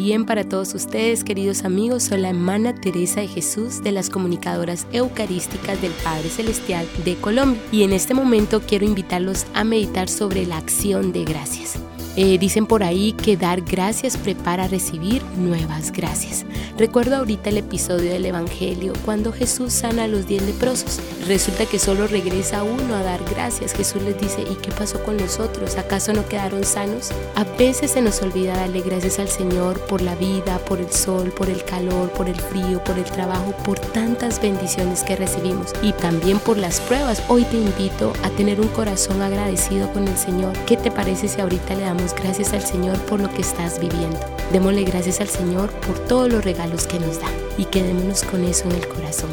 Bien 0.00 0.24
para 0.24 0.48
todos 0.48 0.74
ustedes, 0.74 1.24
queridos 1.24 1.64
amigos. 1.64 2.04
Soy 2.04 2.20
la 2.20 2.30
hermana 2.30 2.74
Teresa 2.74 3.20
de 3.20 3.28
Jesús 3.28 3.82
de 3.82 3.92
las 3.92 4.08
comunicadoras 4.08 4.86
eucarísticas 4.92 5.80
del 5.82 5.92
Padre 5.92 6.30
Celestial 6.30 6.86
de 7.04 7.16
Colombia. 7.16 7.60
Y 7.70 7.82
en 7.82 7.92
este 7.92 8.14
momento 8.14 8.62
quiero 8.66 8.86
invitarlos 8.86 9.44
a 9.52 9.62
meditar 9.62 10.08
sobre 10.08 10.46
la 10.46 10.56
acción 10.56 11.12
de 11.12 11.24
gracias. 11.24 11.78
Eh, 12.16 12.38
dicen 12.38 12.66
por 12.66 12.82
ahí 12.82 13.12
que 13.12 13.36
dar 13.36 13.60
gracias 13.60 14.16
prepara 14.16 14.68
recibir 14.68 15.22
nuevas 15.36 15.92
gracias. 15.92 16.46
Recuerdo 16.78 17.16
ahorita 17.16 17.50
el 17.50 17.58
episodio 17.58 18.10
del 18.10 18.24
Evangelio 18.24 18.94
cuando 19.04 19.32
Jesús 19.32 19.72
sana 19.72 20.04
a 20.04 20.08
los 20.08 20.26
diez 20.26 20.42
leprosos. 20.42 20.98
Resulta 21.28 21.66
que 21.66 21.78
solo 21.78 22.06
regresa 22.06 22.62
uno 22.62 22.94
a 22.94 23.02
dar 23.02 23.22
gracias. 23.30 23.74
Jesús 23.74 24.02
les 24.02 24.18
dice, 24.18 24.42
¿y 24.42 24.54
qué 24.56 24.70
pasó 24.72 25.02
con 25.04 25.18
los 25.18 25.38
otros? 25.38 25.49
¿Acaso 25.76 26.12
no 26.12 26.26
quedaron 26.26 26.64
sanos? 26.64 27.10
A 27.34 27.44
veces 27.44 27.90
se 27.90 28.00
nos 28.00 28.22
olvida 28.22 28.56
darle 28.56 28.80
gracias 28.80 29.18
al 29.18 29.28
Señor 29.28 29.78
por 29.80 30.00
la 30.00 30.14
vida, 30.14 30.58
por 30.60 30.80
el 30.80 30.90
sol, 30.90 31.32
por 31.36 31.50
el 31.50 31.62
calor, 31.64 32.10
por 32.10 32.28
el 32.28 32.40
frío, 32.40 32.82
por 32.82 32.98
el 32.98 33.04
trabajo, 33.04 33.52
por 33.64 33.78
tantas 33.78 34.40
bendiciones 34.40 35.02
que 35.02 35.16
recibimos 35.16 35.72
y 35.82 35.92
también 35.92 36.38
por 36.38 36.56
las 36.56 36.80
pruebas. 36.80 37.22
Hoy 37.28 37.44
te 37.44 37.56
invito 37.56 38.12
a 38.22 38.30
tener 38.30 38.60
un 38.60 38.68
corazón 38.68 39.20
agradecido 39.20 39.92
con 39.92 40.08
el 40.08 40.16
Señor. 40.16 40.52
¿Qué 40.66 40.76
te 40.76 40.90
parece 40.90 41.28
si 41.28 41.40
ahorita 41.40 41.74
le 41.74 41.82
damos 41.82 42.14
gracias 42.14 42.52
al 42.52 42.62
Señor 42.62 42.98
por 43.00 43.20
lo 43.20 43.32
que 43.32 43.42
estás 43.42 43.78
viviendo. 43.80 44.18
Démosle 44.52 44.84
gracias 44.84 45.20
al 45.20 45.28
Señor 45.28 45.70
por 45.70 45.98
todos 46.06 46.30
los 46.32 46.44
regalos 46.44 46.86
que 46.86 46.98
nos 46.98 47.20
da 47.20 47.28
y 47.58 47.64
quedémonos 47.66 48.22
con 48.22 48.44
eso 48.44 48.64
en 48.68 48.76
el 48.76 48.88
corazón. 48.88 49.30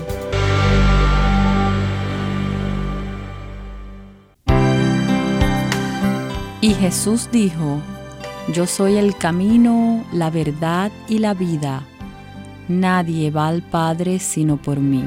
Y 6.62 6.74
Jesús 6.74 7.30
dijo, 7.32 7.82
Yo 8.54 8.66
soy 8.66 8.96
el 8.96 9.16
camino, 9.16 10.04
la 10.12 10.30
verdad 10.30 10.92
y 11.08 11.20
la 11.20 11.34
vida. 11.34 11.84
Nadie 12.68 13.32
va 13.32 13.48
al 13.48 13.62
Padre 13.62 14.20
sino 14.20 14.58
por 14.58 14.80
mí. 14.80 15.04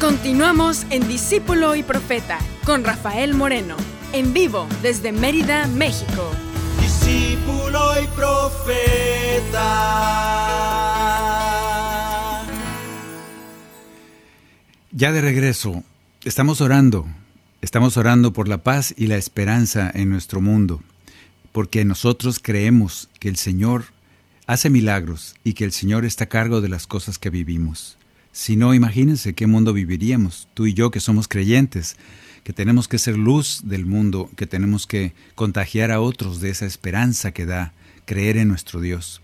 Continuamos 0.00 0.86
en 0.90 1.06
Discípulo 1.06 1.74
y 1.74 1.82
Profeta 1.82 2.38
con 2.64 2.82
Rafael 2.82 3.34
Moreno, 3.34 3.76
en 4.14 4.32
vivo 4.32 4.68
desde 4.80 5.10
Mérida, 5.10 5.66
México. 5.66 6.30
Discípulo 6.80 8.00
y 8.00 8.06
Profeta. 8.14 9.64
Ya 14.92 15.10
de 15.10 15.20
regreso, 15.20 15.82
estamos 16.22 16.60
orando, 16.60 17.06
estamos 17.60 17.96
orando 17.96 18.32
por 18.32 18.46
la 18.46 18.58
paz 18.58 18.94
y 18.96 19.08
la 19.08 19.16
esperanza 19.16 19.90
en 19.92 20.10
nuestro 20.10 20.40
mundo, 20.40 20.80
porque 21.50 21.84
nosotros 21.84 22.38
creemos 22.40 23.08
que 23.18 23.28
el 23.28 23.36
Señor 23.36 23.86
hace 24.46 24.70
milagros 24.70 25.34
y 25.42 25.54
que 25.54 25.64
el 25.64 25.72
Señor 25.72 26.04
está 26.04 26.24
a 26.24 26.28
cargo 26.28 26.60
de 26.60 26.68
las 26.68 26.86
cosas 26.86 27.18
que 27.18 27.30
vivimos. 27.30 27.98
Si 28.30 28.54
no, 28.54 28.74
imagínense 28.74 29.34
qué 29.34 29.48
mundo 29.48 29.72
viviríamos, 29.72 30.46
tú 30.54 30.66
y 30.66 30.74
yo 30.74 30.92
que 30.92 31.00
somos 31.00 31.26
creyentes, 31.26 31.96
que 32.44 32.52
tenemos 32.52 32.86
que 32.86 32.98
ser 32.98 33.16
luz 33.16 33.62
del 33.64 33.86
mundo, 33.86 34.30
que 34.36 34.46
tenemos 34.46 34.86
que 34.86 35.14
contagiar 35.34 35.90
a 35.90 36.00
otros 36.00 36.40
de 36.40 36.50
esa 36.50 36.66
esperanza 36.66 37.32
que 37.32 37.46
da 37.46 37.72
creer 38.04 38.36
en 38.36 38.48
nuestro 38.48 38.80
Dios. 38.80 39.20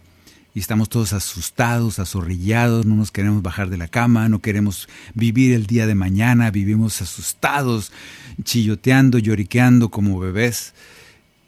Y 0.55 0.59
estamos 0.59 0.89
todos 0.89 1.13
asustados, 1.13 2.01
azorrillados, 2.01 2.85
no 2.87 2.97
nos 2.97 3.13
queremos 3.13 3.43
bajar 3.43 3.71
de 3.71 3.77
la 3.77 3.87
cama, 3.87 4.29
no 4.29 4.41
queremos 4.41 4.89
vivir 5.15 5.53
el 5.53 5.67
día 5.67 5.87
de 5.87 5.95
mañana, 5.95 6.51
vivimos 6.51 7.01
asustados, 7.03 7.93
chilloteando, 8.43 9.19
lloriqueando 9.19 9.91
como 9.91 10.19
bebés 10.19 10.75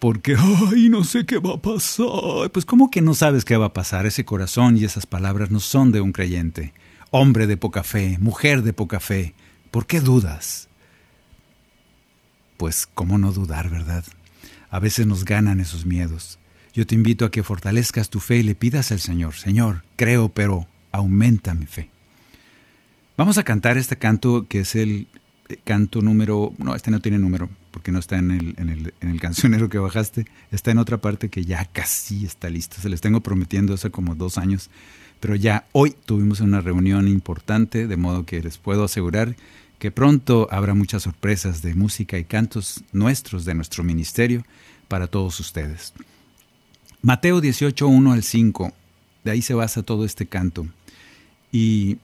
porque, 0.02 0.34
ay, 0.36 0.88
no 0.88 1.04
sé 1.04 1.24
qué 1.24 1.38
va 1.38 1.54
a 1.54 1.62
pasar. 1.62 2.50
Pues, 2.52 2.64
¿cómo 2.64 2.90
que 2.90 3.00
no 3.00 3.14
sabes 3.14 3.44
qué 3.44 3.56
va 3.56 3.66
a 3.66 3.72
pasar? 3.72 4.04
Ese 4.04 4.24
corazón 4.24 4.76
y 4.76 4.84
esas 4.84 5.06
palabras 5.06 5.52
no 5.52 5.60
son 5.60 5.92
de 5.92 6.00
un 6.00 6.10
creyente. 6.10 6.74
Hombre 7.12 7.46
de 7.46 7.56
poca 7.56 7.84
fe, 7.84 8.18
mujer 8.20 8.62
de 8.62 8.72
poca 8.72 8.98
fe, 8.98 9.32
¿por 9.70 9.86
qué 9.86 10.00
dudas? 10.00 10.68
Pues, 12.56 12.86
¿cómo 12.92 13.18
no 13.18 13.32
dudar, 13.32 13.70
verdad? 13.70 14.04
A 14.70 14.78
veces 14.78 15.06
nos 15.06 15.24
ganan 15.24 15.60
esos 15.60 15.86
miedos. 15.86 16.38
Yo 16.74 16.86
te 16.86 16.94
invito 16.94 17.24
a 17.24 17.30
que 17.30 17.42
fortalezcas 17.42 18.08
tu 18.08 18.20
fe 18.20 18.38
y 18.38 18.42
le 18.42 18.54
pidas 18.54 18.92
al 18.92 19.00
Señor, 19.00 19.34
Señor, 19.34 19.82
creo, 19.96 20.28
pero 20.30 20.66
aumenta 20.90 21.54
mi 21.54 21.66
fe. 21.66 21.90
Vamos 23.16 23.36
a 23.36 23.44
cantar 23.44 23.76
este 23.76 23.96
canto 23.96 24.46
que 24.48 24.60
es 24.60 24.74
el 24.74 25.06
eh, 25.48 25.58
canto 25.64 26.00
número, 26.00 26.54
no, 26.58 26.74
este 26.74 26.90
no 26.90 27.00
tiene 27.00 27.18
número, 27.18 27.50
porque 27.70 27.92
no 27.92 27.98
está 27.98 28.16
en 28.16 28.30
el, 28.30 28.54
en 28.56 28.70
el, 28.70 28.94
en 29.00 29.10
el 29.10 29.20
cancionero 29.20 29.68
que 29.68 29.78
bajaste, 29.78 30.26
está 30.50 30.70
en 30.70 30.78
otra 30.78 30.98
parte 30.98 31.28
que 31.28 31.44
ya 31.44 31.66
casi 31.66 32.24
está 32.24 32.48
lista. 32.48 32.78
Se 32.80 32.88
les 32.88 33.02
tengo 33.02 33.20
prometiendo 33.20 33.74
hace 33.74 33.90
como 33.90 34.14
dos 34.14 34.38
años 34.38 34.70
pero 35.22 35.36
ya 35.36 35.66
hoy 35.70 35.94
tuvimos 36.04 36.40
una 36.40 36.60
reunión 36.60 37.06
importante, 37.06 37.86
de 37.86 37.96
modo 37.96 38.26
que 38.26 38.42
les 38.42 38.58
puedo 38.58 38.82
asegurar 38.82 39.36
que 39.82 39.90
pronto 39.90 40.46
habrá 40.52 40.74
muchas 40.74 41.02
sorpresas 41.02 41.60
de 41.60 41.74
música 41.74 42.16
y 42.16 42.22
cantos 42.22 42.84
nuestros 42.92 43.44
de 43.44 43.56
nuestro 43.56 43.82
ministerio 43.82 44.46
para 44.86 45.08
todos 45.08 45.40
ustedes. 45.40 45.92
Mateo 47.02 47.40
18, 47.40 47.88
1 47.88 48.12
al 48.12 48.22
5, 48.22 48.72
de 49.24 49.30
ahí 49.32 49.42
se 49.42 49.54
basa 49.54 49.82
todo 49.82 50.04
este 50.04 50.26
canto. 50.26 50.68
Y 51.50 51.98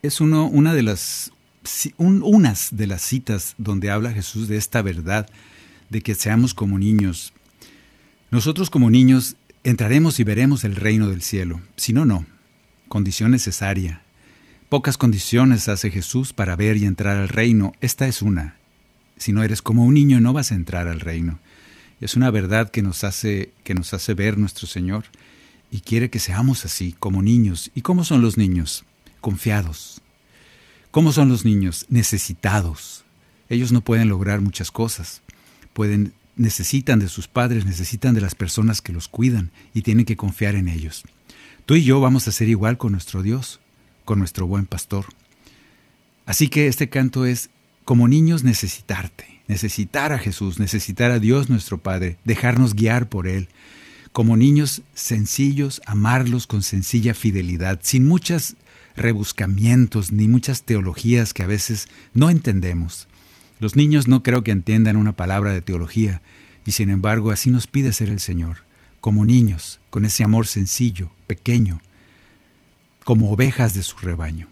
es 0.00 0.22
uno, 0.22 0.46
una 0.46 0.72
de 0.72 0.84
las, 0.84 1.32
unas 1.98 2.74
de 2.74 2.86
las 2.86 3.02
citas 3.02 3.56
donde 3.58 3.90
habla 3.90 4.12
Jesús 4.12 4.48
de 4.48 4.56
esta 4.56 4.80
verdad, 4.80 5.28
de 5.90 6.00
que 6.00 6.14
seamos 6.14 6.54
como 6.54 6.78
niños. 6.78 7.34
Nosotros 8.30 8.70
como 8.70 8.88
niños 8.88 9.36
entraremos 9.64 10.18
y 10.18 10.24
veremos 10.24 10.64
el 10.64 10.76
reino 10.76 11.10
del 11.10 11.20
cielo, 11.20 11.60
si 11.76 11.92
no, 11.92 12.06
no 12.06 12.24
condición 12.92 13.30
necesaria. 13.30 14.02
Pocas 14.72 14.96
condiciones 14.96 15.68
hace 15.68 15.90
Jesús 15.90 16.32
para 16.32 16.56
ver 16.56 16.78
y 16.78 16.86
entrar 16.86 17.18
al 17.18 17.28
reino. 17.28 17.74
Esta 17.82 18.08
es 18.08 18.22
una. 18.22 18.56
Si 19.18 19.30
no 19.30 19.42
eres 19.42 19.60
como 19.60 19.84
un 19.84 19.92
niño 19.92 20.18
no 20.18 20.32
vas 20.32 20.50
a 20.50 20.54
entrar 20.54 20.88
al 20.88 21.00
reino. 21.00 21.40
Es 22.00 22.16
una 22.16 22.30
verdad 22.30 22.70
que 22.70 22.80
nos 22.80 23.04
hace 23.04 23.52
que 23.64 23.74
nos 23.74 23.92
hace 23.92 24.14
ver 24.14 24.38
nuestro 24.38 24.66
Señor 24.66 25.04
y 25.70 25.80
quiere 25.80 26.08
que 26.08 26.18
seamos 26.18 26.64
así 26.64 26.96
como 26.98 27.20
niños. 27.20 27.70
¿Y 27.74 27.82
cómo 27.82 28.02
son 28.02 28.22
los 28.22 28.38
niños? 28.38 28.86
Confiados. 29.20 30.00
¿Cómo 30.90 31.12
son 31.12 31.28
los 31.28 31.44
niños? 31.44 31.84
Necesitados. 31.90 33.04
Ellos 33.50 33.72
no 33.72 33.82
pueden 33.82 34.08
lograr 34.08 34.40
muchas 34.40 34.70
cosas. 34.70 35.20
Pueden 35.74 36.14
necesitan 36.34 36.98
de 36.98 37.08
sus 37.08 37.28
padres, 37.28 37.66
necesitan 37.66 38.14
de 38.14 38.22
las 38.22 38.34
personas 38.34 38.80
que 38.80 38.94
los 38.94 39.08
cuidan 39.08 39.50
y 39.74 39.82
tienen 39.82 40.06
que 40.06 40.16
confiar 40.16 40.54
en 40.54 40.68
ellos. 40.68 41.04
Tú 41.66 41.74
y 41.74 41.84
yo 41.84 42.00
vamos 42.00 42.26
a 42.26 42.32
ser 42.32 42.48
igual 42.48 42.78
con 42.78 42.92
nuestro 42.92 43.22
Dios, 43.22 43.60
con 44.04 44.18
nuestro 44.18 44.46
buen 44.46 44.66
pastor. 44.66 45.06
Así 46.26 46.48
que 46.48 46.66
este 46.66 46.88
canto 46.88 47.26
es 47.26 47.50
como 47.84 48.08
niños 48.08 48.44
necesitarte, 48.44 49.40
necesitar 49.48 50.12
a 50.12 50.18
Jesús, 50.18 50.58
necesitar 50.58 51.10
a 51.10 51.18
Dios 51.18 51.50
nuestro 51.50 51.78
Padre, 51.78 52.16
dejarnos 52.24 52.74
guiar 52.74 53.08
por 53.08 53.26
Él. 53.26 53.48
Como 54.12 54.36
niños 54.36 54.82
sencillos, 54.94 55.80
amarlos 55.86 56.46
con 56.46 56.62
sencilla 56.62 57.14
fidelidad, 57.14 57.80
sin 57.82 58.06
muchos 58.06 58.56
rebuscamientos 58.94 60.12
ni 60.12 60.28
muchas 60.28 60.62
teologías 60.62 61.32
que 61.34 61.42
a 61.42 61.46
veces 61.46 61.88
no 62.14 62.30
entendemos. 62.30 63.08
Los 63.58 63.76
niños 63.76 64.08
no 64.08 64.22
creo 64.22 64.44
que 64.44 64.50
entiendan 64.50 64.96
una 64.96 65.12
palabra 65.12 65.52
de 65.52 65.62
teología, 65.62 66.20
y 66.66 66.72
sin 66.72 66.90
embargo 66.90 67.30
así 67.30 67.50
nos 67.50 67.66
pide 67.66 67.92
ser 67.92 68.10
el 68.10 68.20
Señor, 68.20 68.58
como 69.00 69.24
niños, 69.24 69.80
con 69.90 70.04
ese 70.04 70.24
amor 70.24 70.46
sencillo, 70.46 71.10
pequeño, 71.26 71.80
como 73.04 73.30
ovejas 73.30 73.74
de 73.74 73.82
su 73.82 73.96
rebaño. 73.98 74.48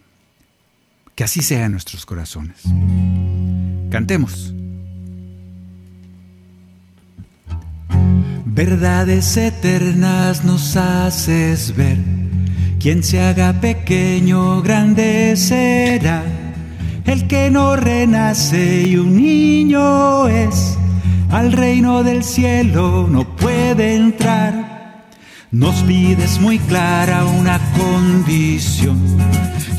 Que 1.14 1.24
así 1.24 1.42
sea 1.42 1.66
en 1.66 1.72
nuestros 1.72 2.06
corazones. 2.06 2.62
Cantemos. 3.90 4.54
Verdades 8.46 9.36
eternas 9.36 10.44
nos 10.44 10.76
haces 10.76 11.76
ver. 11.76 11.98
Quien 12.78 13.02
se 13.02 13.20
haga 13.20 13.60
pequeño, 13.60 14.62
grande 14.62 15.36
será. 15.36 16.24
El 17.04 17.26
que 17.26 17.50
no 17.50 17.76
renace 17.76 18.82
y 18.86 18.96
un 18.96 19.16
niño 19.16 20.28
es, 20.28 20.78
al 21.30 21.52
reino 21.52 22.02
del 22.02 22.22
cielo 22.22 23.08
no 23.10 23.36
puede 23.36 23.96
entrar. 23.96 24.69
Nos 25.52 25.82
pides 25.82 26.40
muy 26.40 26.60
clara 26.60 27.24
una 27.24 27.58
condición, 27.76 29.00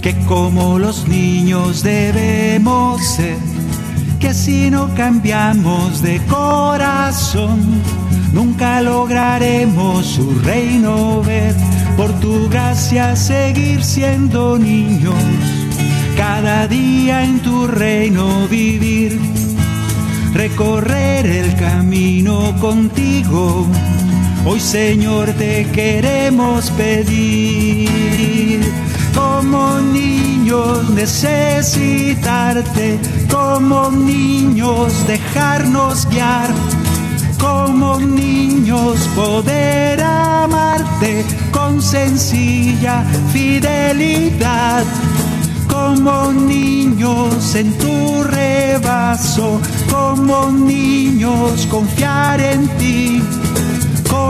que 0.01 0.13
como 0.25 0.77
los 0.77 1.07
niños 1.07 1.81
debemos 1.81 3.01
ser, 3.01 3.37
que 4.19 4.33
si 4.33 4.69
no 4.69 4.93
cambiamos 4.95 6.01
de 6.01 6.19
corazón, 6.25 7.81
nunca 8.33 8.81
lograremos 8.81 10.05
su 10.05 10.37
reino 10.41 11.21
ver. 11.21 11.55
Por 11.95 12.11
tu 12.19 12.49
gracia 12.49 13.15
seguir 13.15 13.81
siendo 13.81 14.59
niños 14.59 15.15
cada 16.17 16.67
día 16.67 17.23
en 17.23 17.39
tu 17.39 17.67
reino 17.67 18.45
vivir, 18.49 19.17
recorrer 20.33 21.25
el 21.25 21.55
camino 21.55 22.53
contigo. 22.59 23.67
Hoy 24.43 24.59
Señor 24.59 25.31
te 25.33 25.67
queremos 25.71 26.71
pedir, 26.71 28.61
como 29.15 29.79
niños 29.79 30.89
necesitarte, 30.89 32.99
como 33.29 33.91
niños 33.91 35.05
dejarnos 35.05 36.09
guiar, 36.09 36.49
como 37.39 37.99
niños 37.99 38.97
poder 39.15 40.01
amarte 40.01 41.23
con 41.51 41.79
sencilla 41.81 43.03
fidelidad 43.31 44.83
como 45.71 46.31
niños 46.31 47.55
en 47.55 47.73
tu 47.77 48.23
rebazo, 48.23 49.59
como 49.89 50.51
niños 50.51 51.65
confiar 51.67 52.41
en 52.41 52.67
ti, 52.77 53.23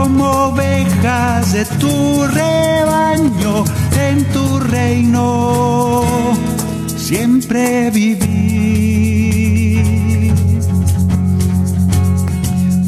como 0.02 0.48
ovejas 0.48 1.52
de 1.52 1.64
tu 1.78 2.24
rebaño, 2.24 3.64
en 4.10 4.24
tu 4.32 4.58
reino, 4.58 6.02
siempre 6.96 7.90
vivir. 7.92 8.22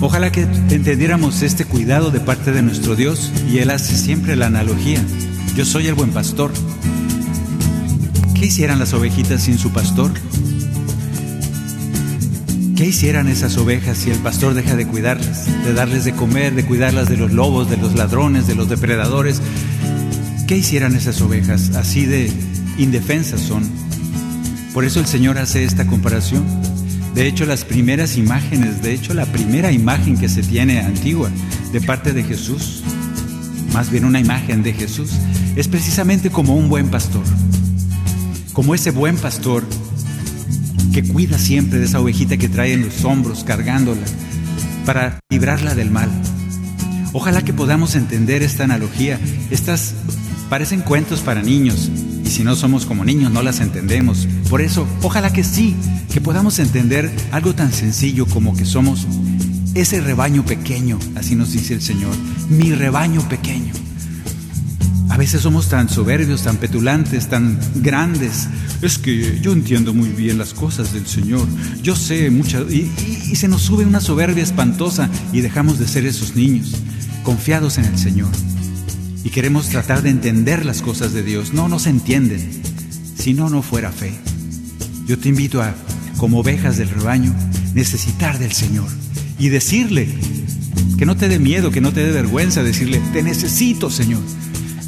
Ojalá 0.00 0.32
que 0.32 0.42
entendiéramos 0.70 1.42
este 1.42 1.64
cuidado 1.64 2.10
de 2.10 2.18
parte 2.18 2.50
de 2.50 2.62
nuestro 2.62 2.96
Dios 2.96 3.30
y 3.48 3.58
Él 3.58 3.70
hace 3.70 3.96
siempre 3.96 4.34
la 4.34 4.46
analogía. 4.46 5.00
Yo 5.54 5.64
soy 5.64 5.86
el 5.86 5.94
buen 5.94 6.10
pastor 6.10 6.50
¿Qué 8.34 8.46
hicieran 8.46 8.80
las 8.80 8.92
ovejitas 8.92 9.42
sin 9.42 9.56
su 9.56 9.70
pastor? 9.72 10.10
¿Qué 12.76 12.86
hicieran 12.86 13.28
esas 13.28 13.56
ovejas 13.56 13.98
si 13.98 14.10
el 14.10 14.18
pastor 14.18 14.54
deja 14.54 14.74
de 14.74 14.84
cuidarlas, 14.86 15.46
de 15.64 15.72
darles 15.74 16.04
de 16.04 16.12
comer, 16.12 16.54
de 16.54 16.64
cuidarlas 16.64 17.08
de 17.08 17.16
los 17.16 17.32
lobos, 17.32 17.70
de 17.70 17.76
los 17.76 17.94
ladrones, 17.94 18.48
de 18.48 18.56
los 18.56 18.68
depredadores? 18.68 19.40
¿Qué 20.48 20.56
hicieran 20.56 20.96
esas 20.96 21.20
ovejas? 21.20 21.70
Así 21.76 22.04
de 22.04 22.32
indefensas 22.76 23.40
son. 23.40 23.62
Por 24.72 24.84
eso 24.84 24.98
el 24.98 25.06
Señor 25.06 25.38
hace 25.38 25.62
esta 25.62 25.86
comparación. 25.86 26.44
De 27.14 27.28
hecho, 27.28 27.46
las 27.46 27.64
primeras 27.64 28.16
imágenes, 28.16 28.82
de 28.82 28.92
hecho, 28.92 29.14
la 29.14 29.26
primera 29.26 29.70
imagen 29.70 30.18
que 30.18 30.28
se 30.28 30.42
tiene 30.42 30.80
antigua 30.80 31.30
de 31.72 31.80
parte 31.80 32.12
de 32.12 32.24
Jesús, 32.24 32.82
más 33.72 33.88
bien 33.88 34.04
una 34.04 34.18
imagen 34.18 34.64
de 34.64 34.72
Jesús, 34.72 35.12
es 35.54 35.68
precisamente 35.68 36.30
como 36.30 36.56
un 36.56 36.68
buen 36.68 36.88
pastor 36.88 37.22
como 38.54 38.72
ese 38.74 38.92
buen 38.92 39.16
pastor 39.16 39.64
que 40.92 41.02
cuida 41.02 41.38
siempre 41.38 41.78
de 41.78 41.86
esa 41.86 42.00
ovejita 42.00 42.36
que 42.36 42.48
trae 42.48 42.72
en 42.72 42.84
los 42.84 43.04
hombros 43.04 43.44
cargándola 43.44 44.02
para 44.84 45.20
librarla 45.30 45.74
del 45.74 45.90
mal. 45.90 46.10
Ojalá 47.12 47.42
que 47.42 47.52
podamos 47.52 47.94
entender 47.94 48.42
esta 48.42 48.64
analogía. 48.64 49.20
Estas 49.50 49.94
parecen 50.50 50.80
cuentos 50.80 51.20
para 51.20 51.42
niños 51.42 51.90
y 52.24 52.28
si 52.28 52.42
no 52.42 52.56
somos 52.56 52.86
como 52.86 53.04
niños 53.04 53.32
no 53.32 53.42
las 53.42 53.60
entendemos. 53.60 54.26
Por 54.50 54.60
eso, 54.60 54.86
ojalá 55.02 55.32
que 55.32 55.44
sí, 55.44 55.74
que 56.12 56.20
podamos 56.20 56.58
entender 56.58 57.10
algo 57.32 57.54
tan 57.54 57.72
sencillo 57.72 58.26
como 58.26 58.56
que 58.56 58.64
somos 58.64 59.06
ese 59.74 60.00
rebaño 60.00 60.44
pequeño, 60.44 60.98
así 61.16 61.34
nos 61.34 61.52
dice 61.52 61.74
el 61.74 61.82
Señor, 61.82 62.14
mi 62.48 62.72
rebaño 62.72 63.28
pequeño. 63.28 63.83
A 65.14 65.16
veces 65.16 65.42
somos 65.42 65.68
tan 65.68 65.88
soberbios, 65.88 66.42
tan 66.42 66.56
petulantes, 66.56 67.28
tan 67.28 67.56
grandes. 67.76 68.48
Es 68.82 68.98
que 68.98 69.38
yo 69.40 69.52
entiendo 69.52 69.94
muy 69.94 70.08
bien 70.08 70.38
las 70.38 70.52
cosas 70.52 70.92
del 70.92 71.06
Señor. 71.06 71.46
Yo 71.84 71.94
sé 71.94 72.32
muchas... 72.32 72.64
Y, 72.72 72.90
se 73.36 73.46
nos 73.46 73.62
sube 73.62 73.84
una 73.84 74.00
soberbia 74.00 74.42
espantosa 74.42 75.08
y 75.32 75.40
dejamos 75.40 75.78
de 75.78 75.86
ser 75.86 76.04
esos 76.04 76.34
niños, 76.34 76.72
confiados 77.22 77.78
en 77.78 77.84
el 77.84 77.96
Señor. 77.96 78.32
Y 79.22 79.30
queremos 79.30 79.68
tratar 79.68 80.02
de 80.02 80.10
entender 80.10 80.66
las 80.66 80.82
cosas 80.82 81.12
de 81.12 81.22
Dios. 81.22 81.52
No 81.52 81.68
nos 81.68 81.86
entienden. 81.86 82.50
Si 83.16 83.34
no, 83.34 83.48
no 83.48 83.62
fuera 83.62 83.92
fe. 83.92 84.18
Yo 85.06 85.16
te 85.16 85.28
invito 85.28 85.62
a, 85.62 85.76
como 86.16 86.40
ovejas 86.40 86.76
del 86.76 86.90
rebaño, 86.90 87.32
necesitar 87.72 88.40
del 88.40 88.50
Señor 88.50 88.88
y 89.38 89.48
decirle, 89.48 90.08
que 90.98 91.06
no 91.06 91.16
te 91.16 91.28
dé 91.28 91.38
miedo, 91.38 91.70
que 91.70 91.80
no 91.80 91.92
te 91.92 92.04
dé 92.04 92.10
vergüenza, 92.10 92.64
decirle, 92.64 93.00
te 93.12 93.22
necesito, 93.22 93.90
Señor. 93.90 94.20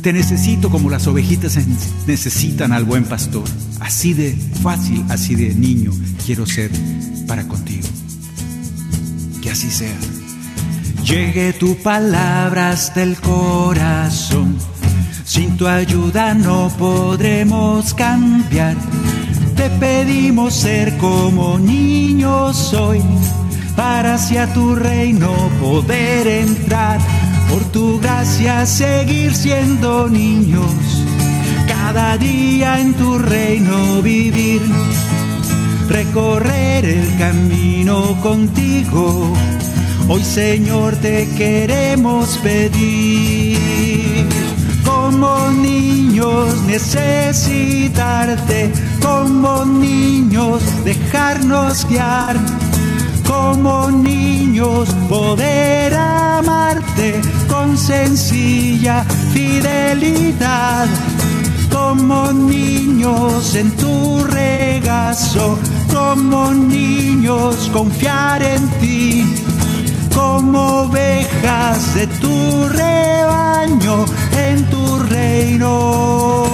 Te 0.06 0.12
necesito 0.12 0.70
como 0.70 0.88
las 0.88 1.08
ovejitas 1.08 1.58
necesitan 2.06 2.70
al 2.70 2.84
buen 2.84 3.02
pastor. 3.02 3.42
Así 3.80 4.14
de 4.14 4.38
fácil, 4.62 5.04
así 5.08 5.34
de 5.34 5.52
niño 5.52 5.90
quiero 6.24 6.46
ser 6.46 6.70
para 7.26 7.42
contigo. 7.48 7.88
Que 9.42 9.50
así 9.50 9.68
sea. 9.68 9.96
Llegue 11.04 11.52
tu 11.54 11.74
palabra 11.78 12.70
hasta 12.70 13.02
el 13.02 13.16
corazón. 13.16 14.56
Sin 15.24 15.56
tu 15.56 15.66
ayuda 15.66 16.34
no 16.34 16.72
podremos 16.78 17.92
cambiar. 17.92 18.76
Te 19.56 19.68
pedimos 19.70 20.54
ser 20.54 20.96
como 20.98 21.58
niños 21.58 22.72
hoy, 22.74 23.02
para 23.74 24.14
hacia 24.14 24.54
tu 24.54 24.76
reino 24.76 25.34
poder 25.60 26.28
entrar 26.28 27.00
por 27.48 27.64
tu 27.72 27.98
gracia 28.00 28.66
seguir 28.66 29.34
siendo 29.34 30.08
niños, 30.08 30.70
cada 31.66 32.18
día 32.18 32.80
en 32.80 32.94
tu 32.94 33.18
reino 33.18 34.02
vivir, 34.02 34.62
recorrer 35.88 36.84
el 36.84 37.16
camino 37.18 38.16
contigo. 38.22 39.32
Hoy 40.08 40.22
Señor 40.22 40.94
te 40.96 41.26
queremos 41.36 42.38
pedir, 42.38 43.58
como 44.84 45.50
niños 45.50 46.62
necesitarte, 46.62 48.72
como 49.02 49.64
niños 49.64 50.62
dejarnos 50.84 51.84
guiar 51.88 52.36
como 53.26 53.90
niños 53.90 54.88
poder 55.08 55.94
amarte 55.94 57.20
con 57.48 57.76
sencilla 57.76 59.04
fidelidad, 59.32 60.86
como 61.72 62.32
niños 62.32 63.54
en 63.54 63.70
tu 63.72 64.24
regazo, 64.24 65.58
como 65.92 66.52
niños 66.52 67.70
confiar 67.72 68.42
en 68.42 68.68
ti, 68.80 69.24
como 70.14 70.82
ovejas 70.82 71.94
de 71.94 72.06
tu 72.06 72.68
rebaño 72.68 74.04
en 74.48 74.64
tu 74.70 74.98
reino, 75.00 76.44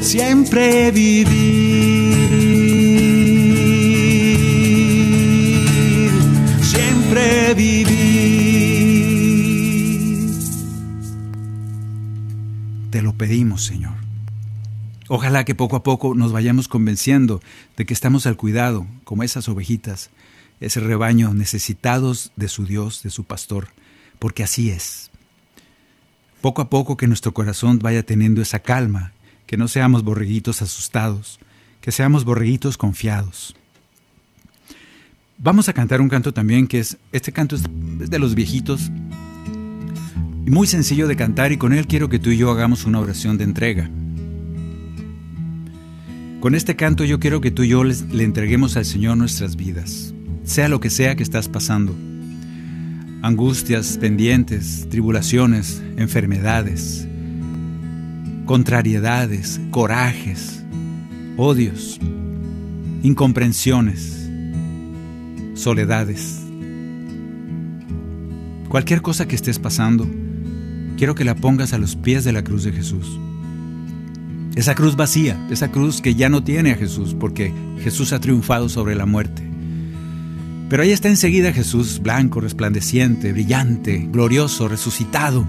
siempre 0.00 0.90
vivir, 0.90 2.47
vivir. 7.54 9.08
Te 12.90 13.02
lo 13.02 13.14
pedimos, 13.14 13.64
Señor. 13.64 13.94
Ojalá 15.08 15.44
que 15.44 15.54
poco 15.54 15.76
a 15.76 15.82
poco 15.82 16.14
nos 16.14 16.32
vayamos 16.32 16.68
convenciendo 16.68 17.40
de 17.76 17.86
que 17.86 17.94
estamos 17.94 18.26
al 18.26 18.36
cuidado, 18.36 18.86
como 19.04 19.22
esas 19.22 19.48
ovejitas, 19.48 20.10
ese 20.60 20.80
rebaño 20.80 21.32
necesitados 21.32 22.32
de 22.36 22.48
su 22.48 22.66
Dios, 22.66 23.02
de 23.02 23.10
su 23.10 23.24
pastor, 23.24 23.68
porque 24.18 24.42
así 24.42 24.70
es. 24.70 25.10
Poco 26.40 26.62
a 26.62 26.68
poco 26.68 26.96
que 26.96 27.06
nuestro 27.06 27.32
corazón 27.32 27.78
vaya 27.78 28.02
teniendo 28.02 28.42
esa 28.42 28.58
calma, 28.58 29.12
que 29.46 29.56
no 29.56 29.66
seamos 29.66 30.04
borreguitos 30.04 30.60
asustados, 30.60 31.40
que 31.80 31.90
seamos 31.90 32.24
borreguitos 32.24 32.76
confiados. 32.76 33.56
Vamos 35.40 35.68
a 35.68 35.72
cantar 35.72 36.00
un 36.00 36.08
canto 36.08 36.34
también 36.34 36.66
que 36.66 36.80
es, 36.80 36.96
este 37.12 37.30
canto 37.30 37.54
es 37.54 37.62
de 37.62 38.18
los 38.18 38.34
viejitos, 38.34 38.90
muy 40.44 40.66
sencillo 40.66 41.06
de 41.06 41.14
cantar 41.14 41.52
y 41.52 41.56
con 41.56 41.72
él 41.72 41.86
quiero 41.86 42.08
que 42.08 42.18
tú 42.18 42.30
y 42.30 42.38
yo 42.38 42.50
hagamos 42.50 42.84
una 42.86 42.98
oración 42.98 43.38
de 43.38 43.44
entrega. 43.44 43.88
Con 46.40 46.56
este 46.56 46.74
canto 46.74 47.04
yo 47.04 47.20
quiero 47.20 47.40
que 47.40 47.52
tú 47.52 47.62
y 47.62 47.68
yo 47.68 47.84
le 47.84 48.24
entreguemos 48.24 48.76
al 48.76 48.84
Señor 48.84 49.16
nuestras 49.16 49.54
vidas, 49.54 50.12
sea 50.42 50.68
lo 50.68 50.80
que 50.80 50.90
sea 50.90 51.14
que 51.14 51.22
estás 51.22 51.48
pasando. 51.48 51.94
Angustias, 53.22 53.96
pendientes, 53.96 54.88
tribulaciones, 54.90 55.80
enfermedades, 55.96 57.06
contrariedades, 58.44 59.60
corajes, 59.70 60.64
odios, 61.36 62.00
incomprensiones, 63.04 64.17
soledades. 65.58 66.40
Cualquier 68.68 69.02
cosa 69.02 69.26
que 69.26 69.34
estés 69.34 69.58
pasando, 69.58 70.06
quiero 70.96 71.14
que 71.14 71.24
la 71.24 71.34
pongas 71.34 71.72
a 71.72 71.78
los 71.78 71.96
pies 71.96 72.24
de 72.24 72.32
la 72.32 72.44
cruz 72.44 72.64
de 72.64 72.72
Jesús. 72.72 73.18
Esa 74.54 74.74
cruz 74.74 74.96
vacía, 74.96 75.38
esa 75.50 75.70
cruz 75.70 76.00
que 76.00 76.14
ya 76.14 76.28
no 76.28 76.42
tiene 76.42 76.72
a 76.72 76.76
Jesús 76.76 77.14
porque 77.18 77.52
Jesús 77.80 78.12
ha 78.12 78.20
triunfado 78.20 78.68
sobre 78.68 78.94
la 78.94 79.06
muerte. 79.06 79.42
Pero 80.68 80.82
ahí 80.82 80.90
está 80.90 81.08
enseguida 81.08 81.52
Jesús, 81.52 82.00
blanco, 82.02 82.40
resplandeciente, 82.40 83.32
brillante, 83.32 84.06
glorioso, 84.10 84.68
resucitado. 84.68 85.46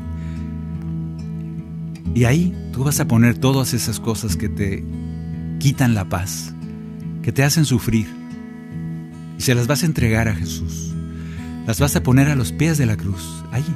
Y 2.16 2.24
ahí 2.24 2.55
tú 2.72 2.84
vas 2.84 2.99
a 2.99 3.07
poner 3.07 3.38
todas 3.38 3.74
esas 3.74 3.99
cosas 3.99 4.38
que 4.38 4.47
te 4.47 4.84
quitan 5.60 5.93
la 5.93 6.07
paz, 6.07 6.53
que 7.22 7.32
te 7.32 7.43
hacen 7.43 7.66
sufrir. 7.66 8.18
Y 9.39 9.41
se 9.41 9.55
las 9.55 9.67
vas 9.67 9.83
a 9.83 9.85
entregar 9.85 10.27
a 10.27 10.35
Jesús. 10.35 10.93
Las 11.65 11.79
vas 11.79 11.95
a 11.95 12.03
poner 12.03 12.27
a 12.27 12.35
los 12.35 12.51
pies 12.51 12.77
de 12.77 12.85
la 12.85 12.97
cruz, 12.97 13.41
allí. 13.53 13.73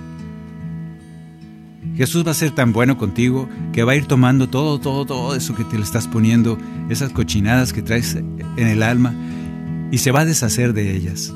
Jesús 1.95 2.27
va 2.27 2.31
a 2.31 2.35
ser 2.35 2.51
tan 2.51 2.73
bueno 2.73 2.97
contigo 2.97 3.47
que 3.71 3.83
va 3.83 3.93
a 3.93 3.95
ir 3.95 4.05
tomando 4.05 4.49
todo, 4.49 4.81
todo, 4.81 5.05
todo 5.05 5.35
eso 5.35 5.55
que 5.55 5.63
te 5.63 5.77
le 5.77 5.83
estás 5.83 6.09
poniendo, 6.09 6.57
esas 6.89 7.13
cochinadas 7.13 7.71
que 7.71 7.81
traes 7.81 8.15
en 8.15 8.67
el 8.67 8.83
alma, 8.83 9.13
y 9.89 9.99
se 9.99 10.11
va 10.11 10.21
a 10.21 10.25
deshacer 10.25 10.73
de 10.73 10.97
ellas. 10.97 11.33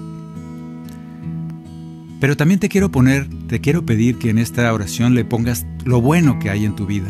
Pero 2.19 2.35
también 2.35 2.59
te 2.59 2.67
quiero 2.67 2.91
poner, 2.91 3.29
te 3.47 3.61
quiero 3.61 3.85
pedir 3.85 4.17
que 4.17 4.29
en 4.29 4.39
esta 4.39 4.73
oración 4.73 5.15
le 5.15 5.23
pongas 5.23 5.65
lo 5.85 6.01
bueno 6.01 6.37
que 6.39 6.49
hay 6.49 6.65
en 6.65 6.75
tu 6.75 6.85
vida. 6.85 7.07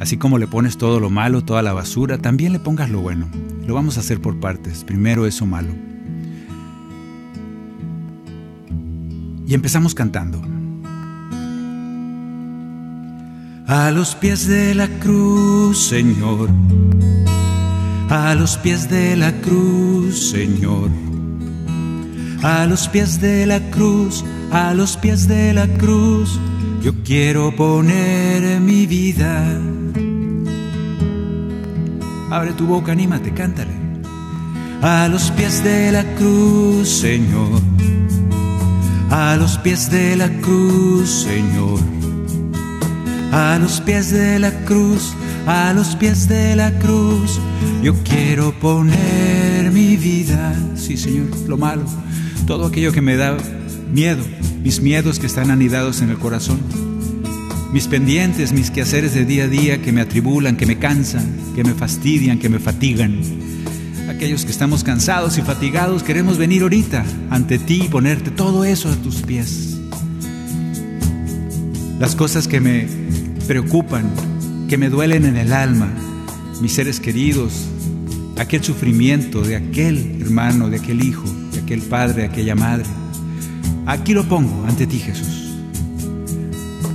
Así 0.00 0.16
como 0.16 0.38
le 0.38 0.48
pones 0.48 0.78
todo 0.78 0.98
lo 0.98 1.10
malo, 1.10 1.44
toda 1.44 1.62
la 1.62 1.74
basura, 1.74 2.18
también 2.18 2.52
le 2.52 2.58
pongas 2.58 2.90
lo 2.90 3.00
bueno. 3.02 3.28
Lo 3.68 3.74
vamos 3.74 3.98
a 3.98 4.00
hacer 4.00 4.20
por 4.20 4.40
partes. 4.40 4.82
Primero 4.82 5.26
eso 5.26 5.46
malo. 5.46 5.93
Y 9.46 9.54
empezamos 9.54 9.94
cantando. 9.94 10.42
A 13.66 13.90
los 13.90 14.14
pies 14.14 14.46
de 14.46 14.74
la 14.74 14.88
cruz, 15.00 15.86
Señor. 15.86 16.50
A 18.10 18.34
los 18.34 18.56
pies 18.58 18.88
de 18.88 19.16
la 19.16 19.32
cruz, 19.40 20.30
Señor. 20.30 20.90
A 22.42 22.66
los 22.66 22.88
pies 22.88 23.20
de 23.20 23.46
la 23.46 23.58
cruz, 23.70 24.22
a 24.52 24.74
los 24.74 24.98
pies 24.98 25.26
de 25.28 25.54
la 25.54 25.66
cruz, 25.66 26.38
yo 26.82 26.92
quiero 27.02 27.56
poner 27.56 28.60
mi 28.60 28.86
vida. 28.86 29.42
Abre 32.30 32.52
tu 32.52 32.66
boca, 32.66 32.92
anímate, 32.92 33.32
cántale. 33.32 33.72
A 34.82 35.08
los 35.08 35.30
pies 35.30 35.64
de 35.64 35.90
la 35.90 36.04
cruz, 36.16 36.86
Señor. 36.88 37.62
A 39.10 39.36
los 39.36 39.58
pies 39.58 39.90
de 39.90 40.16
la 40.16 40.28
cruz, 40.40 41.24
Señor 41.24 41.80
a 43.34 43.58
los 43.58 43.80
pies 43.80 44.12
de 44.12 44.38
la 44.38 44.52
cruz, 44.64 45.12
a 45.44 45.72
los 45.72 45.96
pies 45.96 46.28
de 46.28 46.54
la 46.54 46.70
cruz, 46.78 47.40
yo 47.82 47.92
quiero 48.04 48.52
poner 48.60 49.72
mi 49.72 49.96
vida. 49.96 50.54
Sí, 50.76 50.96
Señor, 50.96 51.26
lo 51.48 51.56
malo, 51.58 51.82
todo 52.46 52.66
aquello 52.66 52.92
que 52.92 53.00
me 53.00 53.16
da 53.16 53.36
miedo, 53.92 54.22
mis 54.62 54.80
miedos 54.80 55.18
que 55.18 55.26
están 55.26 55.50
anidados 55.50 56.00
en 56.00 56.10
el 56.10 56.18
corazón, 56.18 56.60
mis 57.72 57.88
pendientes, 57.88 58.52
mis 58.52 58.70
quehaceres 58.70 59.14
de 59.14 59.24
día 59.24 59.44
a 59.44 59.48
día 59.48 59.82
que 59.82 59.90
me 59.90 60.00
atribulan, 60.00 60.56
que 60.56 60.66
me 60.66 60.78
cansan, 60.78 61.26
que 61.56 61.64
me 61.64 61.74
fastidian, 61.74 62.38
que 62.38 62.48
me 62.48 62.60
fatigan. 62.60 63.18
Aquellos 64.14 64.44
que 64.44 64.52
estamos 64.52 64.84
cansados 64.84 65.38
y 65.38 65.42
fatigados, 65.42 66.04
queremos 66.04 66.38
venir 66.38 66.62
ahorita 66.62 67.04
ante 67.30 67.58
ti 67.58 67.82
y 67.86 67.88
ponerte 67.88 68.30
todo 68.30 68.64
eso 68.64 68.88
a 68.88 68.94
tus 68.94 69.22
pies. 69.22 69.76
Las 71.98 72.14
cosas 72.14 72.46
que 72.46 72.60
me 72.60 72.86
preocupan, 73.48 74.08
que 74.68 74.78
me 74.78 74.88
duelen 74.88 75.24
en 75.24 75.36
el 75.36 75.52
alma, 75.52 75.88
mis 76.62 76.72
seres 76.72 77.00
queridos, 77.00 77.66
aquel 78.38 78.62
sufrimiento 78.62 79.42
de 79.42 79.56
aquel 79.56 80.22
hermano, 80.22 80.70
de 80.70 80.76
aquel 80.76 81.02
hijo, 81.02 81.28
de 81.52 81.58
aquel 81.58 81.82
padre, 81.82 82.22
de 82.22 82.28
aquella 82.28 82.54
madre. 82.54 82.86
Aquí 83.84 84.14
lo 84.14 84.28
pongo 84.28 84.64
ante 84.66 84.86
ti, 84.86 85.00
Jesús. 85.00 85.56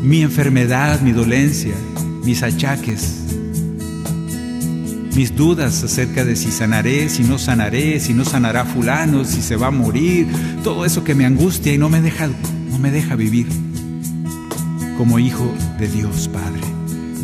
Mi 0.01 0.21
enfermedad, 0.21 1.01
mi 1.01 1.11
dolencia, 1.11 1.75
mis 2.23 2.43
achaques, 2.43 3.18
mis 5.15 5.35
dudas 5.35 5.83
acerca 5.83 6.23
de 6.23 6.35
si 6.35 6.51
sanaré, 6.51 7.09
si 7.09 7.23
no 7.23 7.37
sanaré, 7.37 7.99
si 7.99 8.13
no 8.13 8.25
sanará 8.25 8.65
fulano, 8.65 9.25
si 9.25 9.41
se 9.41 9.55
va 9.55 9.67
a 9.67 9.71
morir, 9.71 10.27
todo 10.63 10.85
eso 10.85 11.03
que 11.03 11.15
me 11.15 11.25
angustia 11.25 11.73
y 11.73 11.77
no 11.77 11.89
me 11.89 12.01
deja, 12.01 12.27
no 12.27 12.79
me 12.79 12.91
deja 12.91 13.15
vivir 13.15 13.47
como 14.97 15.17
hijo 15.17 15.53
de 15.79 15.87
Dios 15.87 16.27
Padre. 16.27 16.61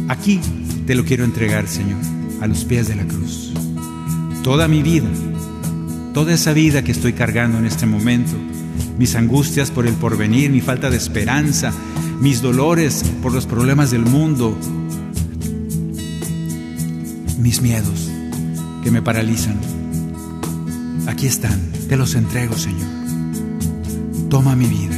Aquí 0.07 0.39
te 0.87 0.95
lo 0.95 1.03
quiero 1.03 1.25
entregar, 1.25 1.67
Señor, 1.67 1.99
a 2.41 2.47
los 2.47 2.63
pies 2.63 2.87
de 2.87 2.95
la 2.95 3.05
cruz. 3.05 3.53
Toda 4.43 4.67
mi 4.67 4.81
vida, 4.81 5.09
toda 6.13 6.33
esa 6.33 6.53
vida 6.53 6.83
que 6.83 6.91
estoy 6.91 7.13
cargando 7.13 7.57
en 7.57 7.65
este 7.65 7.85
momento, 7.85 8.33
mis 8.97 9.15
angustias 9.15 9.71
por 9.71 9.87
el 9.87 9.93
porvenir, 9.95 10.51
mi 10.51 10.61
falta 10.61 10.89
de 10.89 10.97
esperanza, 10.97 11.73
mis 12.21 12.41
dolores 12.41 13.03
por 13.21 13.33
los 13.33 13.45
problemas 13.45 13.91
del 13.91 14.05
mundo, 14.05 14.57
mis 17.37 17.61
miedos 17.61 18.09
que 18.83 18.91
me 18.91 19.01
paralizan. 19.01 19.57
Aquí 21.07 21.27
están, 21.27 21.59
te 21.87 21.97
los 21.97 22.15
entrego, 22.15 22.55
Señor. 22.57 22.89
Toma 24.29 24.55
mi 24.55 24.67
vida. 24.67 24.97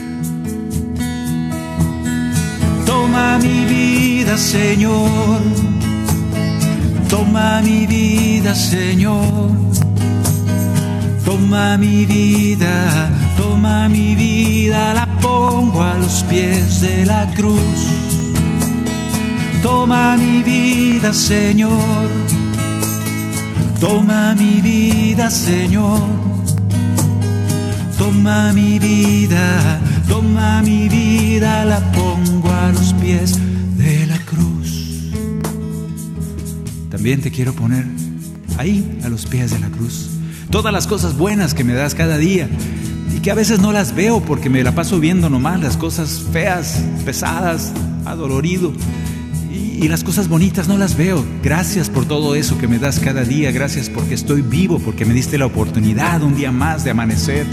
Toma 2.86 3.38
mi 3.40 3.66
vida, 3.66 4.38
Señor. 4.38 5.42
Toma 7.10 7.62
mi 7.62 7.86
vida, 7.86 8.56
Señor. 8.56 9.52
Toma 11.28 11.78
mi 11.78 12.06
vida, 12.06 13.10
toma 13.38 13.90
mi 13.90 14.16
vida, 14.16 14.94
la 14.94 15.06
pongo 15.20 15.84
a 15.84 15.98
los 15.98 16.24
pies 16.24 16.80
de 16.80 17.06
la 17.06 17.30
cruz. 17.36 17.97
Toma 19.62 20.18
mi 20.18 20.44
vida, 20.44 21.14
Señor. 21.14 22.08
Toma 23.80 24.36
mi 24.36 24.62
vida, 24.62 25.30
Señor. 25.30 26.02
Toma 27.98 28.54
mi 28.54 28.78
vida, 28.78 29.80
toma 30.08 30.62
mi 30.62 30.88
vida, 30.88 31.66
la 31.66 31.80
pongo 31.92 32.50
a 32.52 32.72
los 32.72 32.94
pies 32.94 33.40
de 33.78 34.06
la 34.06 34.20
cruz. 34.20 35.12
También 36.92 37.22
te 37.22 37.32
quiero 37.32 37.54
poner 37.54 37.86
ahí, 38.58 39.00
a 39.04 39.10
los 39.10 39.26
pies 39.26 39.52
de 39.52 39.60
la 39.60 39.70
cruz, 39.70 40.10
todas 40.52 40.72
las 40.72 40.86
cosas 40.86 41.18
buenas 41.18 41.54
que 41.54 41.64
me 41.64 41.74
das 41.74 41.96
cada 41.96 42.18
día 42.18 42.48
y 43.16 43.20
que 43.20 43.32
a 43.32 43.36
veces 43.36 43.60
no 43.60 43.72
las 43.72 43.96
veo 43.96 44.22
porque 44.22 44.50
me 44.50 44.64
la 44.64 44.74
paso 44.74 45.00
viendo 45.00 45.30
nomás 45.30 45.60
las 45.60 45.76
cosas 45.76 46.24
feas, 46.32 46.80
pesadas, 47.04 47.74
adolorido. 48.06 48.74
Y, 49.80 49.88
las 49.88 50.04
cosas 50.04 50.28
bonitas 50.28 50.68
no 50.68 50.78
las 50.78 50.98
veo. 50.98 51.24
Gracias 51.44 51.90
por 51.90 52.06
todo 52.06 52.36
eso 52.36 52.58
que 52.58 52.68
me 52.68 52.80
das 52.80 53.00
cada 53.00 53.24
día. 53.24 53.52
Gracias 53.52 53.90
porque 53.90 54.16
estoy 54.16 54.42
vivo, 54.42 54.80
porque 54.80 55.06
me 55.06 55.14
diste 55.14 55.38
la 55.38 55.46
oportunidad 55.46 56.24
un 56.24 56.36
día 56.36 56.52
más 56.52 56.84
de 56.84 56.92
amanecer. 56.92 57.46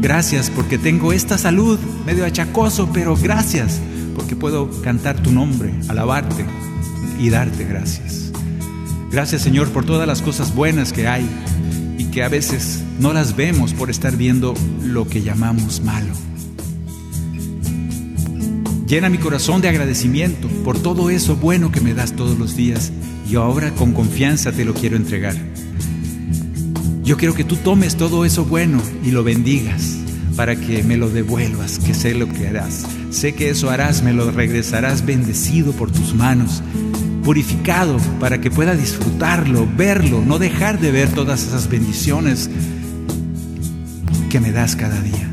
Gracias 0.00 0.50
porque 0.50 0.76
tengo 0.76 1.12
esta 1.12 1.38
salud, 1.38 1.78
medio 2.04 2.26
achacoso, 2.26 2.90
pero 2.92 3.16
gracias 3.16 3.80
porque 4.14 4.36
puedo 4.36 4.70
cantar 4.82 5.22
tu 5.22 5.32
nombre, 5.32 5.72
alabarte 5.88 6.44
y 7.18 7.30
darte 7.30 7.64
gracias. 7.64 8.30
Gracias 9.10 9.42
Señor 9.42 9.70
por 9.70 9.84
todas 9.84 10.06
las 10.06 10.22
cosas 10.22 10.54
buenas 10.54 10.92
que 10.92 11.08
hay 11.08 11.26
y 11.98 12.04
que 12.06 12.22
a 12.22 12.28
veces 12.28 12.82
no 12.98 13.12
las 13.12 13.36
vemos 13.36 13.72
por 13.72 13.90
estar 13.90 14.16
viendo 14.16 14.54
lo 14.82 15.08
que 15.08 15.22
llamamos 15.22 15.82
malo. 15.82 16.12
Llena 18.94 19.10
mi 19.10 19.18
corazón 19.18 19.60
de 19.60 19.68
agradecimiento 19.68 20.46
por 20.62 20.78
todo 20.78 21.10
eso 21.10 21.34
bueno 21.34 21.72
que 21.72 21.80
me 21.80 21.94
das 21.94 22.12
todos 22.12 22.38
los 22.38 22.54
días 22.54 22.92
y 23.28 23.34
ahora 23.34 23.74
con 23.74 23.92
confianza 23.92 24.52
te 24.52 24.64
lo 24.64 24.72
quiero 24.72 24.94
entregar. 24.94 25.34
Yo 27.02 27.16
quiero 27.16 27.34
que 27.34 27.42
tú 27.42 27.56
tomes 27.56 27.96
todo 27.96 28.24
eso 28.24 28.44
bueno 28.44 28.80
y 29.02 29.10
lo 29.10 29.24
bendigas 29.24 29.96
para 30.36 30.54
que 30.54 30.84
me 30.84 30.96
lo 30.96 31.10
devuelvas, 31.10 31.80
que 31.80 31.92
sé 31.92 32.14
lo 32.14 32.28
que 32.28 32.46
harás. 32.46 32.86
Sé 33.10 33.34
que 33.34 33.50
eso 33.50 33.68
harás, 33.68 34.04
me 34.04 34.12
lo 34.12 34.30
regresarás 34.30 35.04
bendecido 35.04 35.72
por 35.72 35.90
tus 35.90 36.14
manos, 36.14 36.62
purificado 37.24 37.96
para 38.20 38.40
que 38.40 38.52
pueda 38.52 38.76
disfrutarlo, 38.76 39.68
verlo, 39.76 40.22
no 40.24 40.38
dejar 40.38 40.78
de 40.78 40.92
ver 40.92 41.08
todas 41.08 41.42
esas 41.42 41.68
bendiciones 41.68 42.48
que 44.30 44.38
me 44.38 44.52
das 44.52 44.76
cada 44.76 45.00
día. 45.00 45.23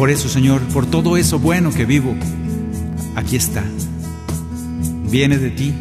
Por 0.00 0.08
eso, 0.08 0.30
Señor, 0.30 0.62
por 0.68 0.86
todo 0.86 1.18
eso 1.18 1.38
bueno 1.38 1.72
que 1.72 1.84
vivo, 1.84 2.14
aquí 3.16 3.36
está. 3.36 3.62
Viene 5.10 5.36
de 5.36 5.50
ti 5.50 5.74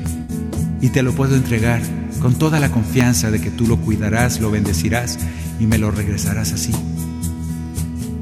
y 0.82 0.90
te 0.90 1.04
lo 1.04 1.14
puedo 1.14 1.38
entregar 1.38 1.82
con 2.22 2.36
toda 2.36 2.60
la 2.60 2.70
confianza 2.70 3.32
de 3.32 3.40
que 3.40 3.50
tú 3.50 3.66
lo 3.66 3.78
cuidarás, 3.78 4.42
lo 4.42 4.52
bendecirás 4.52 5.18
y 5.58 5.68
me 5.68 5.78
lo 5.78 5.90
regresarás 5.90 6.52
así. 6.52 6.74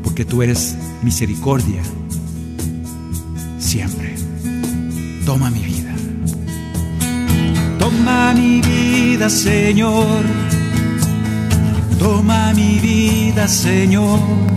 Porque 0.03 0.23
tú 0.23 0.43
eres 0.43 0.75
misericordia 1.01 1.81
siempre. 3.57 4.17
Toma 5.25 5.49
mi 5.49 5.63
vida. 5.63 5.95
Toma 7.79 8.35
mi 8.35 8.61
vida, 8.61 9.31
Señor. 9.31 10.23
Toma 11.97 12.53
mi 12.53 12.77
vida, 12.77 13.47
Señor. 13.47 14.56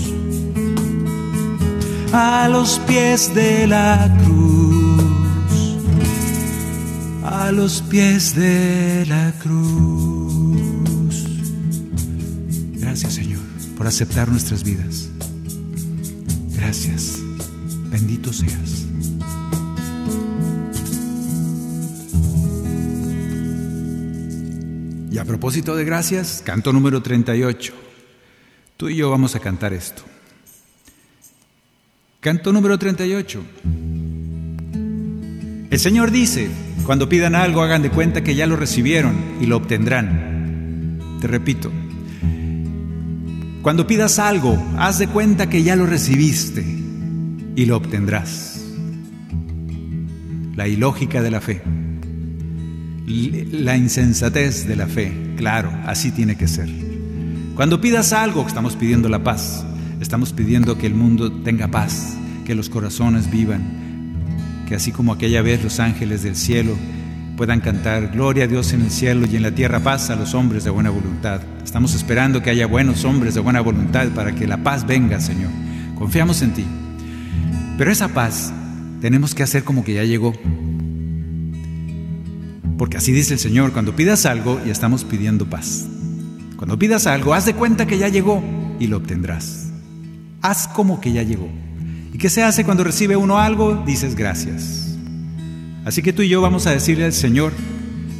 A 2.13 2.49
los 2.49 2.79
pies 2.79 3.33
de 3.33 3.67
la 3.67 4.13
cruz. 4.23 5.01
A 7.23 7.51
los 7.51 7.81
pies 7.83 8.35
de 8.35 9.05
la 9.07 9.31
cruz. 9.39 11.25
Gracias 12.73 13.13
Señor 13.13 13.39
por 13.77 13.87
aceptar 13.87 14.27
nuestras 14.29 14.63
vidas. 14.63 15.09
Gracias. 16.53 17.17
Bendito 17.89 18.33
seas. 18.33 18.85
Y 25.11 25.17
a 25.17 25.25
propósito 25.25 25.75
de 25.75 25.85
gracias, 25.85 26.41
canto 26.45 26.73
número 26.73 27.01
38. 27.01 27.73
Tú 28.75 28.89
y 28.89 28.97
yo 28.97 29.09
vamos 29.09 29.35
a 29.35 29.39
cantar 29.39 29.73
esto. 29.73 30.10
Canto 32.21 32.53
número 32.53 32.77
38. 32.77 33.43
El 35.71 35.79
Señor 35.79 36.11
dice, 36.11 36.49
cuando 36.85 37.09
pidan 37.09 37.33
algo 37.33 37.63
hagan 37.63 37.81
de 37.81 37.89
cuenta 37.89 38.23
que 38.23 38.35
ya 38.35 38.45
lo 38.45 38.55
recibieron 38.55 39.15
y 39.41 39.47
lo 39.47 39.57
obtendrán. 39.57 41.17
Te 41.19 41.25
repito, 41.25 41.71
cuando 43.63 43.87
pidas 43.87 44.19
algo, 44.19 44.55
haz 44.77 44.99
de 44.99 45.07
cuenta 45.07 45.49
que 45.49 45.63
ya 45.63 45.75
lo 45.75 45.87
recibiste 45.87 46.63
y 47.55 47.65
lo 47.65 47.77
obtendrás. 47.77 48.63
La 50.55 50.67
ilógica 50.67 51.23
de 51.23 51.31
la 51.31 51.41
fe 51.41 51.61
la 53.51 53.75
insensatez 53.75 54.67
de 54.67 54.75
la 54.75 54.87
fe. 54.87 55.11
Claro, 55.37 55.71
así 55.85 56.11
tiene 56.11 56.37
que 56.37 56.47
ser. 56.47 56.69
Cuando 57.55 57.81
pidas 57.81 58.13
algo, 58.13 58.45
estamos 58.47 58.75
pidiendo 58.75 59.09
la 59.09 59.23
paz. 59.23 59.65
Estamos 60.01 60.33
pidiendo 60.33 60.79
que 60.79 60.87
el 60.87 60.95
mundo 60.95 61.31
tenga 61.31 61.67
paz, 61.67 62.17
que 62.43 62.55
los 62.55 62.69
corazones 62.69 63.29
vivan, 63.29 64.65
que 64.67 64.73
así 64.73 64.91
como 64.91 65.13
aquella 65.13 65.43
vez 65.43 65.63
los 65.63 65.79
ángeles 65.79 66.23
del 66.23 66.35
cielo 66.35 66.75
puedan 67.37 67.61
cantar 67.61 68.07
gloria 68.11 68.45
a 68.45 68.47
Dios 68.47 68.73
en 68.73 68.81
el 68.81 68.89
cielo 68.89 69.27
y 69.31 69.35
en 69.35 69.43
la 69.43 69.51
tierra 69.51 69.79
paz 69.79 70.09
a 70.09 70.15
los 70.15 70.33
hombres 70.33 70.63
de 70.63 70.71
buena 70.71 70.89
voluntad. 70.89 71.41
Estamos 71.63 71.93
esperando 71.93 72.41
que 72.41 72.49
haya 72.49 72.65
buenos 72.65 73.05
hombres 73.05 73.35
de 73.35 73.41
buena 73.41 73.61
voluntad 73.61 74.07
para 74.09 74.33
que 74.33 74.47
la 74.47 74.57
paz 74.57 74.87
venga, 74.87 75.19
Señor. 75.19 75.51
Confiamos 75.95 76.41
en 76.41 76.53
ti. 76.55 76.65
Pero 77.77 77.91
esa 77.91 78.07
paz 78.07 78.51
tenemos 79.01 79.35
que 79.35 79.43
hacer 79.43 79.63
como 79.63 79.83
que 79.83 79.93
ya 79.93 80.03
llegó. 80.03 80.33
Porque 82.75 82.97
así 82.97 83.11
dice 83.11 83.33
el 83.33 83.39
Señor, 83.39 83.71
cuando 83.71 83.95
pidas 83.95 84.25
algo 84.25 84.59
y 84.65 84.71
estamos 84.71 85.03
pidiendo 85.03 85.47
paz. 85.47 85.85
Cuando 86.57 86.79
pidas 86.79 87.05
algo, 87.05 87.35
haz 87.35 87.45
de 87.45 87.53
cuenta 87.53 87.85
que 87.85 87.99
ya 87.99 88.07
llegó 88.07 88.43
y 88.79 88.87
lo 88.87 88.97
obtendrás. 88.97 89.70
Haz 90.41 90.67
como 90.67 90.99
que 90.99 91.11
ya 91.11 91.23
llegó. 91.23 91.49
¿Y 92.13 92.17
qué 92.17 92.29
se 92.29 92.43
hace 92.43 92.63
cuando 92.63 92.83
recibe 92.83 93.15
uno 93.15 93.37
algo? 93.37 93.83
Dices 93.85 94.15
gracias. 94.15 94.97
Así 95.85 96.01
que 96.01 96.13
tú 96.13 96.21
y 96.21 96.29
yo 96.29 96.41
vamos 96.41 96.67
a 96.67 96.71
decirle 96.71 97.05
al 97.05 97.13
Señor, 97.13 97.53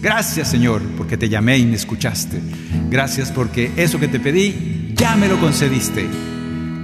gracias 0.02 0.50
Señor, 0.50 0.82
porque 0.98 1.18
te 1.18 1.30
llamé 1.30 1.58
y 1.58 1.66
me 1.66 1.76
escuchaste. 1.76 2.42
Gracias 2.90 3.32
porque 3.32 3.72
eso 3.76 4.00
que 4.00 4.08
te 4.08 4.20
pedí, 4.20 4.94
ya 4.96 5.16
me 5.16 5.28
lo 5.28 5.40
concediste. 5.40 6.08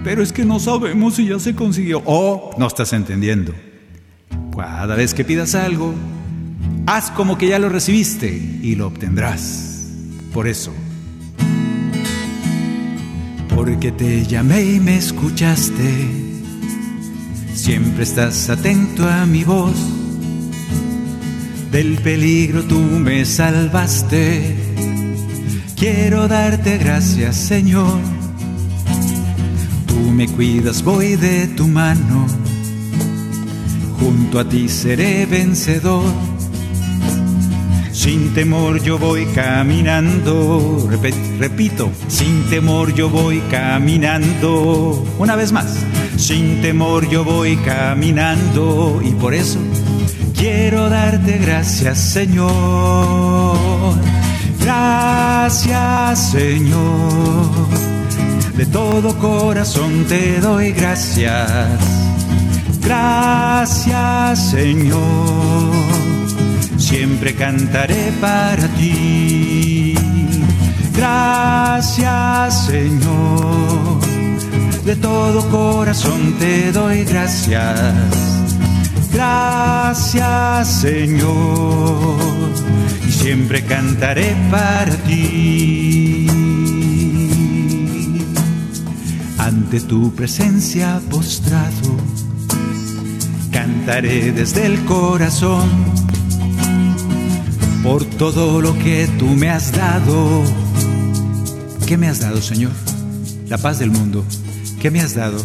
Pero 0.04 0.22
es 0.22 0.32
que 0.32 0.46
no 0.46 0.60
sabemos 0.60 1.16
si 1.16 1.28
ya 1.28 1.40
se 1.40 1.56
consiguió. 1.56 2.02
O 2.06 2.56
no 2.58 2.68
estás 2.68 2.94
entendiendo. 2.94 3.54
Cada 4.56 4.96
vez 4.96 5.14
que 5.14 5.24
pidas 5.24 5.54
algo, 5.54 5.94
Haz 6.88 7.12
como 7.12 7.38
que 7.38 7.50
ya 7.50 7.60
lo 7.60 7.68
recibiste 7.68 8.30
y 8.30 8.76
lo 8.76 8.88
obtendrás. 8.88 9.90
Por 10.34 10.48
eso. 10.48 10.72
Porque 13.58 13.92
te 13.92 14.24
llamé 14.24 14.62
y 14.76 14.80
me 14.80 14.98
escuchaste. 14.98 16.08
Siempre 17.56 18.04
estás 18.04 18.52
atento 18.52 19.10
a 19.10 19.26
mi 19.26 19.44
voz. 19.44 19.76
Del 21.72 21.96
peligro 21.96 22.62
tú 22.66 22.78
me 22.78 23.26
salvaste. 23.26 24.56
Quiero 25.76 26.28
darte 26.28 26.78
gracias, 26.78 27.36
Señor. 27.36 28.00
Tú 29.88 30.12
me 30.12 30.28
cuidas, 30.28 30.84
voy 30.84 31.16
de 31.16 31.48
tu 31.48 31.68
mano. 31.68 32.28
Junto 34.00 34.40
a 34.40 34.48
ti 34.48 34.70
seré 34.70 35.26
vencedor. 35.26 36.37
Sin 38.08 38.34
temor 38.34 38.82
yo 38.82 38.98
voy 38.98 39.26
caminando, 39.36 40.88
repito, 41.40 41.92
sin 42.08 42.50
temor 42.50 42.94
yo 42.94 43.10
voy 43.10 43.42
caminando. 43.52 45.06
Una 45.20 45.36
vez 45.36 45.52
más, 45.52 45.84
sin 46.16 46.62
temor 46.62 47.10
yo 47.10 47.26
voy 47.26 47.58
caminando 47.58 49.02
y 49.04 49.10
por 49.10 49.34
eso 49.34 49.60
quiero 50.38 50.90
darte 50.90 51.38
gracias 51.38 52.00
Señor. 52.00 53.58
Gracias 54.62 56.32
Señor, 56.32 57.52
de 58.56 58.66
todo 58.68 59.20
corazón 59.20 60.06
te 60.08 60.40
doy 60.40 60.72
gracias. 60.72 61.78
Gracias 62.80 64.52
Señor 64.52 66.07
siempre 66.88 67.36
cantaré 67.36 68.14
para 68.22 68.66
ti. 68.80 69.94
Gracias 70.96 72.66
Señor, 72.68 74.00
de 74.86 74.96
todo 74.96 75.50
corazón 75.50 76.36
te 76.40 76.72
doy 76.72 77.04
gracias. 77.04 77.78
Gracias 79.12 80.68
Señor, 80.82 82.16
y 83.06 83.12
siempre 83.12 83.66
cantaré 83.66 84.34
para 84.50 84.96
ti. 85.08 86.28
Ante 89.38 89.82
tu 89.82 90.14
presencia 90.14 91.02
postrado, 91.10 91.98
cantaré 93.52 94.32
desde 94.32 94.66
el 94.66 94.86
corazón 94.86 95.97
por 97.88 98.04
todo 98.04 98.60
lo 98.60 98.78
que 98.78 99.08
tú 99.18 99.28
me 99.28 99.50
has 99.50 99.72
dado. 99.72 100.44
¿Qué 101.86 101.96
me 101.96 102.10
has 102.10 102.20
dado, 102.20 102.42
Señor? 102.42 102.74
La 103.48 103.58
paz 103.58 103.80
del 103.80 103.92
mundo. 103.92 104.26
¿Qué 104.82 104.92
me 104.92 105.00
has 105.00 105.16
dado? 105.16 105.38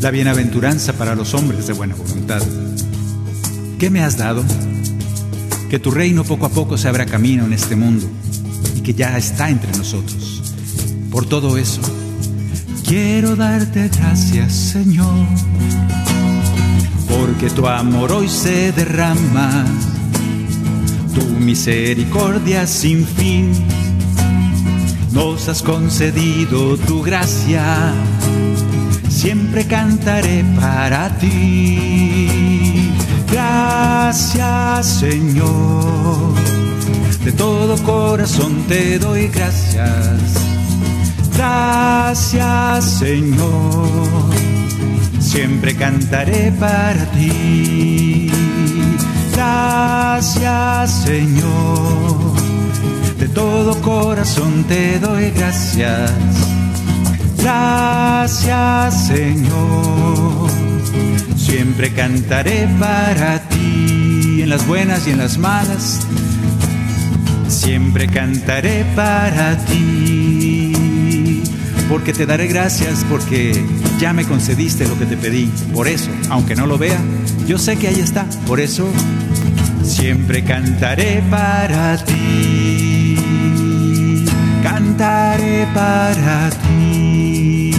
La 0.00 0.10
bienaventuranza 0.10 0.94
para 0.94 1.14
los 1.14 1.34
hombres 1.34 1.66
de 1.66 1.74
buena 1.74 1.94
voluntad. 1.94 2.40
¿Qué 3.78 3.90
me 3.90 4.02
has 4.02 4.16
dado? 4.16 4.42
Que 5.68 5.78
tu 5.78 5.90
reino 5.90 6.24
poco 6.24 6.46
a 6.46 6.48
poco 6.48 6.78
se 6.78 6.88
abra 6.88 7.04
camino 7.04 7.44
en 7.44 7.52
este 7.52 7.76
mundo 7.76 8.06
y 8.76 8.80
que 8.80 8.94
ya 8.94 9.18
está 9.18 9.50
entre 9.50 9.70
nosotros. 9.76 10.42
Por 11.10 11.26
todo 11.26 11.58
eso, 11.58 11.82
quiero 12.86 13.36
darte 13.36 13.90
gracias, 13.90 14.54
Señor, 14.54 15.26
porque 17.10 17.50
tu 17.50 17.66
amor 17.66 18.12
hoy 18.12 18.28
se 18.28 18.72
derrama 18.72 19.66
tu 21.18 21.26
misericordia 21.40 22.66
sin 22.66 23.04
fin. 23.04 23.52
Nos 25.12 25.48
has 25.48 25.62
concedido 25.62 26.76
tu 26.76 27.02
gracia, 27.02 27.92
siempre 29.08 29.66
cantaré 29.66 30.44
para 30.60 31.08
ti. 31.18 32.90
Gracias 33.30 34.86
Señor, 34.86 36.34
de 37.24 37.32
todo 37.32 37.76
corazón 37.82 38.64
te 38.68 38.98
doy 38.98 39.28
gracias. 39.28 40.20
Gracias 41.36 42.84
Señor, 42.98 44.30
siempre 45.18 45.74
cantaré 45.74 46.52
para 46.52 47.04
ti. 47.12 48.30
Gracias 49.38 51.04
Señor, 51.04 52.34
de 53.20 53.28
todo 53.28 53.80
corazón 53.82 54.64
te 54.64 54.98
doy 54.98 55.30
gracias. 55.30 56.10
Gracias 57.40 59.06
Señor, 59.06 60.50
siempre 61.36 61.92
cantaré 61.92 62.68
para 62.80 63.38
ti, 63.48 64.42
en 64.42 64.48
las 64.48 64.66
buenas 64.66 65.06
y 65.06 65.12
en 65.12 65.18
las 65.18 65.38
malas. 65.38 66.00
Siempre 67.46 68.08
cantaré 68.08 68.84
para 68.96 69.56
ti, 69.66 71.42
porque 71.88 72.12
te 72.12 72.26
daré 72.26 72.48
gracias, 72.48 73.06
porque 73.08 73.64
ya 74.00 74.12
me 74.12 74.24
concediste 74.24 74.88
lo 74.88 74.98
que 74.98 75.06
te 75.06 75.16
pedí. 75.16 75.46
Por 75.72 75.86
eso, 75.86 76.10
aunque 76.28 76.56
no 76.56 76.66
lo 76.66 76.76
vea, 76.76 76.98
yo 77.46 77.56
sé 77.56 77.76
que 77.76 77.86
ahí 77.86 78.00
está. 78.00 78.26
Por 78.48 78.58
eso 78.58 78.88
siempre 79.88 80.44
cantaré 80.44 81.22
para 81.30 81.96
ti, 82.04 83.16
cantaré 84.62 85.66
para 85.74 86.50
ti. 86.50 87.72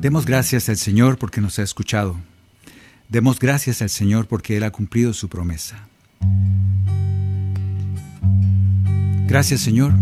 Demos 0.00 0.26
gracias 0.26 0.68
al 0.68 0.76
Señor 0.76 1.18
porque 1.18 1.40
nos 1.40 1.58
ha 1.58 1.62
escuchado. 1.62 2.16
Demos 3.08 3.38
gracias 3.38 3.82
al 3.82 3.90
Señor 3.90 4.26
porque 4.26 4.56
Él 4.56 4.64
ha 4.64 4.70
cumplido 4.70 5.12
su 5.12 5.28
promesa. 5.28 5.86
Gracias 9.28 9.60
Señor 9.60 9.92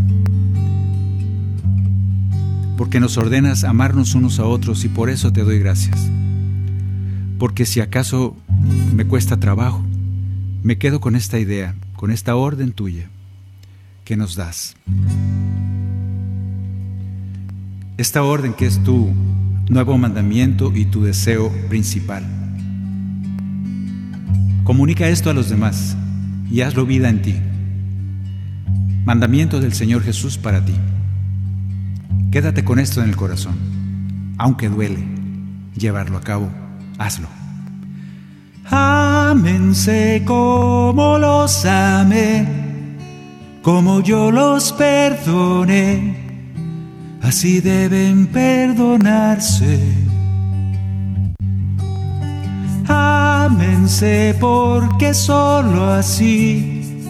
porque 2.80 2.98
nos 2.98 3.18
ordenas 3.18 3.64
amarnos 3.64 4.14
unos 4.14 4.38
a 4.38 4.46
otros 4.46 4.86
y 4.86 4.88
por 4.88 5.10
eso 5.10 5.30
te 5.30 5.42
doy 5.44 5.58
gracias. 5.58 6.10
Porque 7.38 7.66
si 7.66 7.82
acaso 7.82 8.38
me 8.94 9.04
cuesta 9.04 9.38
trabajo, 9.38 9.84
me 10.62 10.78
quedo 10.78 10.98
con 10.98 11.14
esta 11.14 11.38
idea, 11.38 11.74
con 11.94 12.10
esta 12.10 12.36
orden 12.36 12.72
tuya 12.72 13.10
que 14.02 14.16
nos 14.16 14.34
das. 14.34 14.76
Esta 17.98 18.22
orden 18.22 18.54
que 18.54 18.64
es 18.64 18.82
tu 18.82 19.10
nuevo 19.68 19.98
mandamiento 19.98 20.72
y 20.74 20.86
tu 20.86 21.02
deseo 21.02 21.52
principal. 21.68 22.24
Comunica 24.64 25.06
esto 25.06 25.28
a 25.28 25.34
los 25.34 25.50
demás 25.50 25.98
y 26.50 26.62
hazlo 26.62 26.86
vida 26.86 27.10
en 27.10 27.20
ti. 27.20 27.34
Mandamiento 29.04 29.60
del 29.60 29.74
Señor 29.74 30.02
Jesús 30.02 30.38
para 30.38 30.64
ti. 30.64 30.72
Quédate 32.30 32.64
con 32.64 32.78
esto 32.78 33.02
en 33.02 33.08
el 33.08 33.16
corazón. 33.16 33.56
Aunque 34.38 34.68
duele 34.68 35.04
llevarlo 35.76 36.16
a 36.16 36.20
cabo, 36.20 36.48
hazlo. 36.96 37.26
Ámense 38.70 40.22
como 40.24 41.18
los 41.18 41.64
amé, 41.64 42.46
como 43.62 44.00
yo 44.00 44.30
los 44.30 44.72
perdoné, 44.72 46.16
así 47.20 47.60
deben 47.60 48.28
perdonarse. 48.28 49.80
Ámense 52.86 54.36
porque 54.40 55.14
solo 55.14 55.90
así, 55.90 57.02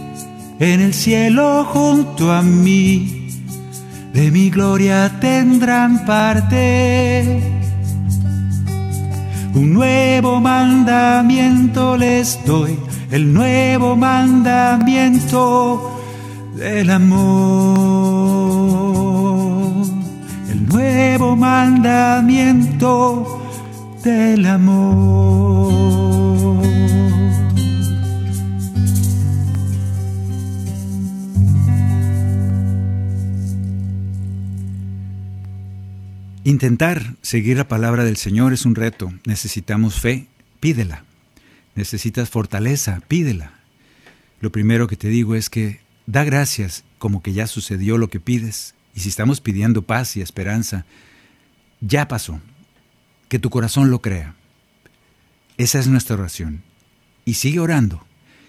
en 0.59 0.81
el 0.81 0.95
cielo 0.95 1.64
junto 1.64 2.33
a 2.33 2.41
mí, 2.41 3.20
de 4.12 4.30
mi 4.30 4.50
gloria 4.50 5.11
tendrán 5.20 6.04
parte. 6.04 7.40
Un 9.54 9.72
nuevo 9.72 10.38
mandamiento 10.40 11.96
les 11.96 12.38
doy, 12.44 12.78
el 13.11 13.32
nuevo 13.32 13.96
mandamiento 13.96 15.98
del 16.56 16.90
amor. 16.90 18.11
El 20.50 20.66
nuevo 20.66 21.34
mandamiento 21.36 23.40
del 24.04 24.44
amor. 24.46 25.80
Intentar 36.43 37.16
seguir 37.20 37.59
la 37.59 37.68
palabra 37.68 38.05
del 38.05 38.16
Señor 38.16 38.55
es 38.55 38.64
un 38.64 38.74
reto. 38.74 39.12
Necesitamos 39.26 40.01
fe, 40.01 40.26
pídela. 40.59 41.05
Necesitas 41.74 42.30
fortaleza, 42.30 43.03
pídela. 43.09 43.53
Lo 44.41 44.51
primero 44.51 44.88
que 44.88 44.97
te 44.97 45.09
digo 45.09 45.34
es 45.34 45.51
que 45.51 45.80
da 46.07 46.24
gracias 46.24 46.84
como 46.99 47.22
que 47.22 47.34
ya 47.34 47.47
sucedió 47.47 47.99
lo 47.99 48.09
que 48.09 48.20
pides. 48.20 48.74
Y 48.95 49.01
si 49.01 49.11
estamos 49.11 49.43
pidiendo 49.43 49.82
paz 49.82 50.16
y 50.16 50.22
esperanza, 50.22 50.86
ya 51.82 52.09
pasó. 52.09 52.41
Que 53.28 53.38
tu 53.38 53.51
corazón 53.51 53.91
lo 53.91 54.01
crea. 54.01 54.34
Esa 55.59 55.78
es 55.78 55.88
nuestra 55.88 56.16
oración. 56.16 56.62
Y 57.26 57.34
sigue 57.34 57.61
orando. 57.61 58.07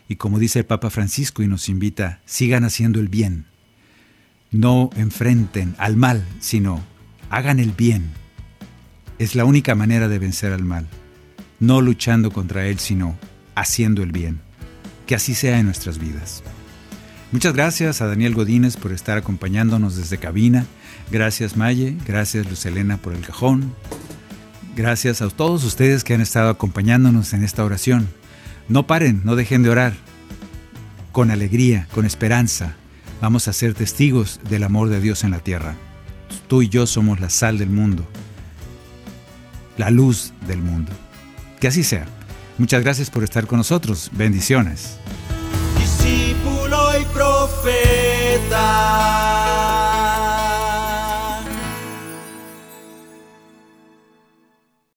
Y 0.07 0.15
como 0.15 0.39
dice 0.39 0.59
el 0.59 0.65
Papa 0.65 0.89
Francisco 0.89 1.43
y 1.43 1.47
nos 1.47 1.67
invita, 1.67 2.21
sigan 2.25 2.63
haciendo 2.63 3.01
el 3.01 3.09
bien. 3.09 3.47
No 4.49 4.91
enfrenten 4.95 5.75
al 5.77 5.97
mal, 5.97 6.25
sino 6.39 6.89
hagan 7.31 7.59
el 7.59 7.71
bien. 7.71 8.11
Es 9.17 9.35
la 9.35 9.45
única 9.45 9.73
manera 9.73 10.07
de 10.07 10.19
vencer 10.19 10.51
al 10.51 10.63
mal, 10.63 10.87
no 11.59 11.81
luchando 11.81 12.29
contra 12.31 12.67
él, 12.67 12.77
sino 12.77 13.17
haciendo 13.55 14.03
el 14.03 14.11
bien. 14.11 14.41
Que 15.07 15.15
así 15.15 15.33
sea 15.33 15.57
en 15.57 15.65
nuestras 15.65 15.97
vidas. 15.97 16.43
Muchas 17.31 17.53
gracias 17.53 18.01
a 18.01 18.07
Daniel 18.07 18.35
Godínez 18.35 18.75
por 18.75 18.91
estar 18.91 19.17
acompañándonos 19.17 19.95
desde 19.95 20.17
cabina. 20.17 20.65
Gracias 21.09 21.55
Maye, 21.55 21.97
gracias 22.05 22.49
Lucelena 22.49 22.97
por 22.97 23.13
el 23.13 23.21
cajón. 23.21 23.73
Gracias 24.75 25.21
a 25.21 25.29
todos 25.29 25.63
ustedes 25.63 26.03
que 26.03 26.13
han 26.13 26.21
estado 26.21 26.49
acompañándonos 26.49 27.33
en 27.33 27.43
esta 27.43 27.63
oración. 27.63 28.09
No 28.67 28.87
paren, 28.87 29.21
no 29.23 29.35
dejen 29.37 29.63
de 29.63 29.69
orar. 29.69 29.93
Con 31.13 31.31
alegría, 31.31 31.87
con 31.93 32.05
esperanza, 32.05 32.75
vamos 33.21 33.47
a 33.47 33.53
ser 33.53 33.73
testigos 33.73 34.41
del 34.49 34.63
amor 34.63 34.89
de 34.89 34.99
Dios 34.99 35.23
en 35.23 35.31
la 35.31 35.39
tierra. 35.39 35.75
Tú 36.51 36.61
y 36.61 36.67
yo 36.67 36.85
somos 36.85 37.21
la 37.21 37.29
sal 37.29 37.57
del 37.57 37.69
mundo, 37.69 38.05
la 39.77 39.89
luz 39.89 40.33
del 40.47 40.61
mundo. 40.61 40.91
Que 41.61 41.69
así 41.69 41.81
sea. 41.81 42.05
Muchas 42.57 42.83
gracias 42.83 43.09
por 43.09 43.23
estar 43.23 43.47
con 43.47 43.59
nosotros. 43.59 44.09
Bendiciones. 44.11 44.97